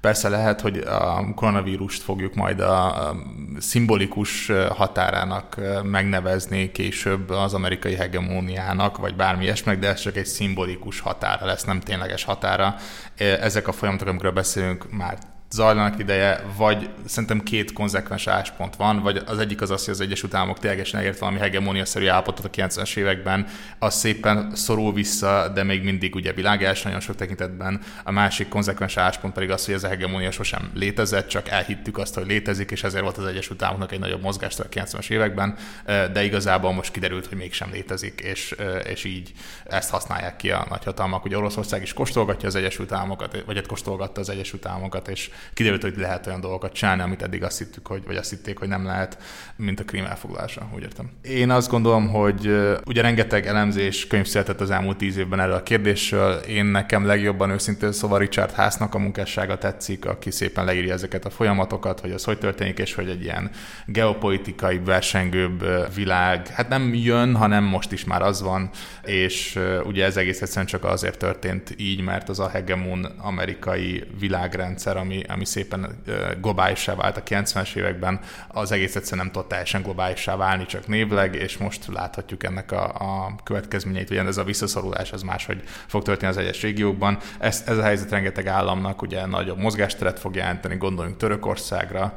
Persze 0.00 0.28
lehet, 0.28 0.60
hogy 0.60 0.78
a 0.78 1.34
koronavírust 1.34 2.02
fogjuk 2.02 2.34
majd 2.34 2.60
a 2.60 3.14
szimbolikus 3.58 4.52
határának 4.70 5.56
megnevezni 5.82 6.72
később 6.72 7.30
az 7.30 7.54
amerikai 7.54 7.94
hegemóniának, 7.94 8.96
vagy 8.96 9.16
bármi 9.16 9.44
ilyesmek, 9.44 9.78
de 9.78 9.88
ez 9.88 10.00
csak 10.00 10.16
egy 10.16 10.26
szimbolikus 10.26 11.00
határa 11.00 11.46
lesz, 11.46 11.64
nem 11.64 11.80
tényleges 11.80 12.24
határa. 12.24 12.74
Ezek 13.16 13.68
a 13.68 13.72
folyamatok, 13.72 14.08
amikről 14.08 14.32
beszélünk, 14.32 14.90
már 14.90 15.18
zajlanak 15.50 15.98
ideje, 15.98 16.44
vagy 16.56 16.88
szerintem 17.06 17.42
két 17.42 17.72
konzekvens 17.72 18.26
álláspont 18.26 18.76
van, 18.76 19.02
vagy 19.02 19.22
az 19.26 19.38
egyik 19.38 19.60
az 19.60 19.70
az, 19.70 19.84
hogy 19.84 19.94
az 19.94 20.00
Egyesült 20.00 20.34
Államok 20.34 20.58
ténylegesen 20.58 21.00
elért 21.00 21.18
valami 21.18 21.38
hegemóniaszerű 21.38 22.06
állapotot 22.06 22.44
a 22.44 22.50
90-es 22.50 22.96
években, 22.96 23.46
az 23.78 23.94
szépen 23.94 24.50
szorul 24.54 24.92
vissza, 24.92 25.50
de 25.54 25.62
még 25.62 25.82
mindig 25.82 26.14
ugye 26.14 26.32
világás 26.32 26.82
nagyon 26.82 27.00
sok 27.00 27.16
tekintetben. 27.16 27.80
A 28.04 28.10
másik 28.10 28.48
konzekvens 28.48 28.96
álláspont 28.96 29.34
pedig 29.34 29.50
az, 29.50 29.64
hogy 29.64 29.74
ez 29.74 29.84
a 29.84 29.88
hegemónia 29.88 30.30
sosem 30.30 30.70
létezett, 30.74 31.28
csak 31.28 31.48
elhittük 31.48 31.98
azt, 31.98 32.14
hogy 32.14 32.26
létezik, 32.26 32.70
és 32.70 32.84
ezért 32.84 33.02
volt 33.02 33.16
az 33.16 33.26
Egyesült 33.26 33.62
Államoknak 33.62 33.92
egy 33.92 33.98
nagyobb 33.98 34.22
mozgást 34.22 34.60
a 34.60 34.68
90-es 34.68 35.10
években, 35.10 35.56
de 35.84 36.24
igazából 36.24 36.72
most 36.72 36.92
kiderült, 36.92 37.26
hogy 37.26 37.38
mégsem 37.38 37.70
létezik, 37.70 38.20
és, 38.20 38.54
és 38.84 39.04
így 39.04 39.32
ezt 39.64 39.90
használják 39.90 40.36
ki 40.36 40.50
a 40.50 40.66
nagyhatalmak. 40.68 41.24
Ugye 41.24 41.36
Oroszország 41.36 41.82
is 41.82 41.92
kóstolgatja 41.92 42.48
az 42.48 42.54
Egyesült 42.54 42.92
Államokat, 42.92 43.42
vagy 43.46 43.56
hát 43.56 43.66
kóstolgatta 43.66 44.20
az 44.20 44.28
Egyesült 44.28 44.66
Államokat, 44.66 45.08
és 45.08 45.30
kiderült, 45.54 45.82
hogy 45.82 45.94
lehet 45.96 46.26
olyan 46.26 46.40
dolgokat 46.40 46.72
csinálni, 46.72 47.02
amit 47.02 47.22
eddig 47.22 47.42
azt 47.42 47.58
hittük, 47.58 47.86
hogy, 47.86 48.02
vagy 48.06 48.16
azt 48.16 48.30
hitték, 48.30 48.58
hogy 48.58 48.68
nem 48.68 48.84
lehet, 48.84 49.18
mint 49.56 49.80
a 49.80 49.84
krím 49.84 50.04
elfoglalása, 50.04 50.68
úgy 50.74 50.82
értem. 50.82 51.10
Én 51.22 51.50
azt 51.50 51.70
gondolom, 51.70 52.08
hogy 52.08 52.46
ugye 52.86 53.02
rengeteg 53.02 53.46
elemzés 53.46 54.06
könyv 54.06 54.26
született 54.26 54.60
az 54.60 54.70
elmúlt 54.70 54.96
tíz 54.96 55.16
évben 55.16 55.40
erről 55.40 55.54
a 55.54 55.62
kérdésről. 55.62 56.32
Én 56.34 56.64
nekem 56.64 57.06
legjobban 57.06 57.50
őszintén 57.50 57.92
szóval 57.92 58.18
Richard 58.18 58.52
Hásznak 58.52 58.94
a 58.94 58.98
munkássága 58.98 59.58
tetszik, 59.58 60.04
aki 60.04 60.30
szépen 60.30 60.64
leírja 60.64 60.92
ezeket 60.92 61.24
a 61.24 61.30
folyamatokat, 61.30 62.00
hogy 62.00 62.10
az 62.10 62.24
hogy 62.24 62.38
történik, 62.38 62.78
és 62.78 62.94
hogy 62.94 63.08
egy 63.08 63.22
ilyen 63.22 63.50
geopolitikai, 63.86 64.78
versengőbb 64.78 65.66
világ, 65.94 66.46
hát 66.46 66.68
nem 66.68 66.94
jön, 66.94 67.34
hanem 67.34 67.64
most 67.64 67.92
is 67.92 68.04
már 68.04 68.22
az 68.22 68.42
van, 68.42 68.70
és 69.04 69.58
ugye 69.84 70.04
ez 70.04 70.16
egész 70.16 70.42
egyszerűen 70.42 70.66
csak 70.66 70.84
azért 70.84 71.18
történt 71.18 71.74
így, 71.76 72.00
mert 72.00 72.28
az 72.28 72.38
a 72.38 72.48
hegemon 72.48 73.04
amerikai 73.04 74.04
világrendszer, 74.18 74.96
ami 74.96 75.22
ami 75.28 75.44
szépen 75.44 76.02
globálissá 76.40 76.94
vált 76.94 77.16
a 77.16 77.22
90-es 77.22 77.76
években, 77.76 78.20
az 78.48 78.72
egész 78.72 78.96
egyszerűen 78.96 79.24
nem 79.24 79.32
tudott 79.32 79.48
teljesen 79.48 79.82
globálissá 79.82 80.36
válni, 80.36 80.66
csak 80.66 80.86
névleg, 80.86 81.34
és 81.34 81.56
most 81.56 81.86
láthatjuk 81.92 82.44
ennek 82.44 82.72
a, 82.72 82.84
a 82.84 83.34
következményeit, 83.44 84.08
hogy 84.08 84.16
ez 84.16 84.36
a 84.36 84.44
visszaszorulás 84.44 85.12
az 85.12 85.22
máshogy 85.22 85.62
fog 85.86 86.02
történni 86.02 86.30
az 86.30 86.36
egyes 86.36 86.62
régiókban. 86.62 87.18
Ez, 87.38 87.62
ez 87.66 87.78
a 87.78 87.82
helyzet 87.82 88.10
rengeteg 88.10 88.46
államnak 88.46 89.02
ugye 89.02 89.26
nagyobb 89.26 89.58
mozgásteret 89.58 90.18
fog 90.18 90.34
jelenteni, 90.34 90.76
gondoljunk 90.76 91.18
Törökországra, 91.18 92.14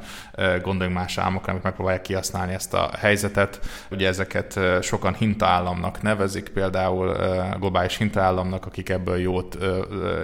gondoljunk 0.62 0.98
más 0.98 1.18
államokra, 1.18 1.50
amik 1.50 1.64
megpróbálják 1.64 2.02
kihasználni 2.02 2.52
ezt 2.52 2.74
a 2.74 2.90
helyzetet. 2.98 3.60
Ugye 3.90 4.08
ezeket 4.08 4.60
sokan 4.82 5.14
hintaállamnak 5.14 6.02
nevezik, 6.02 6.48
például 6.48 7.16
globális 7.58 7.96
hintaállamnak, 7.96 8.66
akik 8.66 8.88
ebből 8.88 9.18
jót, 9.18 9.58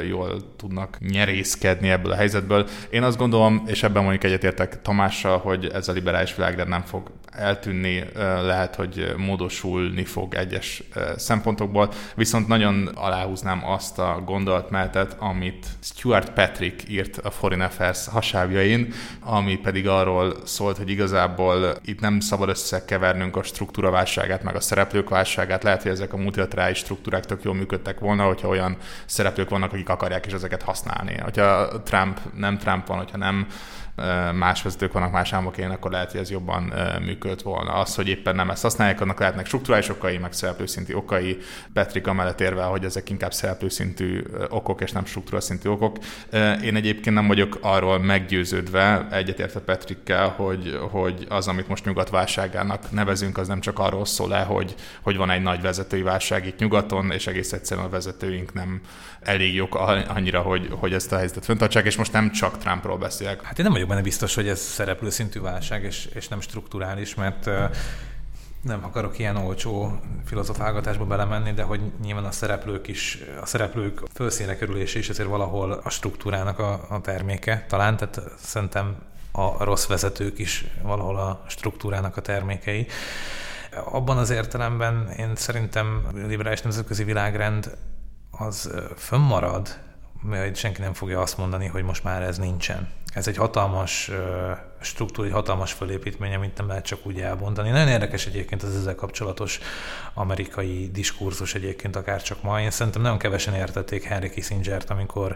jól 0.08 0.56
tudnak 0.56 0.98
nyerészkedni 1.00 1.90
ebből 1.90 2.12
a 2.12 2.16
helyzetből. 2.16 2.68
Én 2.90 3.02
azt 3.02 3.18
gondolom, 3.18 3.62
és 3.66 3.82
ebben 3.82 4.02
mondjuk 4.02 4.24
egyetértek 4.24 4.82
Tamással, 4.82 5.38
hogy 5.38 5.70
ez 5.74 5.88
a 5.88 5.92
liberális 5.92 6.34
világrend 6.34 6.68
nem 6.68 6.82
fog 6.82 7.10
eltűnni, 7.38 8.04
lehet, 8.42 8.74
hogy 8.74 9.14
módosulni 9.16 10.04
fog 10.04 10.34
egyes 10.34 10.82
szempontokból, 11.16 11.92
viszont 12.14 12.48
nagyon 12.48 12.86
aláhúznám 12.94 13.64
azt 13.64 13.98
a 13.98 14.22
gondolatmenetet, 14.24 15.16
amit 15.18 15.66
Stuart 15.80 16.30
Patrick 16.32 16.88
írt 16.88 17.16
a 17.16 17.30
Foreign 17.30 17.62
Affairs 17.62 18.06
hasábjain, 18.08 18.92
ami 19.20 19.56
pedig 19.56 19.88
arról 19.88 20.36
szólt, 20.44 20.76
hogy 20.76 20.90
igazából 20.90 21.76
itt 21.84 22.00
nem 22.00 22.20
szabad 22.20 22.48
összekevernünk 22.48 23.36
a 23.36 23.42
struktúra 23.42 23.90
válságát, 23.90 24.42
meg 24.42 24.54
a 24.54 24.60
szereplők 24.60 25.08
válságát. 25.08 25.62
Lehet, 25.62 25.82
hogy 25.82 25.90
ezek 25.90 26.12
a 26.12 26.16
multilaterális 26.16 26.78
struktúrák 26.78 27.24
tök 27.24 27.42
jól 27.42 27.54
működtek 27.54 27.98
volna, 27.98 28.24
hogyha 28.24 28.48
olyan 28.48 28.76
szereplők 29.06 29.48
vannak, 29.48 29.72
akik 29.72 29.88
akarják 29.88 30.26
és 30.26 30.32
ezeket 30.32 30.62
használni. 30.62 31.16
Hogyha 31.22 31.82
Trump 31.82 32.20
nem 32.34 32.58
Trump 32.58 32.86
van, 32.86 32.96
hogyha 32.96 33.16
nem 33.16 33.46
más 34.34 34.62
vezetők 34.62 34.92
vannak 34.92 35.12
más 35.12 35.32
államokén, 35.32 35.70
akkor 35.70 35.90
lehet, 35.90 36.10
hogy 36.10 36.20
ez 36.20 36.30
jobban 36.30 36.72
működött 37.04 37.42
volna. 37.42 37.72
Az, 37.72 37.94
hogy 37.94 38.08
éppen 38.08 38.34
nem 38.34 38.50
ezt 38.50 38.62
használják, 38.62 39.00
annak 39.00 39.18
lehetnek 39.18 39.46
struktúrális 39.46 39.88
okai, 39.88 40.18
meg 40.18 40.32
szereplőszintű 40.32 40.94
okai. 40.94 41.38
Patrick 41.72 42.06
amellett 42.06 42.40
érve, 42.40 42.62
hogy 42.62 42.84
ezek 42.84 43.10
inkább 43.10 43.32
szereplőszintű 43.32 44.22
okok, 44.48 44.80
és 44.80 44.92
nem 44.92 45.04
struktúraszintű 45.04 45.68
okok. 45.68 45.96
Én 46.62 46.76
egyébként 46.76 47.16
nem 47.16 47.26
vagyok 47.26 47.58
arról 47.60 47.98
meggyőződve, 47.98 49.06
egyetértve 49.10 49.60
Patrickkel, 49.60 50.28
hogy, 50.28 50.78
hogy 50.90 51.26
az, 51.28 51.48
amit 51.48 51.68
most 51.68 51.84
nyugat 51.84 52.10
válságának 52.10 52.90
nevezünk, 52.90 53.38
az 53.38 53.48
nem 53.48 53.60
csak 53.60 53.78
arról 53.78 54.04
szól 54.04 54.28
le, 54.28 54.40
hogy, 54.40 54.74
hogy 55.02 55.16
van 55.16 55.30
egy 55.30 55.42
nagy 55.42 55.60
vezetői 55.60 56.02
válság 56.02 56.46
itt 56.46 56.58
nyugaton, 56.58 57.10
és 57.10 57.26
egész 57.26 57.52
egyszerűen 57.52 57.86
a 57.86 57.90
vezetőink 57.90 58.52
nem 58.52 58.80
elég 59.20 59.54
jók 59.54 59.74
annyira, 60.08 60.40
hogy, 60.40 60.68
hogy 60.70 60.92
ezt 60.92 61.12
a 61.12 61.16
helyzetet 61.16 61.44
föntartsák, 61.44 61.86
és 61.86 61.96
most 61.96 62.12
nem 62.12 62.30
csak 62.30 62.58
Trumpról 62.58 62.98
beszélek. 62.98 63.42
Hát 63.42 63.58
én 63.58 63.64
nem 63.64 63.72
vagyok 63.72 63.87
benne 63.88 64.02
biztos, 64.02 64.34
hogy 64.34 64.48
ez 64.48 64.60
szereplő 64.60 65.10
szintű 65.10 65.40
válság, 65.40 65.84
és, 65.84 66.04
és 66.14 66.28
nem 66.28 66.40
strukturális, 66.40 67.14
mert 67.14 67.50
nem 68.62 68.84
akarok 68.84 69.18
ilyen 69.18 69.36
olcsó 69.36 70.00
filozofálgatásba 70.24 71.04
belemenni, 71.04 71.52
de 71.52 71.62
hogy 71.62 71.80
nyilván 72.02 72.24
a 72.24 72.30
szereplők 72.30 72.88
is, 72.88 73.18
a 73.40 73.46
szereplők 73.46 74.02
fölszínre 74.14 74.56
kerülése 74.56 74.98
is 74.98 75.08
azért 75.08 75.28
valahol 75.28 75.72
a 75.72 75.90
struktúrának 75.90 76.58
a, 76.58 76.86
a 76.88 77.00
terméke 77.00 77.64
talán, 77.68 77.96
tehát 77.96 78.20
szerintem 78.38 78.96
a 79.32 79.64
rossz 79.64 79.86
vezetők 79.86 80.38
is 80.38 80.64
valahol 80.82 81.16
a 81.16 81.44
struktúrának 81.48 82.16
a 82.16 82.20
termékei. 82.20 82.86
Abban 83.84 84.18
az 84.18 84.30
értelemben 84.30 85.10
én 85.16 85.36
szerintem 85.36 86.02
a 86.12 86.26
liberális 86.26 86.60
nemzetközi 86.60 87.04
világrend 87.04 87.76
az 88.30 88.70
fönnmarad, 88.96 89.78
mert 90.22 90.56
senki 90.56 90.80
nem 90.80 90.92
fogja 90.92 91.20
azt 91.20 91.38
mondani, 91.38 91.66
hogy 91.66 91.82
most 91.82 92.04
már 92.04 92.22
ez 92.22 92.38
nincsen. 92.38 92.88
Ez 93.18 93.26
egy 93.26 93.36
hatalmas 93.36 94.10
struktúra, 94.80 95.26
egy 95.26 95.32
hatalmas 95.34 95.72
fölépítmény, 95.72 96.34
amit 96.34 96.58
nem 96.58 96.68
lehet 96.68 96.84
csak 96.84 97.06
úgy 97.06 97.20
elbontani. 97.20 97.70
Nagyon 97.70 97.88
érdekes 97.88 98.26
egyébként 98.26 98.62
az 98.62 98.76
ezzel 98.76 98.94
kapcsolatos 98.94 99.58
amerikai 100.14 100.90
diskurzus 100.92 101.54
egyébként 101.54 101.96
akár 101.96 102.22
csak 102.22 102.42
ma. 102.42 102.60
Én 102.60 102.70
szerintem 102.70 103.02
nagyon 103.02 103.18
kevesen 103.18 103.54
értették 103.54 104.02
Henry 104.02 104.30
Kissinger-t, 104.30 104.90
amikor 104.90 105.34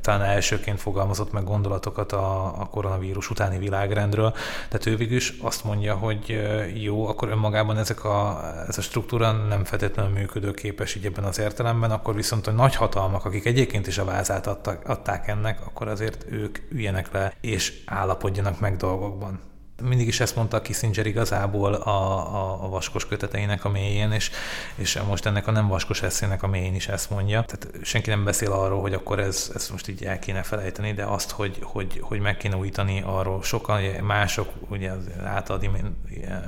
talán 0.00 0.22
elsőként 0.22 0.80
fogalmazott 0.80 1.32
meg 1.32 1.44
gondolatokat 1.44 2.12
a, 2.12 2.44
a 2.60 2.68
koronavírus 2.70 3.30
utáni 3.30 3.58
világrendről. 3.58 4.34
Tehát 4.68 4.86
ő 4.86 4.96
végül 4.96 5.16
is 5.16 5.34
azt 5.40 5.64
mondja, 5.64 5.94
hogy 5.94 6.42
jó, 6.74 7.06
akkor 7.06 7.28
önmagában 7.28 7.78
ezek 7.78 8.04
a, 8.04 8.40
ez 8.68 8.78
a 8.78 8.82
struktúra 8.82 9.32
nem 9.32 9.64
feltétlenül 9.64 10.12
működőképes 10.12 10.94
így 10.94 11.06
ebben 11.06 11.24
az 11.24 11.38
értelemben, 11.38 11.90
akkor 11.90 12.14
viszont 12.14 12.46
a 12.46 12.50
nagy 12.50 12.74
hatalmak, 12.74 13.24
akik 13.24 13.44
egyébként 13.44 13.86
is 13.86 13.98
a 13.98 14.04
vázát 14.04 14.46
adtak, 14.46 14.88
adták 14.88 15.28
ennek, 15.28 15.66
akkor 15.66 15.88
azért 15.88 16.24
ők 16.30 16.58
üljenek 16.68 17.12
le 17.12 17.32
és 17.40 17.82
állapodjanak 17.84 18.60
meg 18.60 18.76
dolgokban. 18.82 19.40
Mindig 19.82 20.06
is 20.06 20.20
ezt 20.20 20.36
mondta 20.36 20.62
Kissinger 20.62 21.06
igazából 21.06 21.74
a, 21.74 21.90
a, 22.34 22.64
a 22.64 22.68
vaskos 22.68 23.06
köteteinek 23.06 23.64
a 23.64 23.68
mélyén, 23.68 24.12
és, 24.12 24.30
és 24.74 25.00
most 25.08 25.26
ennek 25.26 25.46
a 25.46 25.50
nem 25.50 25.68
vaskos 25.68 26.02
eszének 26.02 26.42
a 26.42 26.46
mélyén 26.46 26.74
is 26.74 26.88
ezt 26.88 27.10
mondja. 27.10 27.44
Tehát 27.44 27.84
senki 27.84 28.10
nem 28.10 28.24
beszél 28.24 28.52
arról, 28.52 28.80
hogy 28.80 28.92
akkor 28.92 29.18
ez, 29.18 29.50
ezt 29.54 29.70
most 29.70 29.88
így 29.88 30.04
el 30.04 30.18
kéne 30.18 30.42
felejteni, 30.42 30.92
de 30.92 31.04
azt, 31.04 31.30
hogy, 31.30 31.58
hogy, 31.62 32.00
hogy 32.02 32.20
meg 32.20 32.36
kéne 32.36 32.56
újítani 32.56 33.02
arról 33.06 33.42
sokan, 33.42 33.80
mások, 33.82 34.48
ugye 34.68 34.90
az 34.90 35.10
általad 35.24 35.68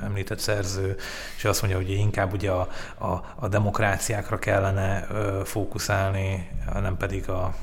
említett 0.03 0.39
szerző, 0.39 0.95
és 1.37 1.45
azt 1.45 1.61
mondja, 1.61 1.79
hogy 1.79 1.89
inkább 1.89 2.33
ugye 2.33 2.51
a, 2.51 2.67
a, 2.97 3.33
a 3.35 3.47
demokráciákra 3.47 4.39
kellene 4.39 5.07
fókuszálni, 5.43 6.49
nem 6.73 6.97
pedig 6.97 7.29
a 7.29 7.55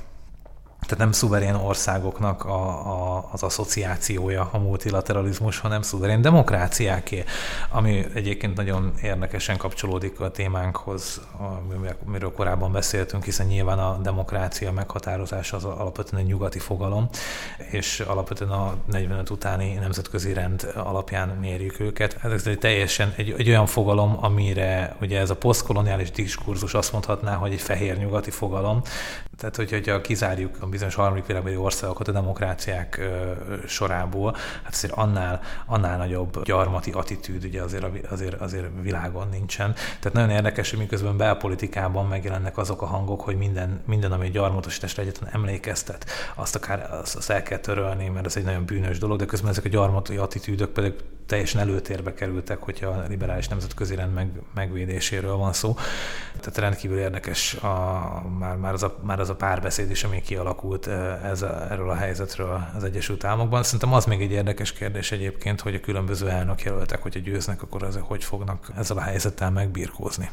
tehát 0.82 0.98
nem 0.98 1.12
szuverén 1.12 1.54
országoknak 1.54 2.44
a, 2.44 2.68
a, 2.68 3.28
az 3.32 3.42
asszociációja 3.42 4.48
a 4.52 4.58
multilateralizmus, 4.58 5.58
hanem 5.58 5.82
szuverén 5.82 6.22
demokráciáké, 6.22 7.24
ami 7.70 8.06
egyébként 8.14 8.56
nagyon 8.56 8.92
érdekesen 9.02 9.56
kapcsolódik 9.56 10.20
a 10.20 10.30
témánkhoz, 10.30 11.20
amiről 12.06 12.32
korábban 12.32 12.72
beszéltünk, 12.72 13.24
hiszen 13.24 13.46
nyilván 13.46 13.78
a 13.78 13.98
demokrácia 14.02 14.72
meghatározása 14.72 15.56
az 15.56 15.64
alapvetően 15.64 16.22
egy 16.22 16.28
nyugati 16.28 16.58
fogalom, 16.58 17.08
és 17.70 18.00
alapvetően 18.00 18.50
a 18.50 18.74
45 18.90 19.30
utáni 19.30 19.74
nemzetközi 19.74 20.32
rend 20.32 20.72
alapján 20.74 21.28
mérjük 21.28 21.80
őket. 21.80 22.18
Ez 22.22 22.46
egy 22.46 22.58
teljesen 22.58 23.12
egy, 23.16 23.34
egy 23.38 23.48
olyan 23.48 23.66
fogalom, 23.66 24.16
amire 24.20 24.96
ugye 25.00 25.20
ez 25.20 25.30
a 25.30 25.36
posztkoloniális 25.36 26.10
diskurzus 26.10 26.74
azt 26.74 26.92
mondhatná, 26.92 27.34
hogy 27.34 27.52
egy 27.52 27.60
fehér 27.60 27.98
nyugati 27.98 28.30
fogalom, 28.30 28.82
tehát, 29.36 29.56
hogy, 29.56 29.70
hogyha 29.70 30.00
kizárjuk 30.00 30.56
a 30.60 30.66
bizonyos 30.84 31.06
harmadik 31.06 31.26
világbeli 31.26 31.56
országokat 31.56 32.08
a 32.08 32.12
demokráciák 32.12 33.00
sorából, 33.66 34.36
hát 34.62 34.72
azért 34.72 34.92
annál, 34.92 35.40
annál 35.66 35.96
nagyobb 35.96 36.44
gyarmati 36.44 36.90
attitűd 36.90 37.44
ugye 37.44 37.62
azért, 37.62 38.06
azért, 38.10 38.40
azért 38.40 38.66
világon 38.80 39.28
nincsen. 39.28 39.72
Tehát 39.72 40.12
nagyon 40.12 40.30
érdekes, 40.30 40.70
hogy 40.70 40.78
miközben 40.78 41.16
belpolitikában 41.16 42.06
megjelennek 42.06 42.58
azok 42.58 42.82
a 42.82 42.86
hangok, 42.86 43.20
hogy 43.20 43.36
minden, 43.36 43.82
minden 43.86 44.12
ami 44.12 44.30
gyarmatosításra 44.30 45.02
egyetlen 45.02 45.30
emlékeztet, 45.32 46.06
azt 46.34 46.54
akár 46.54 46.88
azt, 47.02 47.16
azt 47.16 47.30
el 47.30 47.42
kell 47.42 47.58
törölni, 47.58 48.08
mert 48.08 48.26
ez 48.26 48.36
egy 48.36 48.44
nagyon 48.44 48.64
bűnös 48.64 48.98
dolog, 48.98 49.18
de 49.18 49.24
közben 49.24 49.50
ezek 49.50 49.64
a 49.64 49.68
gyarmati 49.68 50.16
attitűdök 50.16 50.70
pedig 50.70 50.94
teljesen 51.32 51.60
előtérbe 51.60 52.14
kerültek, 52.14 52.58
hogyha 52.58 52.88
a 52.88 53.04
liberális 53.08 53.48
nemzetközi 53.48 53.94
rend 53.94 54.14
meg, 54.14 54.30
megvédéséről 54.54 55.36
van 55.36 55.52
szó. 55.52 55.74
Tehát 56.40 56.58
rendkívül 56.58 56.98
érdekes 56.98 57.54
a, 57.54 57.68
már, 58.38 58.56
már, 58.56 58.72
az 58.72 58.82
a, 58.82 58.98
már 59.02 59.20
az 59.20 59.28
a 59.28 59.34
párbeszéd 59.34 59.90
is, 59.90 60.04
ami 60.04 60.20
kialakult 60.20 60.86
ez 61.24 61.42
a, 61.42 61.70
erről 61.70 61.90
a 61.90 61.94
helyzetről 61.94 62.68
az 62.76 62.84
Egyesült 62.84 63.24
Államokban. 63.24 63.62
Szerintem 63.62 63.92
az 63.92 64.04
még 64.04 64.20
egy 64.22 64.30
érdekes 64.30 64.72
kérdés 64.72 65.12
egyébként, 65.12 65.60
hogy 65.60 65.74
a 65.74 65.80
különböző 65.80 66.28
elnökjelöltek, 66.28 67.02
hogyha 67.02 67.20
győznek, 67.20 67.62
akkor 67.62 67.82
az, 67.82 67.98
hogy 68.00 68.24
fognak 68.24 68.70
ezzel 68.76 68.96
a 68.96 69.00
helyzettel 69.00 69.50
megbirkózni. 69.50 70.30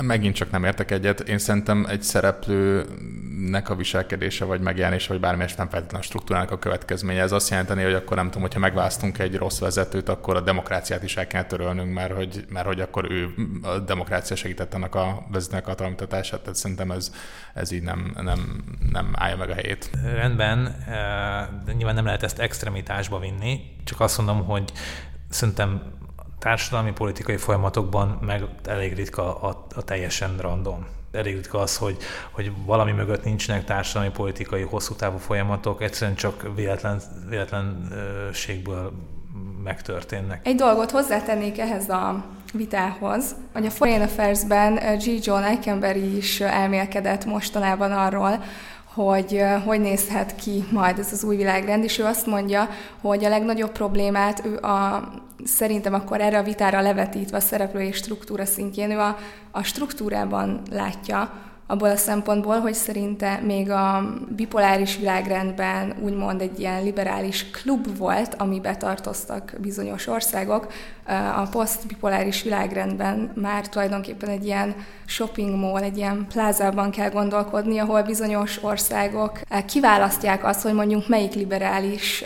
Megint 0.00 0.34
csak 0.34 0.50
nem 0.50 0.64
értek 0.64 0.90
egyet. 0.90 1.20
Én 1.20 1.38
szerintem 1.38 1.86
egy 1.88 2.02
szereplőnek 2.02 3.70
a 3.70 3.74
viselkedése, 3.74 4.44
vagy 4.44 4.60
megjelenése, 4.60 5.08
vagy 5.08 5.20
bármilyen 5.20 5.50
nem 5.56 5.68
feltétlenül 5.68 6.00
a 6.00 6.08
struktúrának 6.08 6.50
a 6.50 6.58
következménye. 6.58 7.20
Ez 7.20 7.32
azt 7.32 7.50
jelenteni, 7.50 7.82
hogy 7.82 7.94
akkor 7.94 8.16
nem 8.16 8.26
tudom, 8.26 8.42
hogyha 8.42 8.58
megválasztunk 8.58 9.18
egy 9.18 9.36
rossz 9.36 9.58
vezetőt, 9.58 10.08
akkor 10.08 10.36
a 10.36 10.40
demokráciát 10.40 11.02
is 11.02 11.16
el 11.16 11.26
kell 11.26 11.44
törölnünk, 11.44 11.94
mert 11.94 12.12
hogy, 12.12 12.44
mert 12.48 12.66
hogy 12.66 12.80
akkor 12.80 13.10
ő 13.10 13.34
a 13.62 13.78
demokrácia 13.78 14.36
segített 14.36 14.74
annak 14.74 14.94
a 14.94 15.26
vezetőnek 15.30 15.68
a 15.68 15.74
találmutatását. 15.74 16.40
Tehát 16.40 16.56
szerintem 16.56 16.90
ez, 16.90 17.12
ez 17.54 17.70
így 17.70 17.82
nem, 17.82 18.12
nem, 18.22 18.64
nem 18.92 19.10
állja 19.14 19.36
meg 19.36 19.50
a 19.50 19.54
helyét. 19.54 19.90
Rendben, 20.14 20.66
eh, 20.66 21.46
de 21.64 21.72
nyilván 21.72 21.94
nem 21.94 22.04
lehet 22.04 22.22
ezt 22.22 22.38
extremitásba 22.38 23.18
vinni, 23.18 23.60
csak 23.84 24.00
azt 24.00 24.16
mondom, 24.16 24.44
hogy 24.44 24.72
szerintem 25.28 25.82
társadalmi 26.42 26.92
politikai 26.92 27.36
folyamatokban 27.36 28.18
meg 28.20 28.44
elég 28.64 28.94
ritka 28.94 29.40
a, 29.40 29.66
a 29.74 29.82
teljesen 29.82 30.36
random. 30.36 30.86
Elég 31.12 31.34
ritka 31.34 31.58
az, 31.58 31.76
hogy, 31.76 31.96
hogy 32.30 32.52
valami 32.64 32.92
mögött 32.92 33.24
nincsenek 33.24 33.64
társadalmi 33.64 34.12
politikai 34.12 34.62
hosszú 34.62 34.94
távú 34.94 35.16
folyamatok, 35.18 35.82
egyszerűen 35.82 36.16
csak 36.16 36.54
véletlen, 36.54 37.00
véletlenségből 37.28 38.92
megtörténnek. 39.64 40.46
Egy 40.46 40.54
dolgot 40.54 40.90
hozzátennék 40.90 41.58
ehhez 41.58 41.88
a 41.88 42.24
vitához, 42.52 43.34
hogy 43.52 43.66
a 43.66 43.70
Foreign 43.70 44.02
Affairs-ben 44.02 44.74
G. 44.74 45.24
John 45.24 45.42
Eikenberry 45.42 46.16
is 46.16 46.40
elmélkedett 46.40 47.24
mostanában 47.24 47.92
arról, 47.92 48.42
hogy 48.94 49.42
hogy 49.64 49.80
nézhet 49.80 50.34
ki 50.34 50.64
majd 50.70 50.98
ez 50.98 51.12
az 51.12 51.24
új 51.24 51.36
világrend, 51.36 51.84
és 51.84 51.98
ő 51.98 52.04
azt 52.04 52.26
mondja, 52.26 52.68
hogy 53.00 53.24
a 53.24 53.28
legnagyobb 53.28 53.72
problémát 53.72 54.44
ő 54.44 54.56
a, 54.56 55.08
szerintem 55.44 55.94
akkor 55.94 56.20
erre 56.20 56.38
a 56.38 56.42
vitára 56.42 56.80
levetítve 56.80 57.36
a 57.36 57.40
szereplő 57.40 57.80
és 57.80 57.96
struktúra 57.96 58.44
szintjén, 58.44 58.90
ő 58.90 58.98
a, 58.98 59.16
a 59.50 59.62
struktúrában 59.62 60.62
látja, 60.70 61.30
abból 61.66 61.90
a 61.90 61.96
szempontból, 61.96 62.60
hogy 62.60 62.74
szerinte 62.74 63.40
még 63.44 63.70
a 63.70 64.14
bipoláris 64.36 64.96
világrendben 64.96 65.94
úgymond 66.02 66.40
egy 66.40 66.60
ilyen 66.60 66.82
liberális 66.82 67.50
klub 67.50 67.96
volt, 67.96 68.34
amibe 68.38 68.76
tartoztak 68.76 69.54
bizonyos 69.60 70.06
országok, 70.06 70.72
a 71.36 71.46
poszt-bipoláris 71.50 72.42
világrendben 72.42 73.32
már 73.34 73.68
tulajdonképpen 73.68 74.28
egy 74.28 74.44
ilyen 74.44 74.74
shopping 75.06 75.54
mall, 75.54 75.82
egy 75.82 75.96
ilyen 75.96 76.26
plázában 76.28 76.90
kell 76.90 77.10
gondolkodni, 77.10 77.78
ahol 77.78 78.02
bizonyos 78.02 78.62
országok 78.62 79.40
kiválasztják 79.66 80.44
azt, 80.44 80.62
hogy 80.62 80.72
mondjuk 80.72 81.08
melyik 81.08 81.34
liberális 81.34 82.24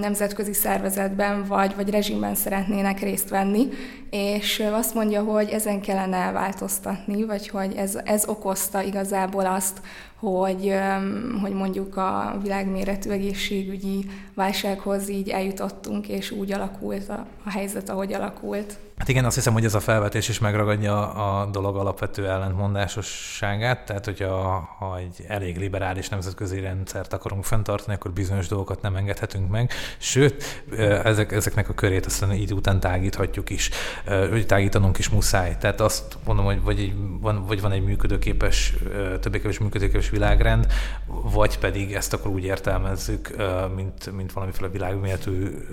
nemzetközi 0.00 0.52
szervezetben 0.52 1.44
vagy, 1.44 1.74
vagy 1.76 1.90
rezsimben 1.90 2.34
szeretnének 2.34 3.00
részt 3.00 3.28
venni, 3.28 3.68
és 4.10 4.62
azt 4.72 4.94
mondja, 4.94 5.22
hogy 5.22 5.48
ezen 5.48 5.80
kellene 5.80 6.32
változtatni, 6.32 7.24
vagy 7.24 7.48
hogy 7.48 7.74
ez, 7.76 7.98
ez 8.04 8.28
okozta 8.28 8.82
igazából 8.82 9.46
azt, 9.46 9.80
hogy, 10.18 10.74
hogy 11.42 11.52
mondjuk 11.52 11.96
a 11.96 12.38
világméretű 12.42 13.10
egészségügyi 13.10 14.06
válsághoz 14.34 15.08
így 15.08 15.28
eljutottunk, 15.28 16.08
és 16.08 16.30
úgy 16.30 16.52
alakult 16.52 17.08
a, 17.08 17.26
a 17.44 17.50
helyzet, 17.50 17.88
ahogy 17.88 18.12
alakult. 18.12 18.78
Hát 18.98 19.08
igen, 19.08 19.24
azt 19.24 19.34
hiszem, 19.34 19.52
hogy 19.52 19.64
ez 19.64 19.74
a 19.74 19.80
felvetés 19.80 20.28
is 20.28 20.38
megragadja 20.38 21.12
a 21.12 21.46
dolog 21.46 21.76
alapvető 21.76 22.28
ellentmondásosságát, 22.28 23.86
tehát 23.86 24.04
hogyha 24.04 24.68
ha 24.78 24.98
egy 24.98 25.24
elég 25.28 25.58
liberális 25.58 26.08
nemzetközi 26.08 26.60
rendszert 26.60 27.12
akarunk 27.12 27.44
fenntartani, 27.44 27.94
akkor 27.94 28.10
bizonyos 28.10 28.48
dolgokat 28.48 28.82
nem 28.82 28.96
engedhetünk 28.96 29.50
meg, 29.50 29.72
sőt, 29.98 30.64
ezek, 31.04 31.32
ezeknek 31.32 31.68
a 31.68 31.74
körét 31.74 32.06
aztán 32.06 32.32
így 32.32 32.52
után 32.52 32.80
tágíthatjuk 32.80 33.50
is, 33.50 33.70
hogy 34.30 34.46
tágítanunk 34.46 34.98
is 34.98 35.08
muszáj. 35.08 35.56
Tehát 35.58 35.80
azt 35.80 36.18
mondom, 36.24 36.44
hogy 36.44 36.62
vagy, 36.62 36.80
egy, 36.80 36.94
van, 37.20 37.46
vagy 37.46 37.60
van 37.60 37.72
egy 37.72 37.84
működőképes, 37.84 38.74
többé-kevés 39.20 39.58
működőképes 39.58 40.10
világrend, 40.10 40.66
vagy 41.06 41.58
pedig 41.58 41.94
ezt 41.94 42.12
akkor 42.12 42.30
úgy 42.30 42.44
értelmezzük, 42.44 43.36
mint, 43.74 44.12
mint 44.12 44.32
valamiféle 44.32 44.68
világméretű 44.68 45.66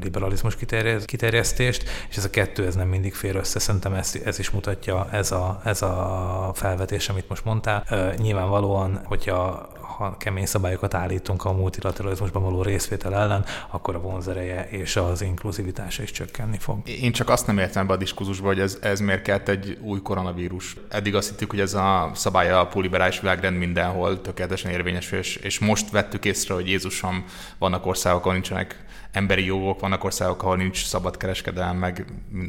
liberalizmus 0.00 0.56
kiterjesztést, 1.04 1.90
és 2.08 2.16
ez 2.16 2.24
a 2.24 2.30
kettő 2.30 2.66
ez 2.68 2.74
nem 2.74 2.88
mindig 2.88 3.14
fér 3.14 3.36
össze. 3.36 3.58
Szerintem 3.58 3.94
ez, 3.94 4.12
ez 4.24 4.38
is 4.38 4.50
mutatja 4.50 5.08
ez 5.10 5.32
a, 5.32 5.60
ez 5.64 5.82
a 5.82 6.50
felvetés, 6.54 7.08
amit 7.08 7.28
most 7.28 7.44
mondtál. 7.44 7.84
Nyilvánvalóan, 8.16 9.00
hogyha 9.04 9.68
ha 9.98 10.16
kemény 10.16 10.46
szabályokat 10.46 10.94
állítunk 10.94 11.44
a 11.44 11.52
multilateralizmusban 11.52 12.42
való 12.42 12.62
részvétel 12.62 13.14
ellen, 13.14 13.44
akkor 13.70 13.94
a 13.94 14.00
vonzereje 14.00 14.68
és 14.70 14.96
az 14.96 15.22
inkluzivitása 15.22 16.02
is 16.02 16.10
csökkenni 16.10 16.58
fog. 16.58 16.88
Én 16.88 17.12
csak 17.12 17.28
azt 17.28 17.46
nem 17.46 17.58
értem 17.58 17.86
be 17.86 17.92
a 17.92 17.96
diskurzusba, 17.96 18.46
hogy 18.46 18.60
ez, 18.60 18.78
ez 18.80 19.00
miért 19.00 19.22
kellett 19.22 19.48
egy 19.48 19.78
új 19.82 20.02
koronavírus. 20.02 20.76
Eddig 20.88 21.14
azt 21.14 21.28
hittük, 21.28 21.50
hogy 21.50 21.60
ez 21.60 21.74
a 21.74 22.10
szabály 22.14 22.50
a 22.50 22.68
liberális 22.74 23.20
világrend 23.20 23.56
mindenhol 23.56 24.20
tökéletesen 24.20 24.70
érvényes, 24.70 25.12
és, 25.12 25.36
és 25.36 25.58
most 25.58 25.90
vettük 25.90 26.24
észre, 26.24 26.54
hogy 26.54 26.68
Jézusom 26.68 27.24
vannak 27.58 27.86
országok, 27.86 28.20
ahol 28.20 28.32
nincsenek 28.32 28.86
emberi 29.12 29.44
jogok, 29.44 29.80
vannak 29.80 30.04
országok, 30.04 30.42
ahol 30.42 30.56
nincs 30.56 30.84
szabad 30.84 31.16
kereskedelem, 31.16 31.76
meg 31.76 32.04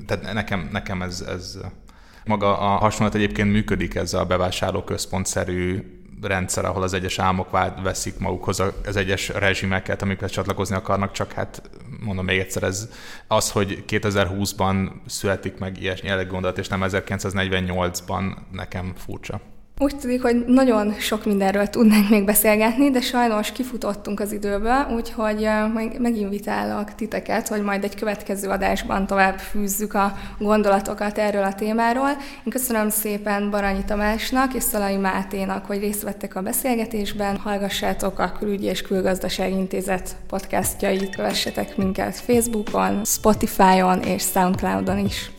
tehát 0.05 0.34
nekem, 0.34 0.70
nekem 0.72 1.01
ez, 1.01 1.22
ez 1.22 1.57
maga 2.26 2.60
a 2.60 2.68
hasonlat 2.68 3.16
egyébként 3.16 3.51
működik 3.51 3.95
ez 3.95 4.14
a 4.14 4.26
bevásárlóközpontszerű 4.26 5.84
rendszer, 6.22 6.66
ahol 6.66 6.84
az 6.84 6.93
egyes 6.93 7.20
álmok 7.20 7.49
veszik 7.84 8.20
magukhoz 8.20 8.60
az 8.86 8.95
egyes 8.95 9.30
rezsimeket, 9.30 10.01
amiket 10.01 10.32
csatlakozni 10.32 10.76
akarnak, 10.76 11.12
csak 11.12 11.32
hát 11.32 11.62
mondom 11.99 12.26
még 12.26 12.39
egyszer, 12.39 12.64
ez 12.64 12.89
az, 13.28 13.51
hogy 13.51 13.84
2020-ban 13.88 14.89
születik 15.05 15.57
meg 15.57 15.82
ilyes 15.82 16.01
jellegű 16.01 16.30
gondolat, 16.30 16.57
és 16.57 16.68
nem 16.68 16.82
1948-ban 16.84 18.36
nekem 18.51 18.93
furcsa. 18.95 19.41
Úgy 19.82 19.98
tűnik, 19.98 20.22
hogy 20.22 20.46
nagyon 20.46 20.94
sok 20.94 21.26
mindenről 21.26 21.68
tudnánk 21.68 22.10
még 22.10 22.26
beszélgetni, 22.26 22.90
de 22.90 23.02
sajnos 23.02 23.52
kifutottunk 23.52 24.20
az 24.20 24.32
időből, 24.32 24.88
úgyhogy 24.96 25.50
meginvitálok 25.98 26.96
titeket, 26.96 27.48
hogy 27.48 27.62
majd 27.62 27.84
egy 27.84 27.96
következő 27.96 28.50
adásban 28.50 29.08
tovább 29.08 29.38
fűzzük 29.38 29.94
a 29.94 30.14
gondolatokat 30.40 31.18
erről 31.18 31.44
a 31.44 31.54
témáról. 31.54 32.10
Én 32.44 32.52
köszönöm 32.52 32.90
szépen 32.90 33.50
Baranyi 33.50 33.84
Tamásnak 33.86 34.54
és 34.54 34.64
Szalai 34.64 34.98
Máténak, 34.98 35.66
hogy 35.66 35.80
részt 35.80 36.04
vettek 36.04 36.36
a 36.36 36.42
beszélgetésben. 36.42 37.38
Hallgassátok 37.38 38.20
a 38.20 38.32
Külügyi 38.40 38.66
és 38.66 38.82
Külgazdasági 38.82 39.56
Intézet 39.56 40.16
podcastjait, 40.28 41.16
kövessetek 41.16 41.78
minket 41.78 42.16
Facebookon, 42.16 43.06
Spotify-on 43.06 44.02
és 44.02 44.24
Soundcloud-on 44.24 44.98
is. 44.98 45.32